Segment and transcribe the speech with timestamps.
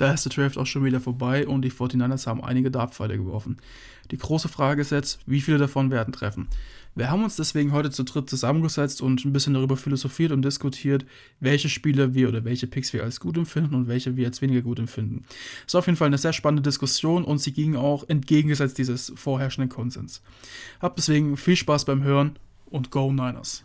[0.00, 3.58] Da ist der Draft auch schon wieder vorbei und die 49ers haben einige Dartpfeile geworfen.
[4.10, 6.48] Die große Frage ist jetzt, wie viele davon werden treffen?
[6.94, 11.04] Wir haben uns deswegen heute zu dritt zusammengesetzt und ein bisschen darüber philosophiert und diskutiert,
[11.38, 14.62] welche Spiele wir oder welche Picks wir als gut empfinden und welche wir als weniger
[14.62, 15.26] gut empfinden.
[15.66, 19.12] Es war auf jeden Fall eine sehr spannende Diskussion und sie ging auch entgegengesetzt dieses
[19.14, 20.22] vorherrschenden Konsens.
[20.80, 22.38] Habt deswegen viel Spaß beim Hören
[22.70, 23.64] und Go Niners!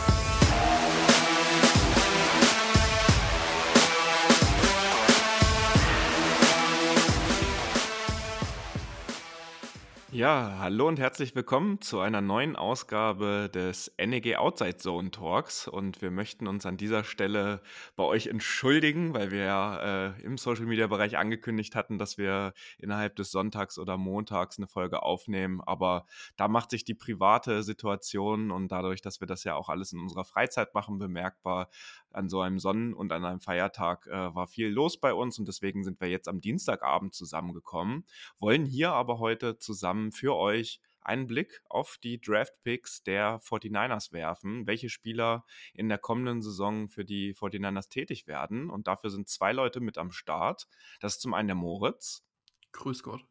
[10.13, 15.69] Ja, hallo und herzlich willkommen zu einer neuen Ausgabe des NEG Outside Zone Talks.
[15.69, 17.61] Und wir möchten uns an dieser Stelle
[17.95, 22.51] bei euch entschuldigen, weil wir ja äh, im Social Media Bereich angekündigt hatten, dass wir
[22.77, 25.61] innerhalb des Sonntags oder Montags eine Folge aufnehmen.
[25.65, 29.93] Aber da macht sich die private Situation und dadurch, dass wir das ja auch alles
[29.93, 31.69] in unserer Freizeit machen, bemerkbar.
[32.11, 35.47] An so einem Sonnen- und an einem Feiertag äh, war viel los bei uns und
[35.47, 38.03] deswegen sind wir jetzt am Dienstagabend zusammengekommen,
[38.39, 44.67] wollen hier aber heute zusammen für euch einen Blick auf die Draft-Picks der 49ers werfen,
[44.67, 48.69] welche Spieler in der kommenden Saison für die 49ers tätig werden.
[48.69, 50.67] Und dafür sind zwei Leute mit am Start.
[50.99, 52.23] Das ist zum einen der Moritz.
[52.71, 53.23] Grüß Gott.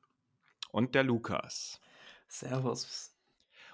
[0.70, 1.80] Und der Lukas.
[2.28, 3.09] Servus.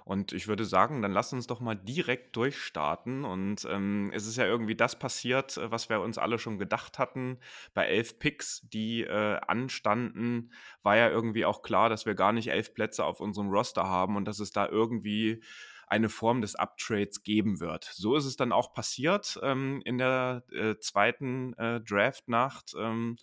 [0.06, 3.24] Und ich würde sagen, dann lass uns doch mal direkt durchstarten.
[3.24, 7.00] Und ähm, es ist ja irgendwie das passiert, äh, was wir uns alle schon gedacht
[7.00, 7.40] hatten.
[7.74, 10.52] Bei elf Picks, die äh, anstanden,
[10.84, 14.14] war ja irgendwie auch klar, dass wir gar nicht elf Plätze auf unserem Roster haben
[14.14, 15.42] und dass es da irgendwie
[15.88, 17.90] eine Form des Uptrades geben wird.
[17.92, 22.74] So ist es dann auch passiert ähm, in der äh, zweiten äh, Draft-Nacht.
[22.78, 23.16] Ähm,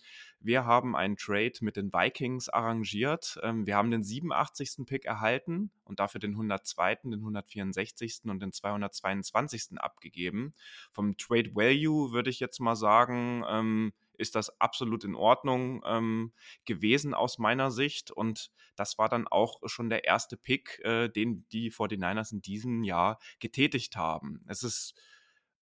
[0.44, 3.40] wir haben einen Trade mit den Vikings arrangiert.
[3.42, 4.84] Ähm, wir haben den 87.
[4.86, 8.20] Pick erhalten und dafür den 102., den 164.
[8.24, 9.78] und den 222.
[9.78, 10.52] abgegeben.
[10.92, 16.32] Vom Trade Value würde ich jetzt mal sagen, ähm, ist das absolut in Ordnung ähm,
[16.66, 18.10] gewesen aus meiner Sicht.
[18.10, 22.82] Und das war dann auch schon der erste Pick, äh, den die 49ers in diesem
[22.84, 24.44] Jahr getätigt haben.
[24.46, 24.94] Es ist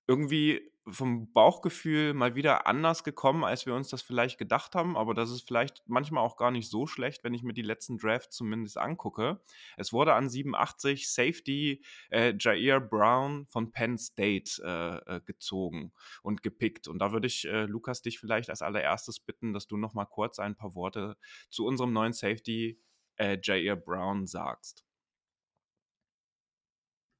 [0.06, 4.96] irgendwie vom Bauchgefühl mal wieder anders gekommen, als wir uns das vielleicht gedacht haben.
[4.96, 7.98] Aber das ist vielleicht manchmal auch gar nicht so schlecht, wenn ich mir die letzten
[7.98, 9.40] Drafts zumindest angucke.
[9.76, 15.92] Es wurde an 87 Safety äh, Jair Brown von Penn State äh, äh, gezogen
[16.22, 16.88] und gepickt.
[16.88, 20.06] Und da würde ich, äh, Lukas, dich vielleicht als allererstes bitten, dass du noch mal
[20.06, 21.16] kurz ein paar Worte
[21.48, 22.80] zu unserem neuen Safety
[23.16, 24.84] äh, Jair Brown sagst.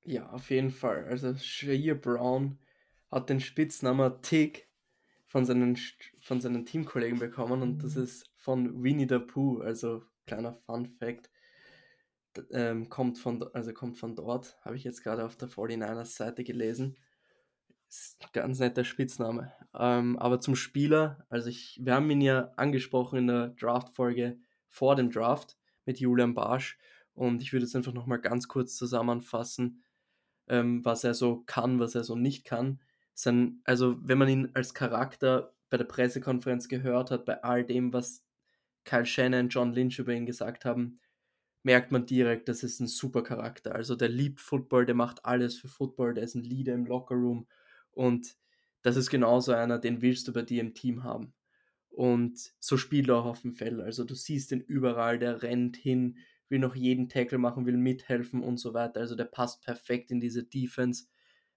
[0.04, 1.04] Ja, auf jeden Fall.
[1.04, 2.58] Also Jair Brown
[3.12, 4.68] hat den Spitznamen Tick
[5.26, 5.78] von seinen,
[6.20, 8.02] von seinen Teamkollegen bekommen und das mhm.
[8.02, 11.30] ist von Winnie the Pooh, also kleiner Fun Fact.
[12.50, 16.44] Ähm, kommt, von, also kommt von dort, habe ich jetzt gerade auf der 49ers Seite
[16.44, 16.96] gelesen.
[17.90, 19.52] Ist ganz netter Spitzname.
[19.74, 24.96] Ähm, aber zum Spieler, also ich, wir haben ihn ja angesprochen in der Draft-Folge vor
[24.96, 26.78] dem Draft mit Julian Barsch
[27.12, 29.82] und ich würde jetzt einfach nochmal ganz kurz zusammenfassen,
[30.48, 32.80] ähm, was er so kann, was er so nicht kann
[33.14, 37.92] sein, also wenn man ihn als Charakter bei der Pressekonferenz gehört hat, bei all dem,
[37.92, 38.24] was
[38.84, 41.00] Kyle Shannon und John Lynch über ihn gesagt haben,
[41.62, 43.74] merkt man direkt, das ist ein super Charakter.
[43.74, 47.46] Also der liebt Football, der macht alles für Football, der ist ein Leader im Lockerroom
[47.92, 48.36] und
[48.82, 51.32] das ist genauso einer, den willst du bei dir im Team haben.
[51.88, 53.80] Und so spielt er auch auf dem Feld.
[53.80, 56.18] Also du siehst ihn überall, der rennt hin,
[56.48, 59.00] will noch jeden Tackle machen, will mithelfen und so weiter.
[59.00, 61.04] Also der passt perfekt in diese Defense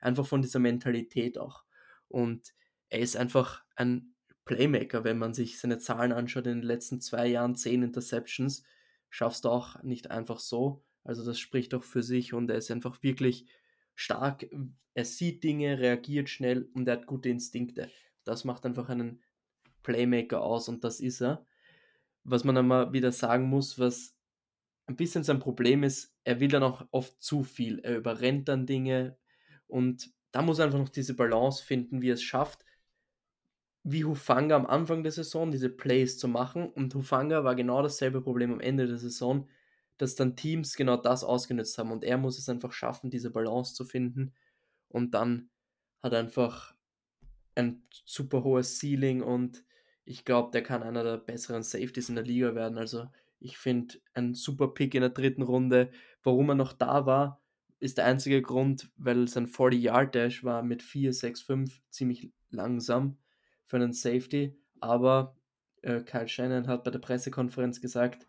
[0.06, 1.64] einfach von dieser Mentalität auch.
[2.08, 2.54] Und
[2.90, 4.14] er ist einfach ein
[4.46, 8.64] Playmaker, wenn man sich seine Zahlen anschaut in den letzten zwei Jahren, zehn Interceptions,
[9.10, 10.84] schaffst du auch nicht einfach so.
[11.04, 13.48] Also das spricht auch für sich und er ist einfach wirklich
[13.96, 14.46] stark.
[14.94, 17.90] Er sieht Dinge, reagiert schnell und er hat gute Instinkte.
[18.24, 19.24] Das macht einfach einen
[19.84, 21.46] Playmaker aus und das ist er.
[22.24, 24.16] Was man einmal wieder sagen muss, was
[24.88, 27.80] ein bisschen sein Problem ist, er will dann auch oft zu viel.
[27.80, 29.18] Er überrennt dann Dinge,
[29.68, 32.66] und da muss er einfach noch diese Balance finden, wie er es schafft,
[33.84, 36.68] wie Hufanga am Anfang der Saison diese Plays zu machen.
[36.70, 39.48] Und Hufanga war genau dasselbe Problem am Ende der Saison,
[39.98, 41.92] dass dann Teams genau das ausgenutzt haben.
[41.92, 44.34] Und er muss es einfach schaffen, diese Balance zu finden.
[44.90, 45.50] Und dann
[46.02, 46.76] hat er einfach
[47.56, 49.64] ein super hohes Ceiling und
[50.04, 52.78] ich glaube, der kann einer der besseren Safeties in der Liga werden.
[52.78, 53.08] Also
[53.40, 55.92] ich finde ein super Pick in der dritten Runde.
[56.22, 57.42] Warum er noch da war,
[57.80, 63.18] ist der einzige Grund, weil sein 40-Yard-Dash war mit 4,65 ziemlich langsam
[63.66, 64.58] für einen Safety.
[64.80, 65.36] Aber
[65.82, 68.28] äh, Kyle Shannon hat bei der Pressekonferenz gesagt,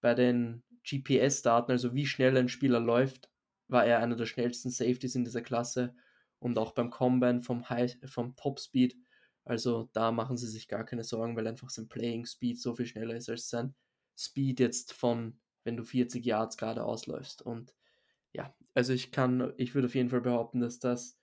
[0.00, 3.30] bei den GPS-Daten, also wie schnell ein Spieler läuft,
[3.68, 5.94] war er einer der schnellsten Safeties in dieser Klasse
[6.38, 8.96] und auch beim Combine vom, High, vom Top-Speed.
[9.44, 12.86] Also da machen sie sich gar keine Sorgen, weil einfach sein Playing Speed so viel
[12.86, 13.74] schneller ist als sein
[14.16, 17.42] Speed jetzt von, wenn du 40 Yards gerade ausläufst.
[17.42, 17.74] Und
[18.32, 21.18] ja, also ich kann, ich würde auf jeden Fall behaupten, dass das,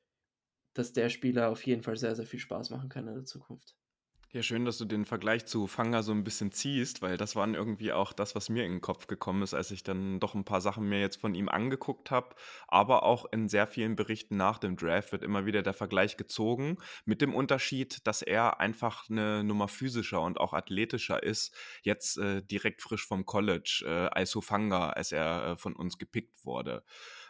[0.75, 3.75] dass der Spieler auf jeden Fall sehr, sehr viel Spaß machen kann in der Zukunft.
[4.35, 7.53] Ja, schön, dass du den Vergleich zu Fanga so ein bisschen ziehst, weil das waren
[7.53, 10.44] irgendwie auch das, was mir in den Kopf gekommen ist, als ich dann doch ein
[10.44, 12.35] paar Sachen mir jetzt von ihm angeguckt habe.
[12.68, 16.77] Aber auch in sehr vielen Berichten nach dem Draft wird immer wieder der Vergleich gezogen,
[17.06, 22.41] mit dem Unterschied, dass er einfach eine Nummer physischer und auch athletischer ist, jetzt äh,
[22.41, 26.83] direkt frisch vom College, äh, als Hufanga, als er äh, von uns gepickt wurde.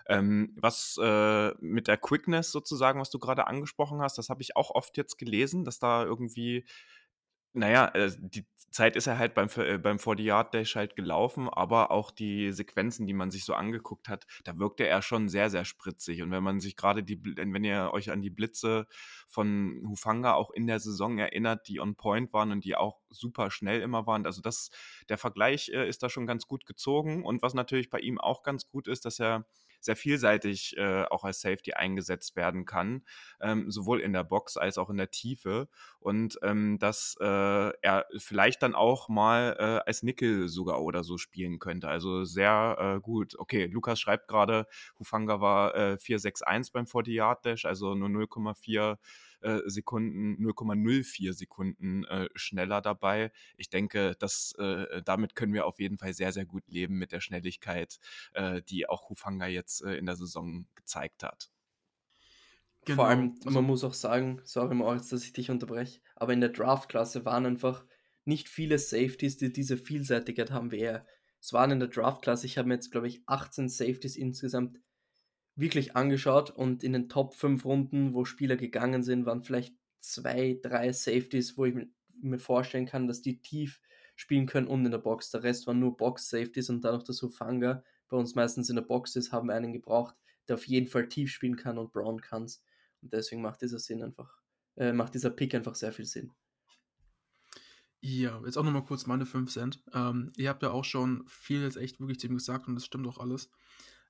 [0.08, 4.56] Ähm, was äh, mit der Quickness sozusagen, was du gerade angesprochen hast, das habe ich
[4.56, 6.66] auch oft jetzt gelesen, dass da irgendwie,
[7.54, 12.12] naja, äh, die Zeit ist er halt beim, äh, beim 40-Yard-Dash halt gelaufen, aber auch
[12.12, 16.24] die Sequenzen, die man sich so angeguckt hat, da wirkte er schon sehr, sehr spritzig.
[16.24, 18.88] Und wenn man sich gerade die, wenn ihr euch an die Blitze
[19.30, 23.52] von Hufanga auch in der Saison erinnert, die on point waren und die auch super
[23.52, 24.72] schnell immer waren, also das,
[25.08, 27.24] der Vergleich äh, ist da schon ganz gut gezogen.
[27.24, 29.46] Und was natürlich bei ihm auch ganz gut ist, dass er
[29.84, 33.04] sehr vielseitig äh, auch als Safety eingesetzt werden kann,
[33.42, 35.68] ähm, sowohl in der Box als auch in der Tiefe.
[36.00, 37.26] Und ähm, dass äh,
[37.82, 41.88] er vielleicht dann auch mal äh, als Nickel sogar oder so spielen könnte.
[41.88, 43.38] Also sehr äh, gut.
[43.38, 44.68] Okay, Lukas schreibt gerade,
[45.00, 48.98] Hufanga war äh, 4-6-1 beim 40-Yard-Dash, also nur 0,4
[49.44, 53.32] äh, Sekunden, 0,04 Sekunden äh, schneller dabei.
[53.58, 57.12] Ich denke, dass äh, damit können wir auf jeden Fall sehr, sehr gut leben mit
[57.12, 58.00] der Schnelligkeit,
[58.34, 61.50] äh, die auch Hufanga jetzt äh, in der Saison gezeigt hat.
[62.86, 62.98] Genau.
[62.98, 66.42] Vor allem, also, man muss auch sagen, sorry Moritz, dass ich dich unterbreche, aber in
[66.42, 67.86] der Draft-Klasse waren einfach
[68.26, 71.06] nicht viele Safeties, die diese Vielseitigkeit haben wie er.
[71.40, 74.80] Es waren in der Draft-Klasse, ich habe mir jetzt, glaube ich, 18 Safeties insgesamt
[75.56, 80.60] wirklich angeschaut und in den Top 5 Runden, wo Spieler gegangen sind, waren vielleicht zwei,
[80.62, 81.76] drei Safeties, wo ich
[82.22, 83.80] mir vorstellen kann, dass die tief
[84.16, 85.32] spielen können und in der Box.
[85.32, 89.16] Der Rest waren nur Box-Safeties und dadurch, dass Hufanga bei uns meistens in der Box
[89.16, 90.16] ist, haben wir einen gebraucht,
[90.48, 92.44] der auf jeden Fall tief spielen kann und Brown kann.
[92.44, 94.40] Und deswegen macht dieser Sinn einfach,
[94.76, 96.32] äh, macht dieser Pick einfach sehr viel Sinn.
[98.02, 99.84] Ja, jetzt auch nochmal kurz meine 5 Cent.
[99.94, 102.86] Ähm, ihr habt ja auch schon viel jetzt echt wirklich zu ihm gesagt und das
[102.86, 103.50] stimmt auch alles.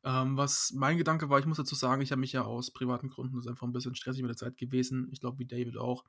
[0.05, 3.09] Ähm, was mein Gedanke war, ich muss dazu sagen, ich habe mich ja aus privaten
[3.09, 5.77] Gründen, das ist einfach ein bisschen stressig mit der Zeit gewesen, ich glaube wie David
[5.77, 6.03] auch,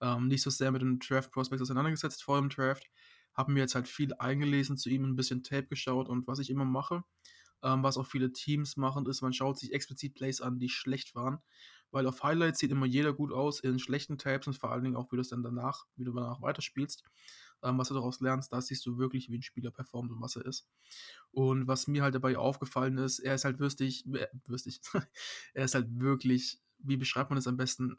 [0.00, 2.90] ähm, nicht so sehr mit dem Draft Prospects auseinandergesetzt vor dem Draft,
[3.34, 6.50] habe mir jetzt halt viel eingelesen zu ihm, ein bisschen Tape geschaut und was ich
[6.50, 7.02] immer mache,
[7.62, 11.14] ähm, was auch viele Teams machen, ist, man schaut sich explizit Plays an, die schlecht
[11.14, 11.38] waren,
[11.90, 14.96] weil auf Highlights sieht immer jeder gut aus, in schlechten Tapes und vor allen Dingen
[14.96, 17.04] auch, wie du es dann danach, wie du danach weiterspielst
[17.62, 20.36] ähm, was du daraus lernst, da siehst du wirklich, wie ein Spieler performt und was
[20.36, 20.68] er ist.
[21.30, 24.80] Und was mir halt dabei aufgefallen ist, er ist halt würstig, äh, würstig,
[25.54, 27.96] er ist halt wirklich, wie beschreibt man das am besten?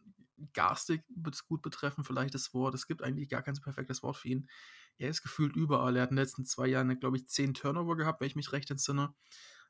[0.53, 2.73] Garstig wird es gut betreffen, vielleicht das Wort.
[2.73, 4.49] Es gibt eigentlich gar kein so perfektes Wort für ihn.
[4.97, 5.95] Er ist gefühlt überall.
[5.95, 8.51] Er hat in den letzten zwei Jahren, glaube ich, zehn Turnover gehabt, wenn ich mich
[8.51, 9.13] recht entsinne.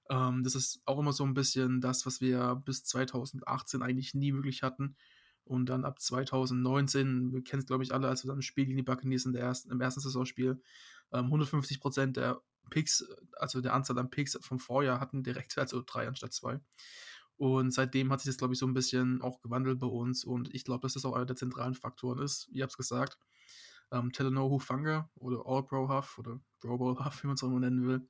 [0.10, 4.34] Ähm, das ist auch immer so ein bisschen das, was wir bis 2018 eigentlich nie
[4.34, 4.96] wirklich hatten.
[5.44, 8.66] Und dann ab 2019, wir kennen es glaube ich alle, als wir dann ein Spiel
[8.66, 10.62] gegen die Buccaneers in der ersten, im ersten Saisonspiel,
[11.12, 13.06] ähm, 150 Prozent der Picks,
[13.38, 16.60] also der Anzahl an Picks vom Vorjahr hatten direkt, also drei anstatt zwei.
[17.38, 20.24] Und seitdem hat sich das, glaube ich, so ein bisschen auch gewandelt bei uns.
[20.24, 22.48] Und ich glaube, dass das auch einer der zentralen Faktoren ist.
[22.52, 23.18] Ihr habt es gesagt.
[23.92, 27.48] Ähm, Teleno Hufanga oder All Pro Huff oder Pro Bowl Huff, wie man es auch
[27.48, 28.08] immer nennen will,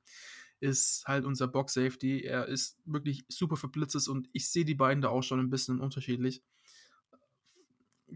[0.60, 2.20] ist halt unser Box Safety.
[2.20, 5.50] Er ist wirklich super für Blitzes und ich sehe die beiden da auch schon ein
[5.50, 6.42] bisschen unterschiedlich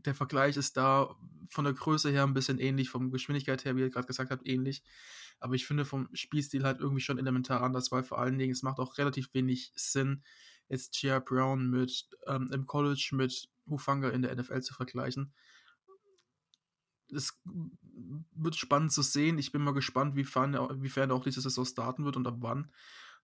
[0.05, 1.15] der Vergleich ist da
[1.49, 4.47] von der Größe her ein bisschen ähnlich, von Geschwindigkeit her, wie ihr gerade gesagt habt,
[4.47, 4.83] ähnlich.
[5.39, 8.63] Aber ich finde vom Spielstil halt irgendwie schon elementar anders, weil vor allen Dingen es
[8.63, 10.23] macht auch relativ wenig Sinn,
[10.69, 11.21] jetzt J.R.
[11.21, 15.33] Brown mit ähm, im College mit Hufanga in der NFL zu vergleichen.
[17.13, 19.39] Es wird spannend zu sehen.
[19.39, 22.37] Ich bin mal gespannt, wiefern er, wiefern er auch diese Saison starten wird und ab
[22.39, 22.73] wann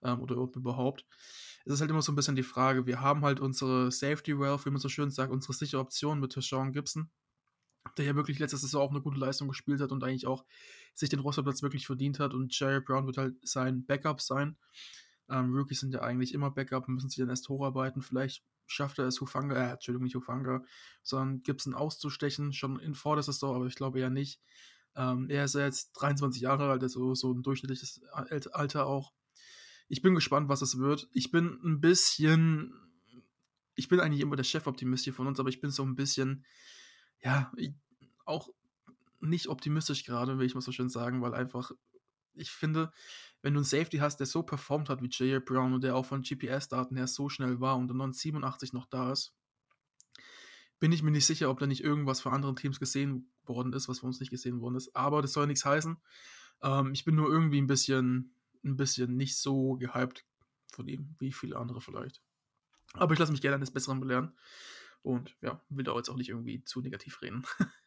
[0.02, 1.04] ähm, oder überhaupt
[1.64, 4.66] es ist halt immer so ein bisschen die Frage, wir haben halt unsere Safety Wealth,
[4.66, 7.10] wie man so schön sagt, unsere sichere Option mit Tashawn Gibson,
[7.96, 10.44] der ja wirklich letztes Jahr auch eine gute Leistung gespielt hat und eigentlich auch
[10.94, 14.56] sich den Rosterplatz wirklich verdient hat und Jerry Brown wird halt sein Backup sein.
[15.28, 18.02] Ähm, Rookies sind ja eigentlich immer Backup, müssen sich dann erst hocharbeiten.
[18.02, 20.64] Vielleicht schafft er es, Hufanga, äh, Entschuldigung, nicht Hufanga,
[21.02, 24.40] sondern Gibson auszustechen, schon in vor Saison, aber ich glaube eher nicht.
[24.94, 29.12] Ähm, er ist ja jetzt 23 Jahre alt, also so ein durchschnittliches Alter auch
[29.88, 31.08] ich bin gespannt, was es wird.
[31.12, 32.74] Ich bin ein bisschen.
[33.74, 36.44] Ich bin eigentlich immer der Chefoptimist hier von uns, aber ich bin so ein bisschen,
[37.22, 37.50] ja,
[38.26, 38.50] auch
[39.20, 41.72] nicht optimistisch gerade, will ich mal so schön sagen, weil einfach
[42.34, 42.92] ich finde,
[43.42, 45.40] wenn du einen Safety hast, der so performt hat wie J.A.
[45.40, 49.12] Brown und der auch von GPS-Daten her so schnell war und dann 987 noch da
[49.12, 49.34] ist,
[50.78, 53.88] bin ich mir nicht sicher, ob da nicht irgendwas von anderen Teams gesehen worden ist,
[53.88, 54.94] was von uns nicht gesehen worden ist.
[54.96, 55.96] Aber das soll nichts heißen.
[56.62, 60.24] Ähm, ich bin nur irgendwie ein bisschen, ein bisschen nicht so gehypt
[60.72, 62.22] von ihm, wie viele andere vielleicht.
[62.94, 64.36] Aber ich lasse mich gerne eines Besseren belehren.
[65.02, 67.44] Und ja, will da jetzt auch nicht irgendwie zu negativ reden.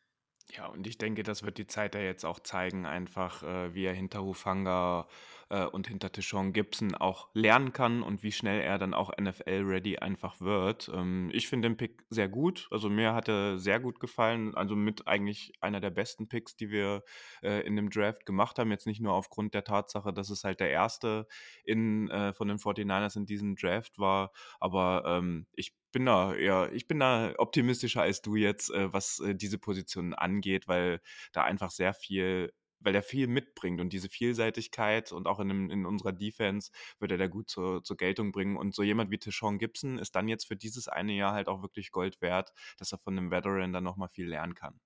[0.50, 3.86] Ja, und ich denke, das wird die Zeit ja jetzt auch zeigen, einfach äh, wie
[3.86, 5.08] er hinter Hufanga
[5.50, 9.98] äh, und hinter Tishon Gibson auch lernen kann und wie schnell er dann auch NFL-ready
[9.98, 10.90] einfach wird.
[10.94, 12.68] Ähm, ich finde den Pick sehr gut.
[12.72, 14.56] Also mir hat er sehr gut gefallen.
[14.56, 17.04] Also mit eigentlich einer der besten Picks, die wir
[17.42, 18.72] äh, in dem Draft gemacht haben.
[18.72, 21.28] Jetzt nicht nur aufgrund der Tatsache, dass es halt der erste
[21.64, 26.68] in, äh, von den 49ers in diesem Draft war, aber ähm, ich bin da ja,
[26.72, 31.00] ich bin da optimistischer als du jetzt, äh, was äh, diese Position angeht, weil
[31.32, 32.52] da einfach sehr viel
[32.86, 37.12] weil er viel mitbringt und diese Vielseitigkeit und auch in, dem, in unserer Defense wird
[37.12, 38.58] er da gut zur, zur Geltung bringen.
[38.58, 41.62] Und so jemand wie Tishon Gibson ist dann jetzt für dieses eine Jahr halt auch
[41.62, 44.80] wirklich Gold wert, dass er von einem Veteran dann nochmal viel lernen kann.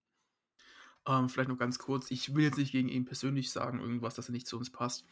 [1.08, 4.30] Ähm, vielleicht noch ganz kurz, ich will jetzt nicht gegen ihn persönlich sagen, irgendwas, dass
[4.30, 5.06] er nicht zu uns passt.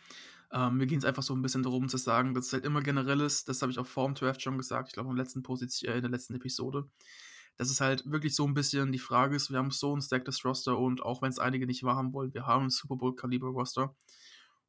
[0.51, 2.81] Ähm, mir ging es einfach so ein bisschen darum zu sagen, dass es halt immer
[2.81, 6.01] generell ist, das habe ich auch vor dem Draft schon gesagt, ich glaube äh, in
[6.01, 6.89] der letzten Episode,
[7.57, 10.43] dass es halt wirklich so ein bisschen die Frage ist, wir haben so ein stacktes
[10.45, 13.95] Roster und auch wenn es einige nicht wahrhaben wollen, wir haben ein Super Bowl-Kaliber-Roster.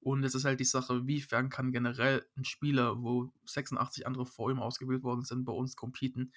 [0.01, 4.51] Und es ist halt die Sache, wiefern kann generell ein Spieler, wo 86 andere vor
[4.51, 6.33] ihm ausgewählt worden sind, bei uns competen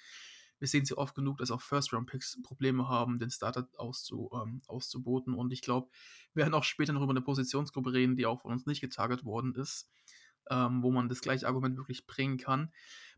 [0.62, 5.34] wir sehen sie oft genug, dass auch First-Round-Picks Probleme haben, den Starter auszu, ähm, auszuboten.
[5.34, 5.90] Und ich glaube,
[6.34, 9.24] wir werden auch später noch über eine Positionsgruppe reden, die auch von uns nicht getarget
[9.24, 9.90] worden ist,
[10.50, 12.72] ähm, wo man das gleiche Argument wirklich bringen kann.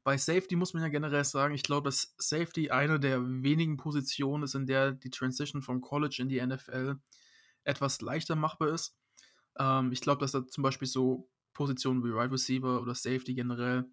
[0.04, 4.44] Bei Safety muss man ja generell sagen, ich glaube, dass Safety eine der wenigen Positionen
[4.44, 6.96] ist, in der die Transition vom College in die NFL
[7.64, 8.96] etwas leichter machbar ist.
[9.58, 13.34] Ähm, ich glaube, dass da zum Beispiel so Positionen wie Wide right Receiver oder Safety
[13.34, 13.87] generell,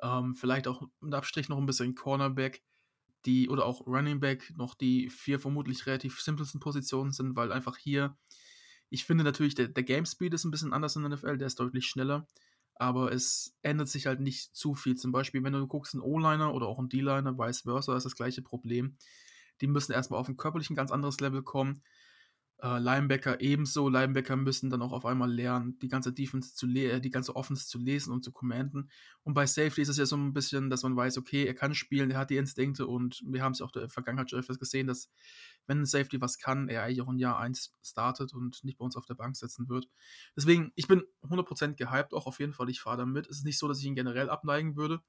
[0.00, 2.62] ähm, vielleicht auch mit Abstrich noch ein bisschen Cornerback,
[3.26, 7.76] die oder auch Running Back noch die vier vermutlich relativ simpelsten Positionen sind, weil einfach
[7.76, 8.16] hier,
[8.88, 11.48] ich finde natürlich, der, der Game Speed ist ein bisschen anders in der NFL, der
[11.48, 12.26] ist deutlich schneller,
[12.80, 14.96] aber es ändert sich halt nicht zu viel.
[14.96, 18.16] Zum Beispiel, wenn du guckst, ein O-Liner oder auch ein D-Liner, vice versa, ist das
[18.16, 18.96] gleiche Problem.
[19.60, 21.82] Die müssen erstmal auf ein körperlich ein ganz anderes Level kommen.
[22.62, 23.88] Äh, Linebacker ebenso.
[23.88, 27.66] Linebacker müssen dann auch auf einmal lernen, die ganze Defense zu äh, die ganze Offense
[27.66, 28.90] zu lesen und zu commanden.
[29.22, 31.74] Und bei Safety ist es ja so ein bisschen, dass man weiß, okay, er kann
[31.74, 34.58] spielen, er hat die Instinkte und wir haben es auch in der Vergangenheit schon öfters
[34.58, 35.08] gesehen, dass
[35.66, 38.84] wenn ein Safety was kann, er eigentlich auch ein Jahr 1 startet und nicht bei
[38.84, 39.88] uns auf der Bank sitzen wird.
[40.36, 43.26] Deswegen, ich bin 100% gehypt, auch auf jeden Fall, ich fahre damit.
[43.26, 45.00] Es ist nicht so, dass ich ihn generell abneigen würde.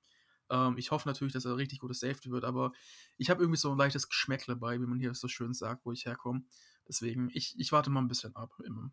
[0.49, 2.73] Ähm, ich hoffe natürlich, dass er richtig gutes Safety wird, aber
[3.17, 5.91] ich habe irgendwie so ein leichtes Geschmäckle bei, wie man hier so schön sagt, wo
[5.91, 6.43] ich herkomme.
[6.91, 8.51] Deswegen, ich, ich warte mal ein bisschen ab.
[8.65, 8.91] Immer.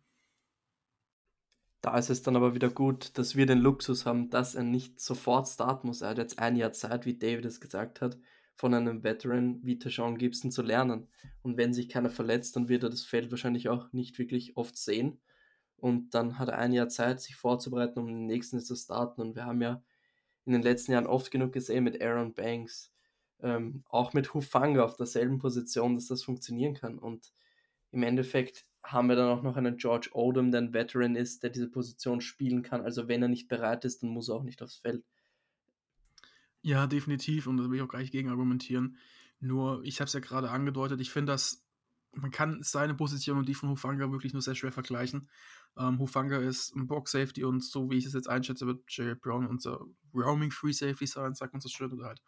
[1.81, 5.01] Da ist es dann aber wieder gut, dass wir den Luxus haben, dass er nicht
[5.01, 5.99] sofort starten muss.
[5.99, 8.17] Er hat jetzt ein Jahr Zeit, wie David es gesagt hat,
[8.55, 11.09] von einem Veteran wie Tashawn Gibson zu lernen.
[11.41, 14.77] Und wenn sich keiner verletzt, dann wird er das Feld wahrscheinlich auch nicht wirklich oft
[14.77, 15.19] sehen.
[15.75, 19.19] Und dann hat er ein Jahr Zeit, sich vorzubereiten, um den nächsten zu starten.
[19.19, 19.83] Und wir haben ja
[20.45, 22.93] in den letzten Jahren oft genug gesehen mit Aaron Banks,
[23.41, 26.97] ähm, auch mit Hufanga auf derselben Position, dass das funktionieren kann.
[26.97, 27.33] Und
[27.91, 31.49] im Endeffekt haben wir dann auch noch einen George Odom, der ein Veteran ist, der
[31.49, 32.81] diese Position spielen kann.
[32.81, 35.03] Also wenn er nicht bereit ist, dann muss er auch nicht aufs Feld.
[36.61, 37.47] Ja, definitiv.
[37.47, 38.97] Und da will ich auch gleich gegen argumentieren.
[39.39, 41.63] Nur, ich habe es ja gerade angedeutet, ich finde, dass
[42.13, 45.29] man kann seine Position und die von Hufanga wirklich nur sehr schwer vergleichen.
[45.77, 49.15] Ähm, Hufanga ist ein Box Safety und so wie ich es jetzt einschätze, wird Jerry
[49.15, 52.21] Brown unser Roaming Free Safety sein, sagt man so schön, oder halt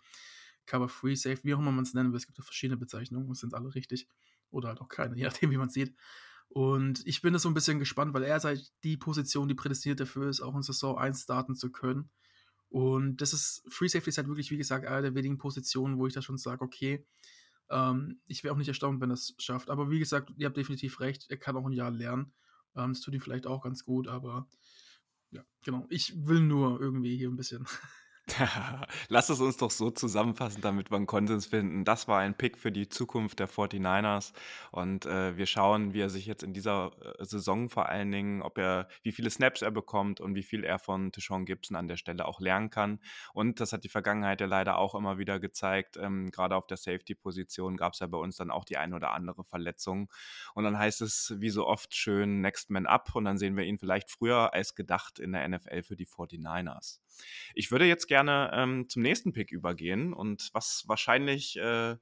[0.65, 2.17] Cover Free Safety, wie auch immer man es nennen will.
[2.17, 4.07] Es gibt ja verschiedene Bezeichnungen, es sind alle richtig.
[4.51, 5.95] Oder halt auch keine, je nachdem, wie man sieht.
[6.49, 9.55] Und ich bin da so ein bisschen gespannt, weil er ist halt die Position, die
[9.55, 12.09] prädestiniert dafür ist, auch in Saison 1 starten zu können.
[12.69, 16.07] Und das ist, Free Safety ist halt wirklich, wie gesagt, eine der wenigen Positionen, wo
[16.07, 17.05] ich da schon sage, okay,
[17.69, 19.69] ähm, ich wäre auch nicht erstaunt, wenn er es schafft.
[19.69, 22.33] Aber wie gesagt, ihr habt definitiv recht, er kann auch ein Jahr lernen.
[22.75, 24.47] Ähm, das tut ihm vielleicht auch ganz gut, aber
[25.31, 25.85] ja, genau.
[25.89, 27.65] Ich will nur irgendwie hier ein bisschen
[29.09, 31.85] Lass es uns doch so zusammenfassen, damit wir einen Konsens finden.
[31.85, 34.33] Das war ein Pick für die Zukunft der 49ers
[34.71, 38.41] und äh, wir schauen, wie er sich jetzt in dieser äh, Saison vor allen Dingen,
[38.41, 41.87] ob er, wie viele Snaps er bekommt und wie viel er von Tishon Gibson an
[41.87, 42.99] der Stelle auch lernen kann.
[43.33, 45.97] Und das hat die Vergangenheit ja leider auch immer wieder gezeigt.
[45.97, 49.11] Ähm, Gerade auf der Safety-Position gab es ja bei uns dann auch die ein oder
[49.11, 50.11] andere Verletzung.
[50.53, 53.63] Und dann heißt es wie so oft schön Next Man Up und dann sehen wir
[53.63, 56.99] ihn vielleicht früher als gedacht in der NFL für die 49ers.
[57.53, 61.95] Ich würde jetzt gerne ähm, zum nächsten Pick übergehen und was wahrscheinlich äh,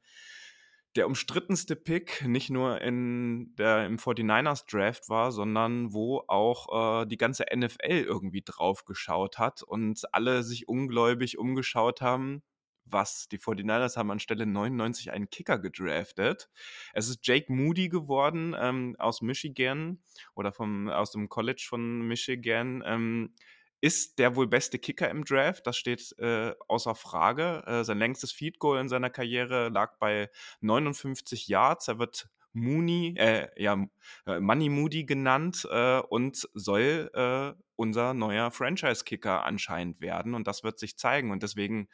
[0.96, 7.06] der umstrittenste Pick nicht nur in der, im 49ers Draft war, sondern wo auch äh,
[7.06, 12.42] die ganze NFL irgendwie drauf geschaut hat und alle sich ungläubig umgeschaut haben,
[12.86, 16.50] was die 49ers haben anstelle 99 einen Kicker gedraftet.
[16.94, 20.02] Es ist Jake Moody geworden ähm, aus Michigan
[20.34, 22.84] oder vom, aus dem College von Michigan.
[22.86, 23.36] Ähm,
[23.82, 27.64] ist der wohl beste Kicker im Draft, das steht äh, außer Frage.
[27.66, 30.30] Äh, sein längstes Feed Goal in seiner Karriere lag bei
[30.62, 31.88] 59 Yards.
[31.88, 33.78] Er wird Mooney, äh, ja,
[34.26, 40.34] äh, Money Moody genannt äh, und soll äh, unser neuer Franchise-Kicker anscheinend werden.
[40.34, 41.32] Und das wird sich zeigen.
[41.32, 41.88] Und deswegen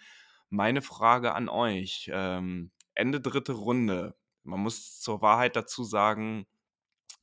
[0.50, 2.10] meine Frage an euch.
[2.12, 4.16] Ähm, Ende dritte Runde.
[4.44, 6.48] Man muss zur Wahrheit dazu sagen,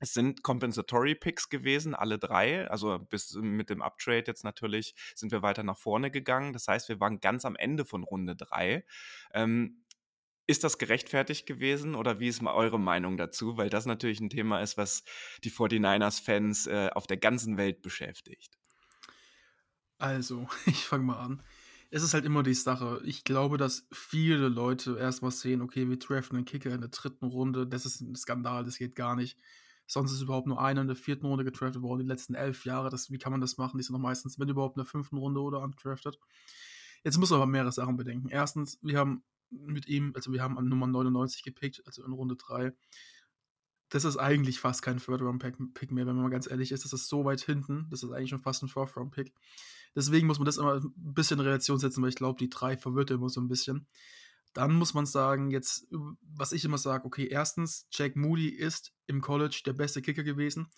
[0.03, 2.69] es sind Compensatory Picks gewesen, alle drei.
[2.69, 6.53] Also bis mit dem Uptrade jetzt natürlich sind wir weiter nach vorne gegangen.
[6.53, 8.85] Das heißt, wir waren ganz am Ende von Runde drei.
[9.33, 9.85] Ähm,
[10.49, 13.57] ist das gerechtfertigt gewesen oder wie ist mal eure Meinung dazu?
[13.57, 15.05] Weil das natürlich ein Thema ist, was
[15.45, 18.59] die 49ers-Fans äh, auf der ganzen Welt beschäftigt.
[19.99, 21.45] Also, ich fange mal an.
[21.91, 23.01] Es ist halt immer die Sache.
[23.05, 27.27] Ich glaube, dass viele Leute erstmal sehen, okay, wir treffen einen Kicker in der dritten
[27.27, 27.69] Runde.
[27.69, 29.39] Das ist ein Skandal, das geht gar nicht.
[29.87, 32.89] Sonst ist überhaupt nur einer in der vierten Runde getraftet worden, die letzten elf Jahre.
[32.91, 33.79] Das, wie kann man das machen?
[33.79, 36.19] Die sind noch meistens, wenn überhaupt, in der fünften Runde oder undrafted.
[37.05, 38.29] Jetzt muss man aber mehrere Sachen bedenken.
[38.29, 42.37] Erstens, wir haben mit ihm, also wir haben an Nummer 99 gepickt, also in Runde
[42.37, 42.73] 3.
[43.91, 46.85] Das ist eigentlich fast kein Third-Round-Pick mehr, wenn man mal ganz ehrlich ist.
[46.85, 49.35] Das ist so weit hinten, das ist eigentlich schon fast ein Fourth-Round-Pick.
[49.95, 52.79] Deswegen muss man das immer ein bisschen in Relation setzen, weil ich glaube, die 3
[52.79, 53.87] verwirrt immer so ein bisschen.
[54.53, 55.87] Dann muss man sagen, jetzt,
[56.21, 60.69] was ich immer sage, okay, erstens, Jack Moody ist im College der beste Kicker gewesen.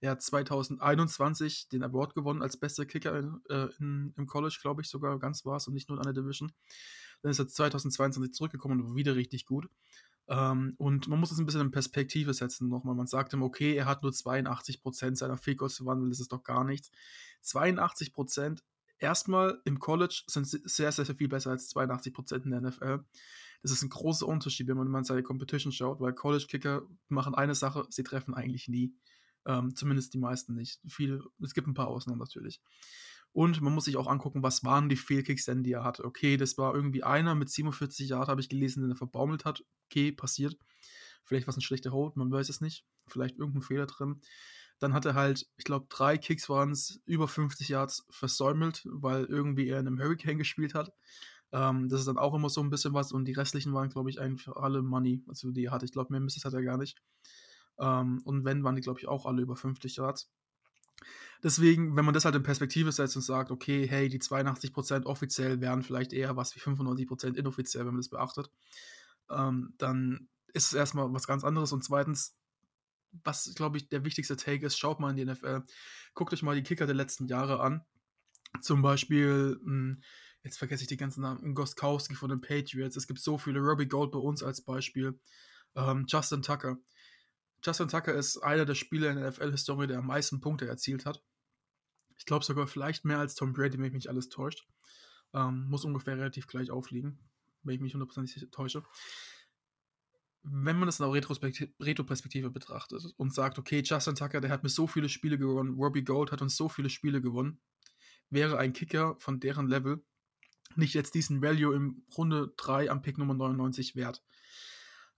[0.00, 4.88] Er hat 2021 den Award gewonnen als bester Kicker äh, in, im College, glaube ich,
[4.88, 6.52] sogar ganz war es und nicht nur in einer Division.
[7.22, 9.68] Dann ist er 2022 zurückgekommen und wieder richtig gut.
[10.28, 12.94] Ähm, und man muss es ein bisschen in Perspektive setzen nochmal.
[12.94, 16.64] Man sagt ihm, okay, er hat nur 82% seiner Field verwandelt, das ist doch gar
[16.64, 16.90] nichts.
[17.42, 18.60] 82%
[19.04, 23.04] erstmal im College sind sie sehr, sehr, sehr viel besser als 82% in der NFL.
[23.62, 27.54] Das ist ein großer Unterschied, wenn man mal seine Competition schaut, weil College-Kicker machen eine
[27.54, 28.94] Sache, sie treffen eigentlich nie.
[29.46, 30.80] Ähm, zumindest die meisten nicht.
[30.88, 32.60] Viele, es gibt ein paar Ausnahmen natürlich.
[33.32, 36.04] Und man muss sich auch angucken, was waren die Fehlkicks denn, die er hatte.
[36.04, 39.64] Okay, das war irgendwie einer mit 47 Jahren, habe ich gelesen, den er verbaumelt hat.
[39.86, 40.56] Okay, passiert.
[41.24, 42.86] Vielleicht war es ein schlechter Hold, man weiß es nicht.
[43.08, 44.20] Vielleicht irgendein Fehler drin.
[44.78, 49.24] Dann hat er halt, ich glaube, drei Kicks waren es, über 50 Yards versäumelt, weil
[49.24, 50.92] irgendwie er in einem Hurricane gespielt hat.
[51.52, 53.12] Ähm, das ist dann auch immer so ein bisschen was.
[53.12, 55.22] Und die restlichen waren, glaube ich, eigentlich alle Money.
[55.28, 55.84] Also die hatte.
[55.84, 57.00] Ich glaube, mehr Misses hat er gar nicht.
[57.78, 60.30] Ähm, und wenn, waren die, glaube ich, auch alle über 50 Yards.
[61.42, 65.60] Deswegen, wenn man das halt in Perspektive setzt und sagt, okay, hey, die 82% offiziell
[65.60, 68.50] wären vielleicht eher was wie 95% inoffiziell, wenn man das beachtet,
[69.30, 71.72] ähm, dann ist es erstmal was ganz anderes.
[71.72, 72.34] Und zweitens,
[73.22, 75.62] was, glaube ich, der wichtigste Take ist, schaut mal in die NFL.
[76.14, 77.84] Guckt euch mal die Kicker der letzten Jahre an.
[78.60, 80.02] Zum Beispiel, hm,
[80.42, 82.96] jetzt vergesse ich die ganzen Namen, Goskowski von den Patriots.
[82.96, 83.60] Es gibt so viele.
[83.60, 85.18] Robbie Gold bei uns als Beispiel.
[85.74, 86.78] Ähm, Justin Tucker.
[87.64, 91.22] Justin Tucker ist einer der Spieler in der NFL-Historie, der am meisten Punkte erzielt hat.
[92.18, 94.66] Ich glaube sogar vielleicht mehr als Tom Brady, wenn mich nicht alles täuscht.
[95.32, 97.18] Ähm, muss ungefähr relativ gleich aufliegen,
[97.62, 98.84] wenn ich mich hundertprozentig täusche
[100.44, 104.68] wenn man das in der Retro-Perspektive betrachtet und sagt, okay, Justin Tucker, der hat mir
[104.68, 107.58] so viele Spiele gewonnen, Robbie Gold hat uns so viele Spiele gewonnen,
[108.30, 110.04] wäre ein Kicker von deren Level
[110.76, 114.22] nicht jetzt diesen Value im Runde 3 am Pick Nummer 99 wert.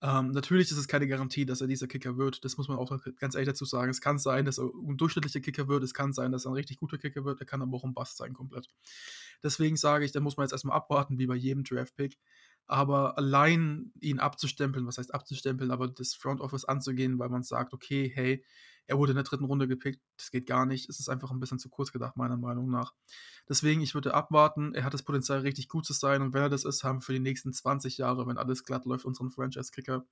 [0.02, 2.44] Ähm, natürlich ist es keine Garantie, dass er dieser Kicker wird.
[2.44, 3.90] Das muss man auch ganz ehrlich dazu sagen.
[3.90, 5.82] Es kann sein, dass er ein durchschnittlicher Kicker wird.
[5.82, 7.40] Es kann sein, dass er ein richtig guter Kicker wird.
[7.40, 8.68] Er kann aber auch ein Bust sein komplett.
[9.42, 12.18] Deswegen sage ich, da muss man jetzt erstmal abwarten, wie bei jedem Draft-Pick.
[12.66, 17.72] Aber allein ihn abzustempeln, was heißt abzustempeln, aber das Front Office anzugehen, weil man sagt,
[17.72, 18.44] okay, hey,
[18.88, 20.88] er wurde in der dritten Runde gepickt, das geht gar nicht.
[20.88, 22.92] Es ist einfach ein bisschen zu kurz gedacht, meiner Meinung nach.
[23.48, 24.74] Deswegen, ich würde abwarten.
[24.74, 26.22] Er hat das Potenzial, richtig gut zu sein.
[26.22, 28.84] Und wenn er das ist, haben wir für die nächsten 20 Jahre, wenn alles glatt
[28.84, 30.06] läuft, unseren Franchise-Kicker.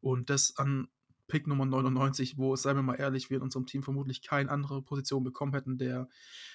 [0.00, 0.88] Und das an
[1.26, 4.82] Pick Nummer 99, wo, seien wir mal ehrlich, wir in unserem Team vermutlich keine andere
[4.82, 6.08] Position bekommen hätten, der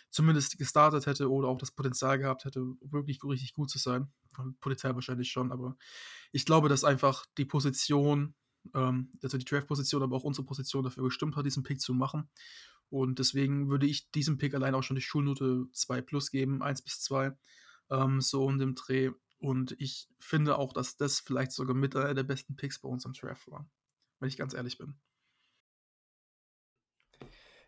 [0.09, 4.11] zumindest gestartet hätte oder auch das Potenzial gehabt hätte, wirklich richtig gut zu sein.
[4.61, 5.75] Potenzial wahrscheinlich schon, aber
[6.31, 8.35] ich glaube, dass einfach die Position,
[8.75, 12.29] ähm, also die Draft-Position, aber auch unsere Position dafür gestimmt hat, diesen Pick zu machen.
[12.89, 16.83] Und deswegen würde ich diesem Pick allein auch schon die Schulnote 2 plus geben, 1
[16.83, 17.35] bis 2,
[17.89, 19.11] ähm, so in dem Dreh.
[19.39, 23.05] Und ich finde auch, dass das vielleicht sogar mit einer der besten Picks bei uns
[23.05, 23.67] im Draft war
[24.19, 24.95] wenn ich ganz ehrlich bin.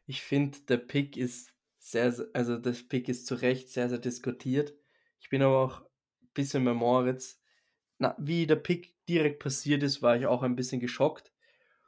[0.05, 4.73] Ich finde, der Pick ist sehr, also das Pick ist zu Recht sehr, sehr diskutiert.
[5.19, 7.41] Ich bin aber auch ein bisschen bei Moritz.
[7.97, 11.31] Na, wie der Pick direkt passiert ist, war ich auch ein bisschen geschockt.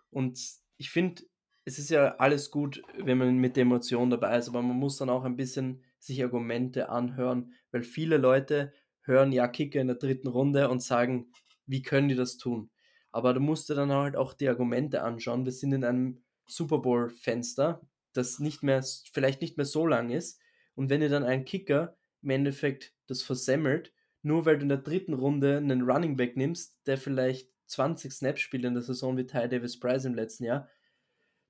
[0.09, 0.39] Und
[0.77, 1.23] ich finde,
[1.65, 4.97] es ist ja alles gut, wenn man mit der Emotion dabei ist, aber man muss
[4.97, 9.95] dann auch ein bisschen sich Argumente anhören, weil viele Leute hören ja Kicker in der
[9.95, 11.31] dritten Runde und sagen,
[11.65, 12.69] wie können die das tun?
[13.13, 15.45] Aber du musst dir dann halt auch die Argumente anschauen.
[15.45, 20.41] Wir sind in einem Super Bowl-Fenster, das nicht mehr, vielleicht nicht mehr so lang ist.
[20.75, 24.79] Und wenn ihr dann einen Kicker im Endeffekt das versemmelt, nur weil du in der
[24.79, 29.27] dritten Runde einen Running Back nimmst, der vielleicht 20 Snaps spielt in der Saison wie
[29.27, 30.67] Ty Davis Price im letzten Jahr,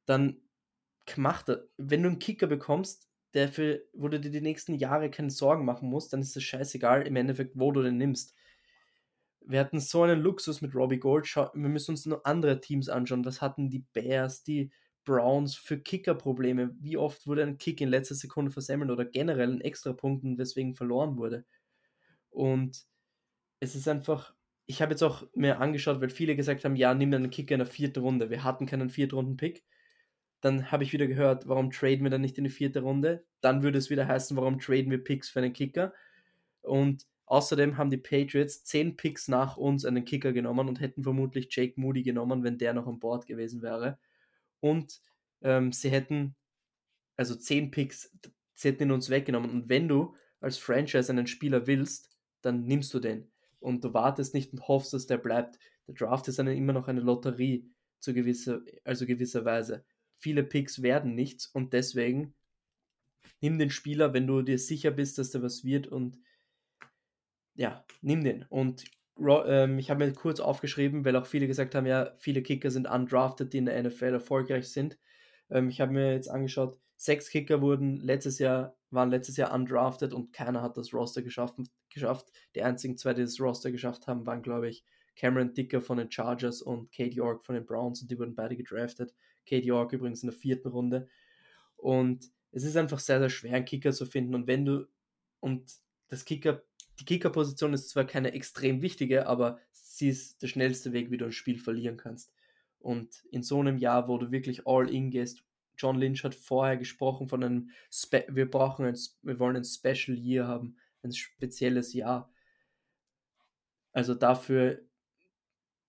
[0.05, 0.41] dann
[1.15, 5.09] macht er, wenn du einen Kicker bekommst, der für, wo du dir die nächsten Jahre
[5.09, 8.35] keine Sorgen machen musst, dann ist es scheißegal im Endeffekt, wo du den nimmst.
[9.45, 11.27] Wir hatten so einen Luxus mit Robbie Gold.
[11.27, 13.25] Schau, wir müssen uns noch andere Teams anschauen.
[13.25, 14.71] Was hatten die Bears, die
[15.05, 16.75] Browns für Kicker-Probleme?
[16.79, 21.17] Wie oft wurde ein Kick in letzter Sekunde versemmelt oder generell ein Extrapunkten, weswegen verloren
[21.17, 21.45] wurde?
[22.29, 22.85] Und
[23.59, 24.33] es ist einfach,
[24.65, 27.59] ich habe jetzt auch mir angeschaut, weil viele gesagt haben, ja, nimm einen Kicker in
[27.59, 28.29] der vierten Runde.
[28.29, 29.63] Wir hatten keinen Viertrunden-Pick.
[30.41, 33.25] Dann habe ich wieder gehört, warum traden wir dann nicht in die vierte Runde?
[33.41, 35.93] Dann würde es wieder heißen, warum traden wir Picks für einen Kicker?
[36.61, 41.47] Und außerdem haben die Patriots zehn Picks nach uns einen Kicker genommen und hätten vermutlich
[41.51, 43.99] Jake Moody genommen, wenn der noch an Bord gewesen wäre.
[44.59, 45.01] Und
[45.41, 46.35] ähm, sie hätten,
[47.17, 48.11] also zehn Picks,
[48.53, 49.51] sie hätten ihn uns weggenommen.
[49.51, 52.09] Und wenn du als Franchise einen Spieler willst,
[52.41, 53.31] dann nimmst du den.
[53.59, 55.57] Und du wartest nicht und hoffst, dass der bleibt.
[55.87, 59.85] Der Draft ist eine, immer noch eine Lotterie, zu gewisser, also gewisserweise
[60.23, 62.33] viele Picks werden nichts und deswegen
[63.41, 66.17] nimm den Spieler, wenn du dir sicher bist, dass der was wird und
[67.55, 68.45] ja, nimm den.
[68.49, 68.85] Und
[69.19, 72.87] ähm, ich habe mir kurz aufgeschrieben, weil auch viele gesagt haben, ja, viele Kicker sind
[72.87, 74.97] undrafted, die in der NFL erfolgreich sind.
[75.49, 80.13] Ähm, ich habe mir jetzt angeschaut, sechs Kicker wurden letztes Jahr, waren letztes Jahr undrafted
[80.13, 81.55] und keiner hat das Roster geschafft.
[81.89, 82.31] geschafft.
[82.55, 84.83] Die einzigen zwei, die das Roster geschafft haben, waren, glaube ich,
[85.15, 88.55] Cameron Dicker von den Chargers und Kate York von den Browns und die wurden beide
[88.55, 89.13] gedraftet.
[89.45, 91.07] Kate York übrigens in der vierten Runde.
[91.75, 94.33] Und es ist einfach sehr, sehr schwer, einen Kicker zu finden.
[94.33, 94.87] Und wenn du,
[95.39, 95.71] und
[96.07, 96.63] das Kicker,
[96.99, 101.25] die Kicker-Position ist zwar keine extrem wichtige, aber sie ist der schnellste Weg, wie du
[101.25, 102.31] ein Spiel verlieren kannst.
[102.79, 105.43] Und in so einem Jahr, wo du wirklich all in gehst,
[105.77, 110.17] John Lynch hat vorher gesprochen von einem, Spe wir brauchen ein, wir wollen ein Special
[110.17, 112.31] Year haben, ein spezielles Jahr.
[113.91, 114.83] Also dafür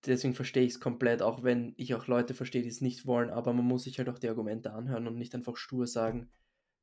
[0.07, 3.31] deswegen verstehe ich es komplett, auch wenn ich auch Leute verstehe, die es nicht wollen,
[3.31, 6.31] aber man muss sich halt auch die Argumente anhören und nicht einfach stur sagen,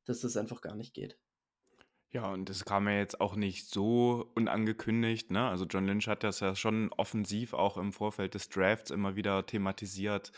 [0.04, 1.18] dass das einfach gar nicht geht.
[2.14, 5.30] Ja, und das kam ja jetzt auch nicht so unangekündigt.
[5.30, 5.48] Ne?
[5.48, 9.46] Also John Lynch hat das ja schon offensiv auch im Vorfeld des Drafts immer wieder
[9.46, 10.30] thematisiert,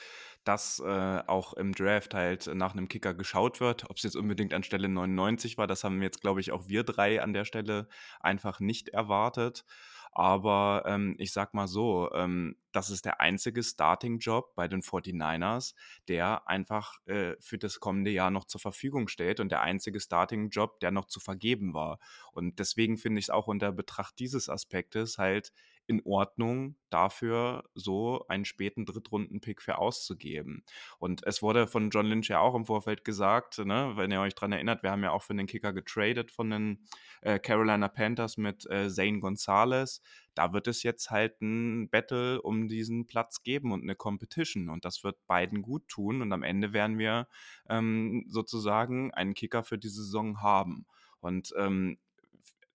[0.44, 3.90] dass äh, auch im Draft halt nach einem Kicker geschaut wird.
[3.90, 6.84] Ob es jetzt unbedingt an Stelle 99 war, das haben jetzt, glaube ich, auch wir
[6.84, 7.88] drei an der Stelle
[8.20, 9.64] einfach nicht erwartet.
[10.14, 15.74] Aber ähm, ich sag mal so, ähm, das ist der einzige Starting-Job bei den 49ers,
[16.08, 20.78] der einfach äh, für das kommende Jahr noch zur Verfügung steht und der einzige Starting-Job,
[20.80, 21.98] der noch zu vergeben war.
[22.32, 25.52] Und deswegen finde ich es auch unter Betracht dieses Aspektes halt
[25.86, 30.64] in Ordnung, dafür so einen späten Drittrunden-Pick für auszugeben.
[30.98, 34.34] Und es wurde von John Lynch ja auch im Vorfeld gesagt, ne, wenn ihr euch
[34.34, 36.86] dran erinnert, wir haben ja auch für den Kicker getradet von den
[37.22, 40.02] äh, Carolina Panthers mit äh, Zane Gonzalez.
[40.34, 44.68] Da wird es jetzt halt ein Battle um diesen Platz geben und eine Competition.
[44.68, 46.22] Und das wird beiden gut tun.
[46.22, 47.28] Und am Ende werden wir
[47.68, 50.86] ähm, sozusagen einen Kicker für die Saison haben.
[51.20, 51.98] Und ähm,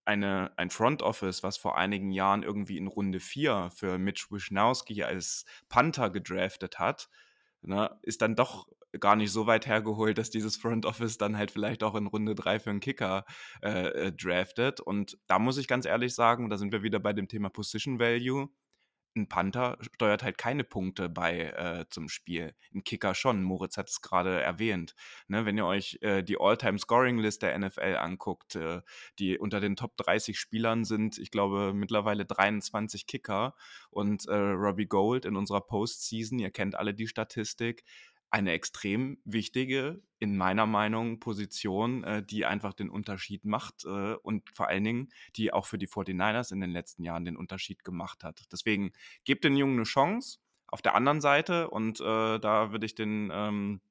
[0.09, 5.03] eine, ein Front Office, was vor einigen Jahren irgendwie in Runde 4 für Mitch Wisnowski
[5.03, 7.09] als Panther gedraftet hat,
[7.61, 8.67] ne, ist dann doch
[8.99, 12.33] gar nicht so weit hergeholt, dass dieses Front Office dann halt vielleicht auch in Runde
[12.33, 13.23] 3 für einen Kicker
[13.61, 14.79] äh, äh, draftet.
[14.79, 17.99] Und da muss ich ganz ehrlich sagen, da sind wir wieder bei dem Thema Position
[17.99, 18.49] Value
[19.19, 22.53] ein Panther steuert halt keine Punkte bei äh, zum Spiel.
[22.73, 23.43] Ein Kicker schon.
[23.43, 24.95] Moritz hat es gerade erwähnt.
[25.27, 28.81] Ne, wenn ihr euch äh, die All-Time-Scoring-List der NFL anguckt, äh,
[29.19, 33.55] die unter den Top 30 Spielern sind, ich glaube, mittlerweile 23 Kicker
[33.89, 37.83] und äh, Robbie Gold in unserer Postseason, ihr kennt alle die Statistik,
[38.31, 44.49] eine extrem wichtige, in meiner Meinung, Position, äh, die einfach den Unterschied macht äh, und
[44.53, 48.23] vor allen Dingen, die auch für die 49ers in den letzten Jahren den Unterschied gemacht
[48.23, 48.43] hat.
[48.51, 48.91] Deswegen
[49.23, 50.39] gebt den Jungen eine Chance.
[50.67, 53.81] Auf der anderen Seite, und äh, da würde ich den ähm,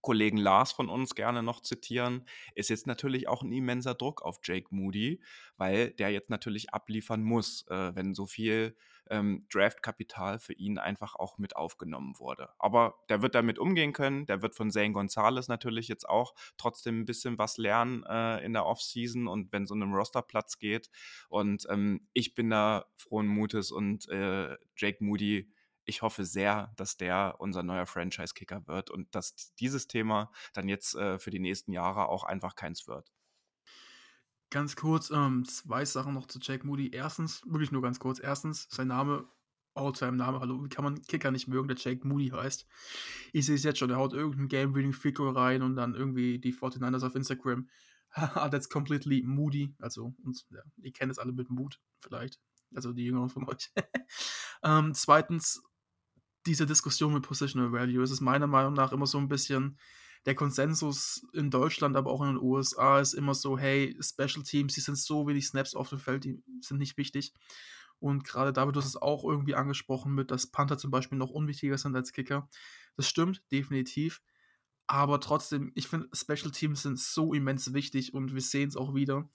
[0.00, 4.38] Kollegen Lars von uns gerne noch zitieren, ist jetzt natürlich auch ein immenser Druck auf
[4.42, 5.22] Jake Moody,
[5.56, 8.76] weil der jetzt natürlich abliefern muss, äh, wenn so viel
[9.10, 12.50] ähm, Draftkapital für ihn einfach auch mit aufgenommen wurde.
[12.58, 17.00] Aber der wird damit umgehen können, der wird von Zane Gonzalez natürlich jetzt auch trotzdem
[17.00, 20.90] ein bisschen was lernen äh, in der Offseason und wenn so einem Rosterplatz geht.
[21.28, 25.52] Und ähm, ich bin da frohen Mutes und äh, Jake Moody
[25.86, 30.94] ich hoffe sehr, dass der unser neuer Franchise-Kicker wird und dass dieses Thema dann jetzt
[30.94, 33.12] äh, für die nächsten Jahre auch einfach keins wird.
[34.54, 36.90] Ganz kurz, ähm, zwei Sachen noch zu Jack Moody.
[36.92, 38.20] Erstens, wirklich nur ganz kurz.
[38.20, 39.26] Erstens, sein Name,
[39.74, 42.64] All-Time-Name, hallo, wie kann man Kicker nicht mögen, der Jake Moody heißt?
[43.32, 47.04] Ich sehe es jetzt schon, der haut irgendein Game-Reading-Fico rein und dann irgendwie die 49ers
[47.04, 47.68] auf Instagram.
[48.12, 49.74] Haha, that's completely moody.
[49.80, 52.38] Also, und, ja, ihr kennt es alle mit Mut, vielleicht.
[52.76, 53.72] Also die Jüngeren von euch.
[54.62, 55.64] ähm, zweitens,
[56.46, 58.04] diese Diskussion mit Positional Value.
[58.04, 59.80] Es ist meiner Meinung nach immer so ein bisschen
[60.26, 64.74] der Konsensus in Deutschland, aber auch in den USA ist immer so, hey, Special Teams,
[64.74, 67.34] die sind so wenig Snaps auf dem Feld, die sind nicht wichtig.
[67.98, 71.30] Und gerade David, du hast es auch irgendwie angesprochen mit, dass Panther zum Beispiel noch
[71.30, 72.48] unwichtiger sind als Kicker.
[72.96, 74.22] Das stimmt, definitiv.
[74.86, 78.94] Aber trotzdem, ich finde, Special Teams sind so immens wichtig und wir sehen es auch
[78.94, 79.28] wieder.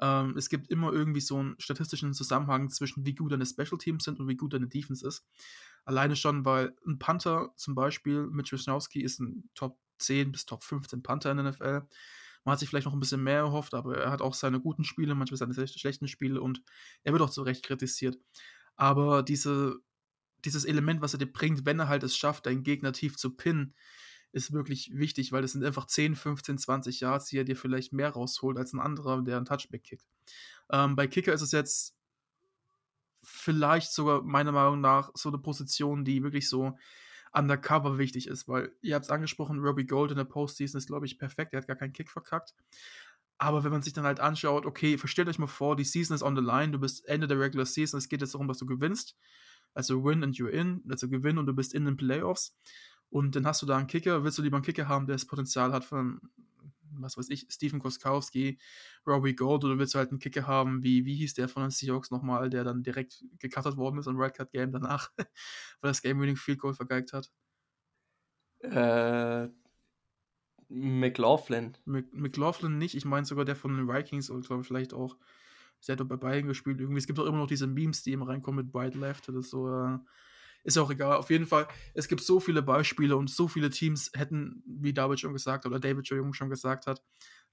[0.00, 4.04] Ähm, es gibt immer irgendwie so einen statistischen Zusammenhang zwischen, wie gut deine Special Teams
[4.04, 5.26] sind und wie gut deine Defense ist.
[5.84, 10.64] Alleine schon, weil ein Panther zum Beispiel, Mitch Wisnowski ist ein Top 10 bis Top
[10.64, 11.82] 15 Panther in der NFL.
[12.44, 14.84] Man hat sich vielleicht noch ein bisschen mehr erhofft, aber er hat auch seine guten
[14.84, 16.62] Spiele, manchmal seine schlechten Spiele und
[17.04, 18.18] er wird auch zu Recht kritisiert.
[18.74, 19.76] Aber diese,
[20.44, 23.36] dieses Element, was er dir bringt, wenn er halt es schafft, deinen Gegner tief zu
[23.36, 23.74] pinnen,
[24.32, 27.92] ist wirklich wichtig, weil das sind einfach 10, 15, 20 Yards, die er dir vielleicht
[27.92, 30.06] mehr rausholt als ein anderer, der einen Touchback kickt.
[30.70, 31.94] Ähm, bei Kicker ist es jetzt
[33.22, 36.76] vielleicht sogar meiner Meinung nach so eine Position, die wirklich so
[37.32, 41.06] undercover wichtig ist, weil ihr habt es angesprochen, Robbie Gold in der Postseason ist, glaube
[41.06, 41.54] ich, perfekt.
[41.54, 42.54] Er hat gar keinen Kick verkackt.
[43.38, 46.22] Aber wenn man sich dann halt anschaut, okay, verstellt euch mal vor, die Season ist
[46.22, 48.66] on the line, du bist Ende der Regular Season, es geht jetzt darum, dass du
[48.66, 49.16] gewinnst.
[49.74, 52.56] Also win and you're in, also gewinn und du bist in den Playoffs.
[53.10, 55.26] Und dann hast du da einen Kicker, willst du lieber einen Kicker haben, der das
[55.26, 56.20] Potenzial hat von
[56.98, 58.58] was weiß ich, Stephen Koskowski,
[59.06, 61.70] Robbie Gold oder willst du halt einen Kicker haben, wie, wie hieß der von den
[61.70, 65.10] Seahawks nochmal, der dann direkt gecuttert worden ist im Wildcard Game danach,
[65.80, 67.30] weil das Game Winning Field Goal vergeigt hat?
[68.60, 69.48] Äh,
[70.68, 71.76] McLaughlin.
[71.84, 75.16] McLaughlin nicht, ich meine sogar der von den Vikings oder glaube ich vielleicht auch.
[75.86, 76.80] Der hat doch bei Bayern gespielt.
[76.80, 79.42] Irgendwie, es gibt auch immer noch diese Memes, die immer reinkommen mit White Left oder
[79.42, 79.68] so.
[79.68, 79.98] Äh,
[80.64, 81.16] ist auch egal.
[81.16, 85.20] Auf jeden Fall, es gibt so viele Beispiele und so viele Teams hätten, wie David
[85.20, 87.02] schon gesagt oder David schon gesagt hat,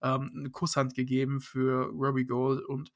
[0.02, 2.64] ähm, eine Kusshand gegeben für Robbie Gold.
[2.66, 2.92] Und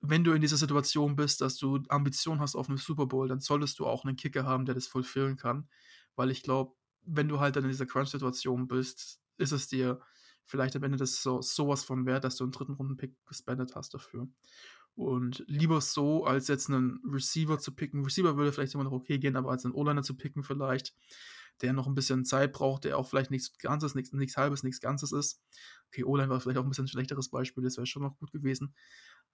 [0.00, 3.40] wenn du in dieser Situation bist, dass du Ambition hast auf einen Super Bowl, dann
[3.40, 5.68] solltest du auch einen Kicker haben, der das fulfillen kann.
[6.16, 10.00] Weil ich glaube, wenn du halt dann in dieser Crunch-Situation bist, ist es dir
[10.44, 13.94] vielleicht am Ende des so, sowas von wert, dass du einen dritten Runden-Pick gespendet hast
[13.94, 14.28] dafür.
[14.96, 18.02] Und lieber so, als jetzt einen Receiver zu picken.
[18.02, 20.94] Receiver würde vielleicht immer noch okay gehen, aber als einen O-Liner zu picken vielleicht,
[21.60, 24.80] der noch ein bisschen Zeit braucht, der auch vielleicht nichts Ganzes, nichts, nichts Halbes, nichts
[24.80, 25.42] Ganzes ist.
[25.88, 28.32] Okay, O-Line war vielleicht auch ein bisschen ein schlechteres Beispiel, das wäre schon noch gut
[28.32, 28.74] gewesen.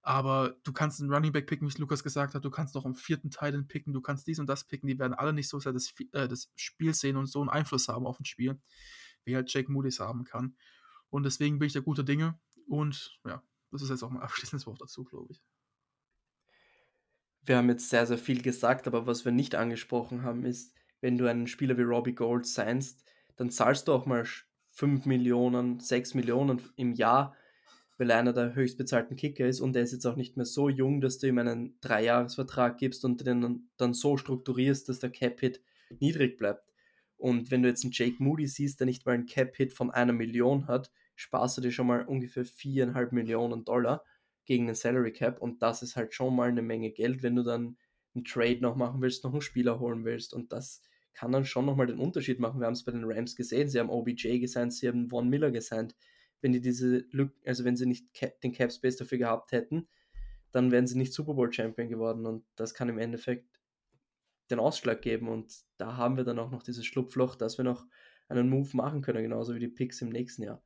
[0.02, 2.84] Aber du kannst einen Running Back picken, wie es Lukas gesagt hat, du kannst noch
[2.84, 5.60] einen vierten Titan picken, du kannst dies und das picken, die werden alle nicht so
[5.60, 8.60] sehr das, äh, das Spiel sehen und so einen Einfluss haben auf ein Spiel,
[9.24, 10.56] wie halt Jake Moody's haben kann.
[11.08, 14.66] Und deswegen bin ich da guter Dinge und ja, das ist jetzt auch mein abschließendes
[14.66, 15.42] Wort dazu, glaube ich.
[17.44, 21.18] Wir haben jetzt sehr, sehr viel gesagt, aber was wir nicht angesprochen haben, ist, wenn
[21.18, 23.04] du einen Spieler wie Robbie Gold seinst,
[23.36, 24.24] dann zahlst du auch mal
[24.70, 27.34] 5 Millionen, 6 Millionen im Jahr,
[27.98, 30.68] weil er einer der höchstbezahlten Kicker ist und er ist jetzt auch nicht mehr so
[30.68, 35.60] jung, dass du ihm einen Dreijahresvertrag gibst und den dann so strukturierst, dass der Cap-Hit
[35.98, 36.72] niedrig bleibt.
[37.16, 40.12] Und wenn du jetzt einen Jake Moody siehst, der nicht mal einen Cap-Hit von einer
[40.12, 44.04] Million hat, sparst du dir schon mal ungefähr viereinhalb Millionen Dollar
[44.44, 47.42] gegen den Salary Cap und das ist halt schon mal eine Menge Geld, wenn du
[47.42, 47.76] dann
[48.14, 50.82] einen Trade noch machen willst, noch einen Spieler holen willst und das
[51.14, 52.60] kann dann schon nochmal den Unterschied machen.
[52.60, 55.50] Wir haben es bei den Rams gesehen, sie haben OBJ gesigned, sie haben Von Miller
[55.50, 55.94] gesigned.
[56.40, 58.08] Wenn die diese Lücke, also wenn sie nicht
[58.42, 59.88] den Cap Space dafür gehabt hätten,
[60.50, 63.60] dann wären sie nicht Super Bowl Champion geworden und das kann im Endeffekt
[64.50, 67.86] den Ausschlag geben und da haben wir dann auch noch dieses Schlupfloch, dass wir noch
[68.28, 70.62] einen Move machen können, genauso wie die Picks im nächsten Jahr.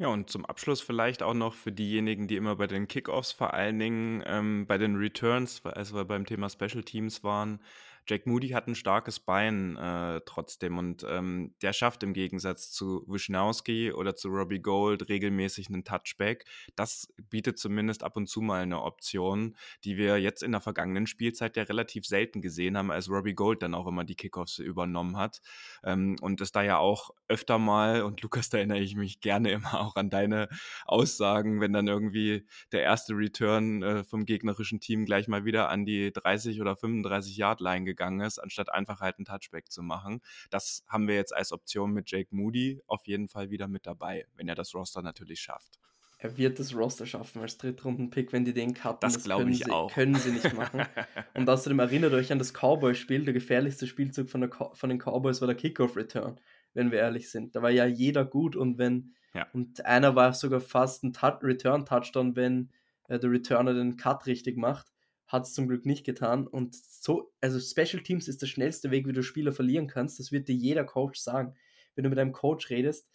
[0.00, 3.52] Ja, und zum Abschluss vielleicht auch noch für diejenigen, die immer bei den Kickoffs vor
[3.54, 7.60] allen Dingen ähm, bei den Returns, also beim Thema Special Teams waren,
[8.08, 13.04] Jake Moody hat ein starkes Bein äh, trotzdem und ähm, der schafft im Gegensatz zu
[13.06, 16.46] Wisnowski oder zu Robbie Gold regelmäßig einen Touchback.
[16.74, 21.06] Das bietet zumindest ab und zu mal eine Option, die wir jetzt in der vergangenen
[21.06, 25.18] Spielzeit ja relativ selten gesehen haben, als Robbie Gold dann auch immer die Kickoffs übernommen
[25.18, 25.42] hat.
[25.84, 29.50] Ähm, und es da ja auch öfter mal, und Lukas, da erinnere ich mich gerne
[29.50, 30.48] immer auch an deine
[30.86, 35.84] Aussagen, wenn dann irgendwie der erste Return äh, vom gegnerischen Team gleich mal wieder an
[35.84, 40.20] die 30 oder 35 Yard Line gegangen ist, anstatt einfach halt einen Touchback zu machen.
[40.50, 44.26] Das haben wir jetzt als Option mit Jake Moody auf jeden Fall wieder mit dabei,
[44.34, 45.78] wenn er das Roster natürlich schafft.
[46.20, 48.98] Er wird das Roster schaffen als Drittrunden-Pick, wenn die den cutten.
[49.00, 49.92] Das, das glaube ich sie, auch.
[49.92, 50.82] Können sie nicht machen.
[51.34, 53.24] Und außerdem erinnert euch an das Cowboy-Spiel.
[53.24, 56.40] Der gefährlichste Spielzug von, der, von den Cowboys war der Kickoff-Return,
[56.74, 57.54] wenn wir ehrlich sind.
[57.54, 59.46] Da war ja jeder gut und wenn ja.
[59.52, 62.70] und einer war sogar fast ein Return-Touchdown, wenn
[63.08, 64.92] äh, der Returner den Cut richtig macht.
[65.28, 66.46] Hat es zum Glück nicht getan.
[66.46, 70.18] Und so, also Special Teams ist der schnellste Weg, wie du Spieler verlieren kannst.
[70.18, 71.54] Das wird dir jeder Coach sagen.
[71.94, 73.08] Wenn du mit einem Coach redest,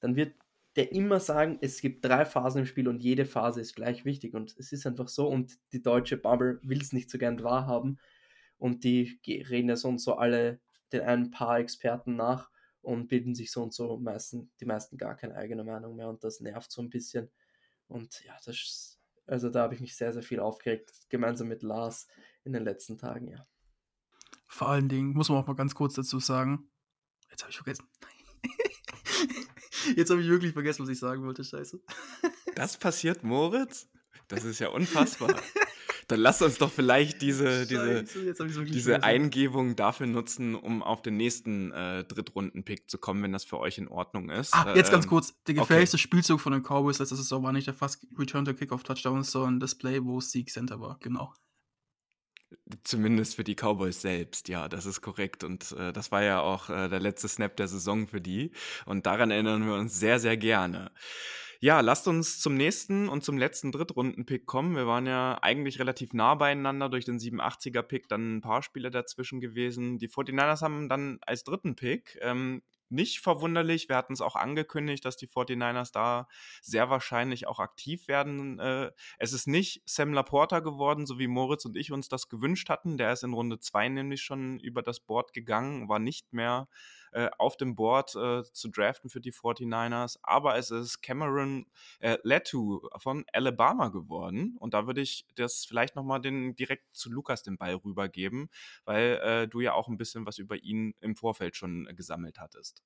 [0.00, 0.34] dann wird
[0.76, 4.34] der immer sagen, es gibt drei Phasen im Spiel und jede Phase ist gleich wichtig.
[4.34, 5.26] Und es ist einfach so.
[5.26, 7.98] Und die deutsche Bubble will es nicht so gern wahrhaben.
[8.58, 10.60] Und die reden ja so und so alle
[10.92, 12.50] den ein paar Experten nach
[12.82, 16.08] und bilden sich so und so meisten, die meisten gar keine eigene Meinung mehr.
[16.08, 17.30] Und das nervt so ein bisschen.
[17.88, 18.95] Und ja, das ist,
[19.26, 22.08] also da habe ich mich sehr, sehr viel aufgeregt, gemeinsam mit Lars
[22.44, 23.46] in den letzten Tagen, ja.
[24.46, 26.70] Vor allen Dingen muss man auch mal ganz kurz dazu sagen,
[27.30, 27.88] jetzt habe ich vergessen.
[29.94, 31.44] Jetzt habe ich wirklich vergessen, was ich sagen wollte.
[31.44, 31.80] Scheiße.
[32.56, 33.88] Das passiert, Moritz?
[34.28, 35.34] Das ist ja unfassbar.
[36.08, 41.72] Dann lasst uns doch vielleicht diese, diese, diese Eingebung dafür nutzen, um auf den nächsten
[41.72, 44.54] äh, Drittrunden-Pick zu kommen, wenn das für euch in Ordnung ist.
[44.54, 45.34] Ah, jetzt ganz ähm, kurz.
[45.48, 46.02] Der gefährlichste okay.
[46.02, 49.58] Spielzug von den Cowboys letzte Saison war nicht der fast Return to Kickoff Touchdown, sondern
[49.58, 50.98] das Play, wo Sieg Center war.
[51.00, 51.34] Genau.
[52.84, 55.42] Zumindest für die Cowboys selbst, ja, das ist korrekt.
[55.42, 58.52] Und äh, das war ja auch äh, der letzte Snap der Saison für die.
[58.84, 60.92] Und daran erinnern wir uns sehr, sehr gerne.
[61.60, 64.76] Ja, lasst uns zum nächsten und zum letzten Drittrunden-Pick kommen.
[64.76, 69.40] Wir waren ja eigentlich relativ nah beieinander durch den 87er-Pick, dann ein paar Spiele dazwischen
[69.40, 69.98] gewesen.
[69.98, 73.88] Die 49ers haben dann als dritten Pick ähm, nicht verwunderlich.
[73.88, 76.28] Wir hatten es auch angekündigt, dass die 49ers da
[76.62, 78.58] sehr wahrscheinlich auch aktiv werden.
[78.58, 82.68] Äh, es ist nicht Sam Laporta geworden, so wie Moritz und ich uns das gewünscht
[82.68, 82.98] hatten.
[82.98, 86.68] Der ist in Runde 2 nämlich schon über das Board gegangen, war nicht mehr
[87.12, 90.18] äh, auf dem Board äh, zu draften für die 49ers.
[90.22, 91.66] Aber es ist Cameron
[92.00, 94.56] äh, Letu von Alabama geworden.
[94.58, 98.48] Und da würde ich das vielleicht nochmal direkt zu Lukas den Ball rübergeben,
[98.84, 102.82] weil äh, du ja auch ein bisschen was über ihn im Vorfeld schon gesammelt hattest.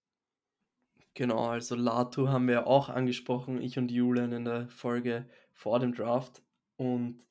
[1.14, 5.92] Genau, also Latu haben wir auch angesprochen, ich und Julian in der Folge vor dem
[5.92, 6.42] Draft.
[6.76, 7.24] Und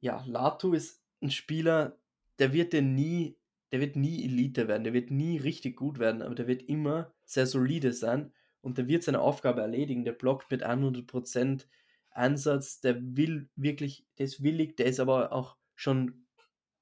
[0.00, 1.98] ja, Latu ist ein Spieler,
[2.38, 3.36] der wird dir nie
[3.72, 7.12] der wird nie Elite werden, der wird nie richtig gut werden, aber der wird immer
[7.24, 10.04] sehr solide sein und der wird seine Aufgabe erledigen.
[10.04, 11.66] Der blockt mit 100%
[12.10, 16.26] Einsatz, der will wirklich, der ist willig, der ist aber auch schon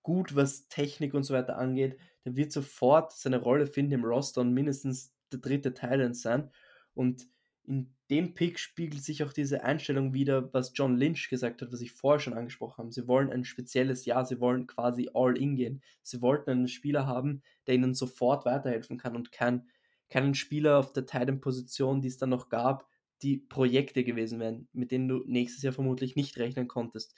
[0.03, 1.97] gut, was Technik und so weiter angeht.
[2.25, 6.51] Der wird sofort seine Rolle finden im Roster und mindestens der dritte Teil sein.
[6.95, 7.29] Und
[7.65, 11.81] in dem Pick spiegelt sich auch diese Einstellung wieder, was John Lynch gesagt hat, was
[11.81, 12.93] ich vorher schon angesprochen habe.
[12.93, 15.83] Sie wollen ein spezielles Jahr, sie wollen quasi all in gehen.
[16.03, 19.69] Sie wollten einen Spieler haben, der ihnen sofort weiterhelfen kann und kein,
[20.09, 22.89] keinen Spieler auf der Titan-Position, die es dann noch gab,
[23.23, 27.15] die Projekte gewesen wären, mit denen du nächstes Jahr vermutlich nicht rechnen konntest,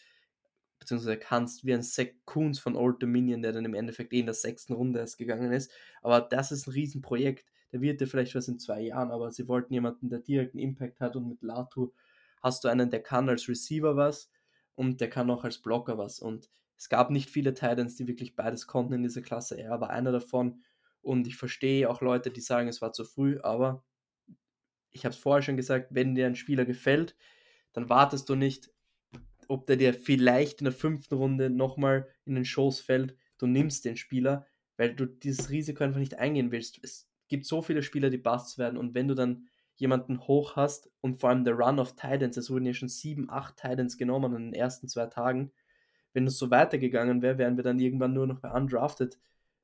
[0.78, 4.26] beziehungsweise kannst, wie ein Zach Coons von Old Dominion, der dann im Endeffekt eh in
[4.26, 5.70] der sechsten Runde erst gegangen ist.
[6.02, 9.48] Aber das ist ein Riesenprojekt der wird ja vielleicht was in zwei Jahren, aber sie
[9.48, 11.92] wollten jemanden, der direkten Impact hat und mit Latu
[12.42, 14.30] hast du einen, der kann als Receiver was
[14.74, 18.34] und der kann auch als Blocker was und es gab nicht viele Titans, die wirklich
[18.34, 19.56] beides konnten in dieser Klasse.
[19.56, 20.62] Er war einer davon
[21.00, 23.84] und ich verstehe auch Leute, die sagen, es war zu früh, aber
[24.90, 27.16] ich habe es vorher schon gesagt, wenn dir ein Spieler gefällt,
[27.72, 28.70] dann wartest du nicht,
[29.48, 33.16] ob der dir vielleicht in der fünften Runde nochmal in den Schoß fällt.
[33.38, 36.80] Du nimmst den Spieler, weil du dieses Risiko einfach nicht eingehen willst.
[36.82, 38.76] Es gibt so viele Spieler, die Busts werden.
[38.76, 42.50] Und wenn du dann jemanden hoch hast und vor allem der Run of Titans, es
[42.50, 45.50] wurden ja schon sieben, acht Titans genommen in den ersten zwei Tagen,
[46.12, 49.18] wenn es so weitergegangen wäre, wären wir dann irgendwann nur noch bei undrafted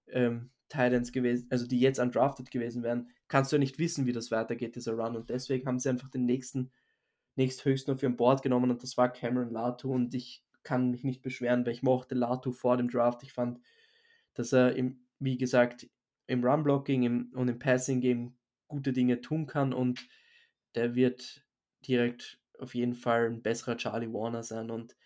[0.07, 4.13] ähm, Titans gewesen, also die jetzt undrafted gewesen wären, kannst du ja nicht wissen, wie
[4.13, 5.15] das weitergeht, dieser Run.
[5.15, 6.71] Und deswegen haben sie einfach den nächsten,
[7.37, 8.71] nächsthöchsten auf ihren Board genommen.
[8.71, 9.93] Und das war Cameron Latu.
[9.93, 13.61] Und ich kann mich nicht beschweren, weil ich mochte Latu vor dem Draft, ich fand,
[14.33, 15.87] dass er, im, wie gesagt,
[16.29, 18.35] im Run-Blocking und im Passing-Game
[18.69, 20.07] gute Dinge tun kann und
[20.75, 21.45] der wird
[21.87, 24.97] direkt auf jeden Fall ein besserer Charlie Warner sein und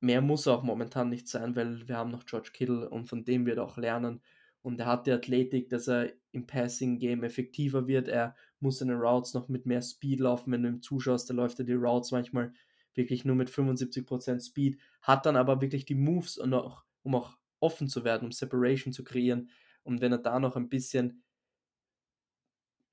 [0.00, 3.24] mehr muss er auch momentan nicht sein, weil wir haben noch George Kittle und von
[3.24, 4.20] dem wird auch lernen.
[4.60, 8.08] Und er hat die Athletik, dass er im Passing-Game effektiver wird.
[8.08, 10.52] Er muss seine Routes noch mit mehr Speed laufen.
[10.52, 12.52] Wenn du ihm zuschaust, da läuft er die Routes manchmal
[12.94, 17.36] wirklich nur mit 75% Speed, hat dann aber wirklich die Moves, und auch, um auch
[17.58, 19.50] offen zu werden, um Separation zu kreieren.
[19.82, 21.22] Und wenn er da noch ein bisschen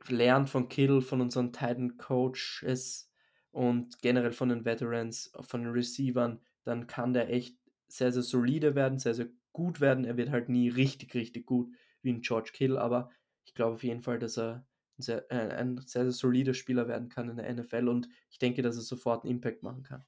[0.07, 3.11] lernt von Kittle, von unseren Titan Coaches
[3.51, 8.75] und generell von den Veterans, von den Receivern, dann kann der echt sehr, sehr solide
[8.75, 10.05] werden, sehr, sehr gut werden.
[10.05, 13.11] Er wird halt nie richtig, richtig gut wie ein George Kittle, aber
[13.43, 14.65] ich glaube auf jeden Fall, dass er
[14.97, 18.37] ein sehr, äh, ein sehr, sehr solider Spieler werden kann in der NFL und ich
[18.39, 20.05] denke, dass er sofort einen Impact machen kann.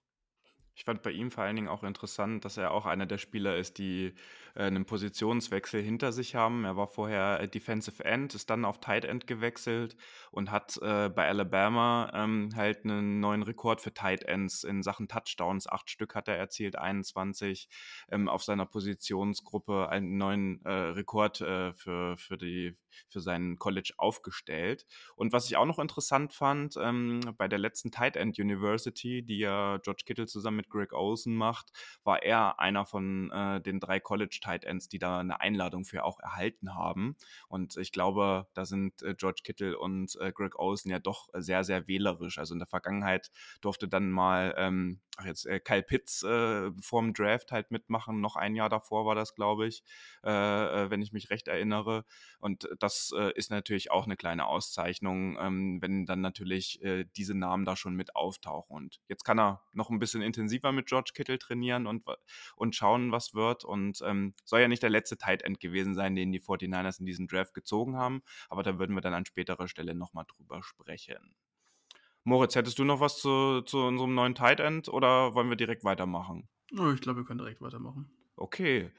[0.74, 3.57] Ich fand bei ihm vor allen Dingen auch interessant, dass er auch einer der Spieler
[3.57, 4.13] ist, die
[4.55, 6.65] äh, einen Positionswechsel hinter sich haben.
[6.65, 9.95] Er war vorher äh, Defensive End, ist dann auf Tight End gewechselt
[10.32, 15.07] und hat äh, bei Alabama ähm, halt einen neuen Rekord für Tight Ends in Sachen
[15.07, 15.67] Touchdowns.
[15.67, 17.67] Acht Stück hat er erzielt, 21
[18.09, 23.93] ähm, auf seiner Positionsgruppe, einen neuen äh, Rekord äh, für, für, die, für seinen College
[23.97, 24.86] aufgestellt.
[25.15, 29.39] Und was ich auch noch interessant fand, ähm, bei der letzten Tight End University, die
[29.39, 31.72] ja George Kittle zusammen mit Greg Olsen macht,
[32.03, 36.03] war er einer von äh, den drei College Tight Ends, die da eine Einladung für
[36.03, 37.16] auch erhalten haben.
[37.47, 41.64] Und ich glaube, da sind äh, George Kittle und äh, Greg Olsen ja doch sehr,
[41.64, 42.38] sehr wählerisch.
[42.38, 43.32] Also in der Vergangenheit
[43.62, 48.22] durfte dann mal ähm, ach jetzt äh, Kyle Pitts äh, vorm Draft halt mitmachen.
[48.22, 49.84] Noch ein Jahr davor war das, glaube ich,
[50.24, 52.05] äh, äh, wenn ich mich recht erinnere.
[52.39, 56.80] Und das ist natürlich auch eine kleine Auszeichnung, ähm, wenn dann natürlich
[57.16, 58.76] diese Namen da schon mit auftauchen.
[58.76, 62.04] Und jetzt kann er noch ein bisschen intensiver mit George Kittle trainieren und,
[62.56, 63.64] und schauen, was wird.
[63.64, 67.06] Und ähm, soll ja nicht der letzte Tight End gewesen sein, den die 49ers in
[67.06, 68.22] diesen Draft gezogen haben.
[68.49, 71.36] Aber da würden wir dann an späterer Stelle nochmal drüber sprechen.
[72.24, 75.84] Moritz, hättest du noch was zu, zu unserem neuen Tight End oder wollen wir direkt
[75.84, 76.47] weitermachen?
[76.70, 78.12] Ich glaube, wir können direkt weitermachen.
[78.36, 78.91] Okay.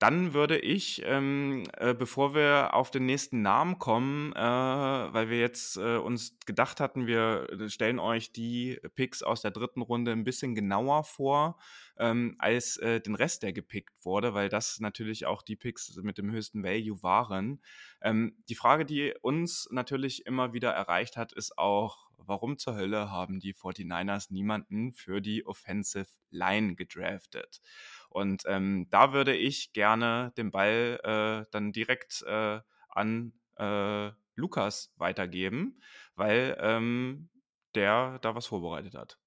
[0.00, 5.38] Dann würde ich, ähm, äh, bevor wir auf den nächsten Namen kommen, äh, weil wir
[5.38, 10.12] jetzt äh, uns gedacht hatten, wir äh, stellen euch die Picks aus der dritten Runde
[10.12, 11.58] ein bisschen genauer vor
[11.98, 16.16] ähm, als äh, den Rest, der gepickt wurde, weil das natürlich auch die Picks mit
[16.16, 17.60] dem höchsten Value waren.
[18.00, 23.10] Ähm, die Frage, die uns natürlich immer wieder erreicht hat, ist auch, warum zur Hölle
[23.10, 27.60] haben die 49ers niemanden für die Offensive Line gedraftet?
[28.10, 34.92] Und ähm, da würde ich gerne den Ball äh, dann direkt äh, an äh, Lukas
[34.96, 35.80] weitergeben,
[36.16, 37.30] weil ähm,
[37.74, 39.18] der da was vorbereitet hat.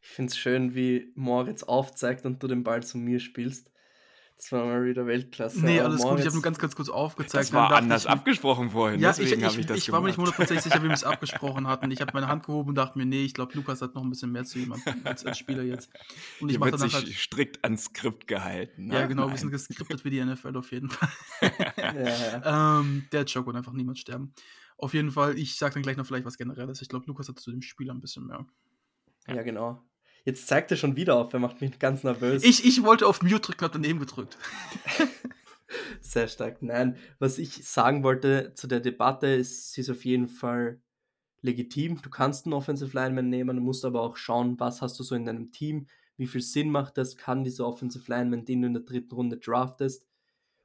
[0.00, 3.70] Ich finde es schön, wie Moritz aufzeigt und du den Ball zu mir spielst.
[4.42, 5.64] Das war mal wieder Weltklasse.
[5.64, 6.18] Nee, alles gut.
[6.18, 7.44] Ich habe nur ganz, ganz kurz aufgezeigt.
[7.44, 8.98] Das war anders ich, abgesprochen vorhin.
[8.98, 9.94] Ja, deswegen habe ich das Ich gemacht.
[9.94, 11.88] war mir nicht hundertprozentig sicher, wie wir es abgesprochen hatten.
[11.92, 14.10] Ich habe meine Hand gehoben und dachte mir, nee, ich glaube, Lukas hat noch ein
[14.10, 15.90] bisschen mehr zu jemandem als, als Spieler jetzt.
[16.40, 18.86] Und ich wird sich halt, strikt ans Skript gehalten.
[18.86, 18.94] Ne?
[18.94, 19.26] Ja, genau.
[19.26, 19.30] Nein.
[19.34, 21.08] Wir sind geskriptet wie die NFL auf jeden Fall.
[21.76, 22.80] ja.
[22.80, 24.34] ähm, der Joke wird einfach niemand sterben.
[24.76, 26.82] Auf jeden Fall, ich sage dann gleich noch vielleicht was Generelles.
[26.82, 28.44] Ich glaube, Lukas hat zu dem Spieler ein bisschen mehr.
[29.28, 29.80] Ja, genau.
[30.24, 32.44] Jetzt zeigt er schon wieder auf, er macht mich ganz nervös.
[32.44, 34.38] Ich, ich wollte auf Mute drücken, hab daneben gedrückt.
[36.00, 36.62] Sehr stark.
[36.62, 40.80] Nein, was ich sagen wollte zu der Debatte ist, sie ist auf jeden Fall
[41.40, 42.00] legitim.
[42.02, 45.14] Du kannst einen Offensive Lineman nehmen, du musst aber auch schauen, was hast du so
[45.14, 48.74] in deinem Team, wie viel Sinn macht das, kann dieser Offensive Lineman, den du in
[48.74, 50.06] der dritten Runde draftest,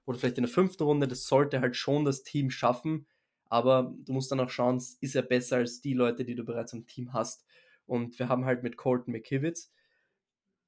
[0.05, 3.07] oder vielleicht in der fünften Runde, das sollte halt schon das Team schaffen,
[3.49, 6.73] aber du musst dann auch schauen, ist er besser als die Leute, die du bereits
[6.73, 7.45] im Team hast.
[7.88, 9.71] Und wir haben halt mit Colton McKivitz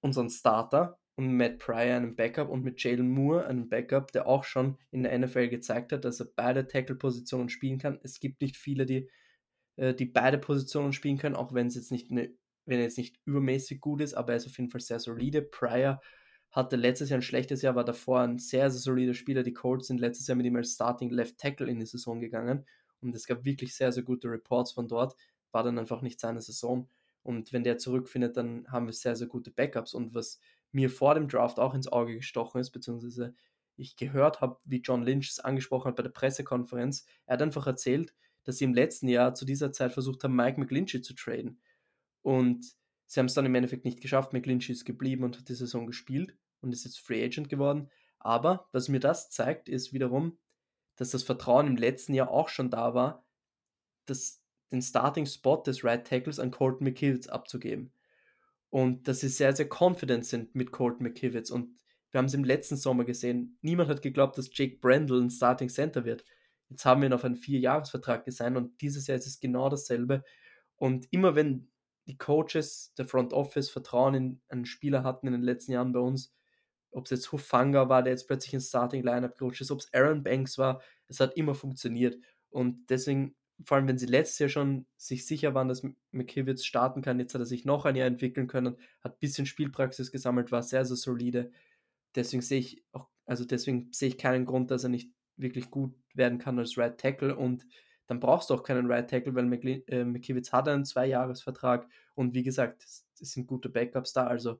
[0.01, 4.45] unseren Starter und Matt Pryor einen Backup und mit Jalen Moore einen Backup, der auch
[4.45, 7.99] schon in der NFL gezeigt hat, dass er beide Tackle-Positionen spielen kann.
[8.03, 9.09] Es gibt nicht viele, die,
[9.75, 12.33] äh, die beide Positionen spielen können, auch wenn es jetzt nicht eine,
[12.65, 15.41] wenn er jetzt nicht übermäßig gut ist, aber er ist auf jeden Fall sehr solide.
[15.41, 15.99] Pryor
[16.51, 19.43] hatte letztes Jahr ein schlechtes Jahr, war davor ein sehr, sehr solider Spieler.
[19.43, 22.65] Die Colts sind letztes Jahr mit ihm als Starting Left Tackle in die Saison gegangen
[23.01, 25.15] und es gab wirklich sehr, sehr gute Reports von dort.
[25.51, 26.89] War dann einfach nicht seine Saison.
[27.29, 29.93] Und wenn der zurückfindet, dann haben wir sehr, sehr gute Backups.
[29.93, 30.39] Und was
[30.71, 33.35] mir vor dem Draft auch ins Auge gestochen ist, beziehungsweise
[33.75, 37.67] ich gehört habe, wie John Lynch es angesprochen hat bei der Pressekonferenz, er hat einfach
[37.67, 38.15] erzählt,
[38.45, 41.61] dass sie im letzten Jahr zu dieser Zeit versucht haben, Mike McGlinchey zu traden.
[42.23, 42.65] Und
[43.05, 44.33] sie haben es dann im Endeffekt nicht geschafft.
[44.33, 47.91] McGlinchey ist geblieben und hat die Saison gespielt und ist jetzt Free Agent geworden.
[48.17, 50.39] Aber was mir das zeigt, ist wiederum,
[50.95, 53.23] dass das Vertrauen im letzten Jahr auch schon da war,
[54.07, 54.41] dass
[54.71, 57.91] den Starting Spot des Right Tackles an Colton McKivitz abzugeben.
[58.69, 61.49] Und dass sie sehr, sehr confident sind mit Colton McKivitz.
[61.49, 61.75] Und
[62.11, 63.57] wir haben es im letzten Sommer gesehen.
[63.61, 66.23] Niemand hat geglaubt, dass Jake Brandle ein Starting Center wird.
[66.69, 70.23] Jetzt haben wir ihn auf einen Vierjahresvertrag gesigned und dieses Jahr ist es genau dasselbe.
[70.75, 71.69] Und immer wenn
[72.09, 75.99] die Coaches, der Front Office Vertrauen in einen Spieler hatten in den letzten Jahren bei
[75.99, 76.33] uns.
[76.91, 79.93] Ob es jetzt Hufanga war, der jetzt plötzlich ein Starting Lineup Coach ist, ob es
[79.93, 82.17] Aaron Banks war, es hat immer funktioniert.
[82.49, 83.35] Und deswegen,
[83.65, 87.33] vor allem wenn sie letztes Jahr schon sich sicher waren, dass McKivitz starten kann, jetzt
[87.33, 90.85] hat er sich noch ein Jahr entwickeln können, hat ein bisschen Spielpraxis gesammelt, war sehr,
[90.85, 91.51] sehr solide.
[92.15, 95.95] Deswegen sehe ich auch, also deswegen sehe ich keinen Grund, dass er nicht wirklich gut
[96.13, 97.65] werden kann als Right Tackle und
[98.07, 99.51] dann brauchst du auch keinen Right Tackle, weil
[99.87, 104.25] äh, McKivitz hat einen Zweijahresvertrag und wie gesagt, es sind gute Backups da.
[104.25, 104.59] Also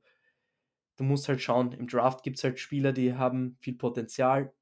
[0.98, 4.54] du musst halt schauen, im Draft gibt es halt Spieler, die haben viel Potenzial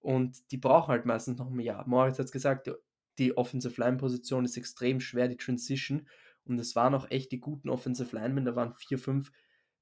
[0.00, 1.88] und die brauchen halt meistens noch ein Jahr.
[1.88, 2.70] Moritz hat es gesagt,
[3.18, 6.08] die Offensive Line Position ist extrem schwer, die Transition
[6.44, 9.32] und es waren auch echt die guten Offensive Linemen, da waren vier, fünf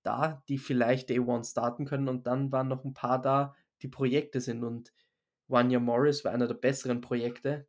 [0.02, 3.88] da, die vielleicht Day One starten können und dann waren noch ein paar da, die
[3.88, 4.92] Projekte sind und
[5.48, 7.68] Wanya Morris war einer der besseren Projekte,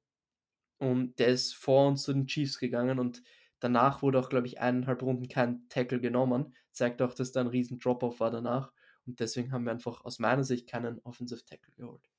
[0.80, 3.24] und der ist vor uns zu den Chiefs gegangen und
[3.60, 6.54] danach wurde auch, glaube ich, eineinhalb Runden kein Tackle genommen.
[6.72, 8.72] Zeigt auch, dass da ein riesen Drop-Off war danach.
[9.06, 12.10] Und deswegen haben wir einfach aus meiner Sicht keinen Offensive Tackle geholt.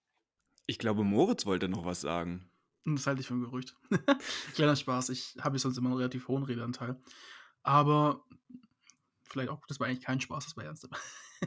[0.67, 2.51] Ich glaube, Moritz wollte noch was sagen.
[2.97, 3.74] Das halte ich für ein Gerücht.
[4.55, 5.11] Kleiner Spaß.
[5.11, 7.01] Ich habe sonst immer einen relativ hohen Redeanteil.
[7.62, 8.24] Aber
[9.28, 10.89] vielleicht auch, das war eigentlich kein Spaß, das war ernst.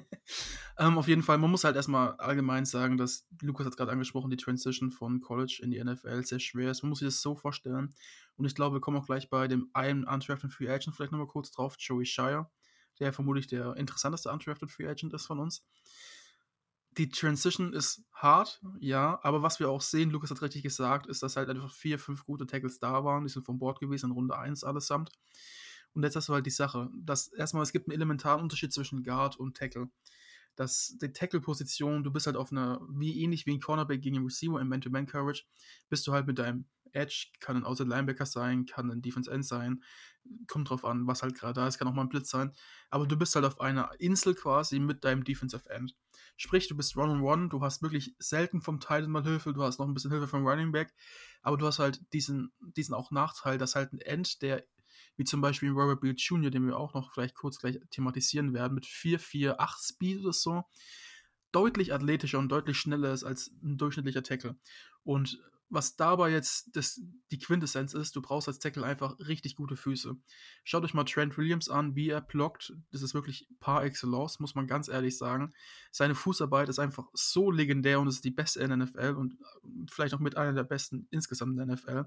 [0.77, 4.29] ähm, auf jeden Fall, man muss halt erstmal allgemein sagen, dass, Lukas hat gerade angesprochen,
[4.29, 6.83] die Transition von College in die NFL sehr schwer ist.
[6.83, 7.93] Man muss sich das so vorstellen.
[8.35, 11.27] Und ich glaube, wir kommen auch gleich bei dem einen Undrafted Free Agent vielleicht nochmal
[11.27, 12.49] kurz drauf, Joey Shire,
[12.99, 15.65] der vermutlich der interessanteste Undrafted Free Agent ist von uns.
[16.97, 21.23] Die Transition ist hart, ja, aber was wir auch sehen, Lukas hat richtig gesagt, ist,
[21.23, 23.23] dass halt einfach vier, fünf gute Tackles da waren.
[23.23, 25.11] Die sind vom Bord gewesen in Runde 1 allesamt.
[25.93, 29.03] Und jetzt hast du halt die Sache, dass erstmal es gibt einen elementaren Unterschied zwischen
[29.03, 29.89] Guard und Tackle.
[30.55, 34.25] Dass die Tackle-Position, du bist halt auf einer, wie ähnlich wie ein Cornerback gegen einen
[34.25, 35.45] Receiver im Man-to-Man-Coverage,
[35.89, 39.45] bist du halt mit deinem Edge, kann ein Outside Linebacker sein, kann ein Defense End
[39.45, 39.83] sein,
[40.47, 42.53] kommt drauf an, was halt gerade da ist, kann auch mal ein Blitz sein,
[42.89, 45.95] aber du bist halt auf einer Insel quasi mit deinem Defensive End.
[46.37, 49.87] Sprich, du bist One-on-One, du hast wirklich selten vom Titan mal Hilfe, du hast noch
[49.87, 50.93] ein bisschen Hilfe vom Running Back,
[51.41, 54.65] aber du hast halt diesen, diesen auch Nachteil, dass halt ein End, der
[55.17, 58.75] wie zum Beispiel Robert Beal Jr., den wir auch noch vielleicht kurz gleich thematisieren werden,
[58.75, 60.63] mit 4-4-8 Speed oder so,
[61.51, 64.55] deutlich athletischer und deutlich schneller ist als ein durchschnittlicher Tackle.
[65.03, 65.39] Und
[65.71, 67.01] was dabei jetzt das,
[67.31, 70.17] die Quintessenz ist, du brauchst als Tackle einfach richtig gute Füße.
[70.65, 72.73] Schaut euch mal Trent Williams an, wie er blockt.
[72.91, 75.53] Das ist wirklich par excellence, muss man ganz ehrlich sagen.
[75.89, 79.37] Seine Fußarbeit ist einfach so legendär und ist die beste in der NFL und
[79.89, 82.03] vielleicht auch mit einer der besten insgesamt in der NFL.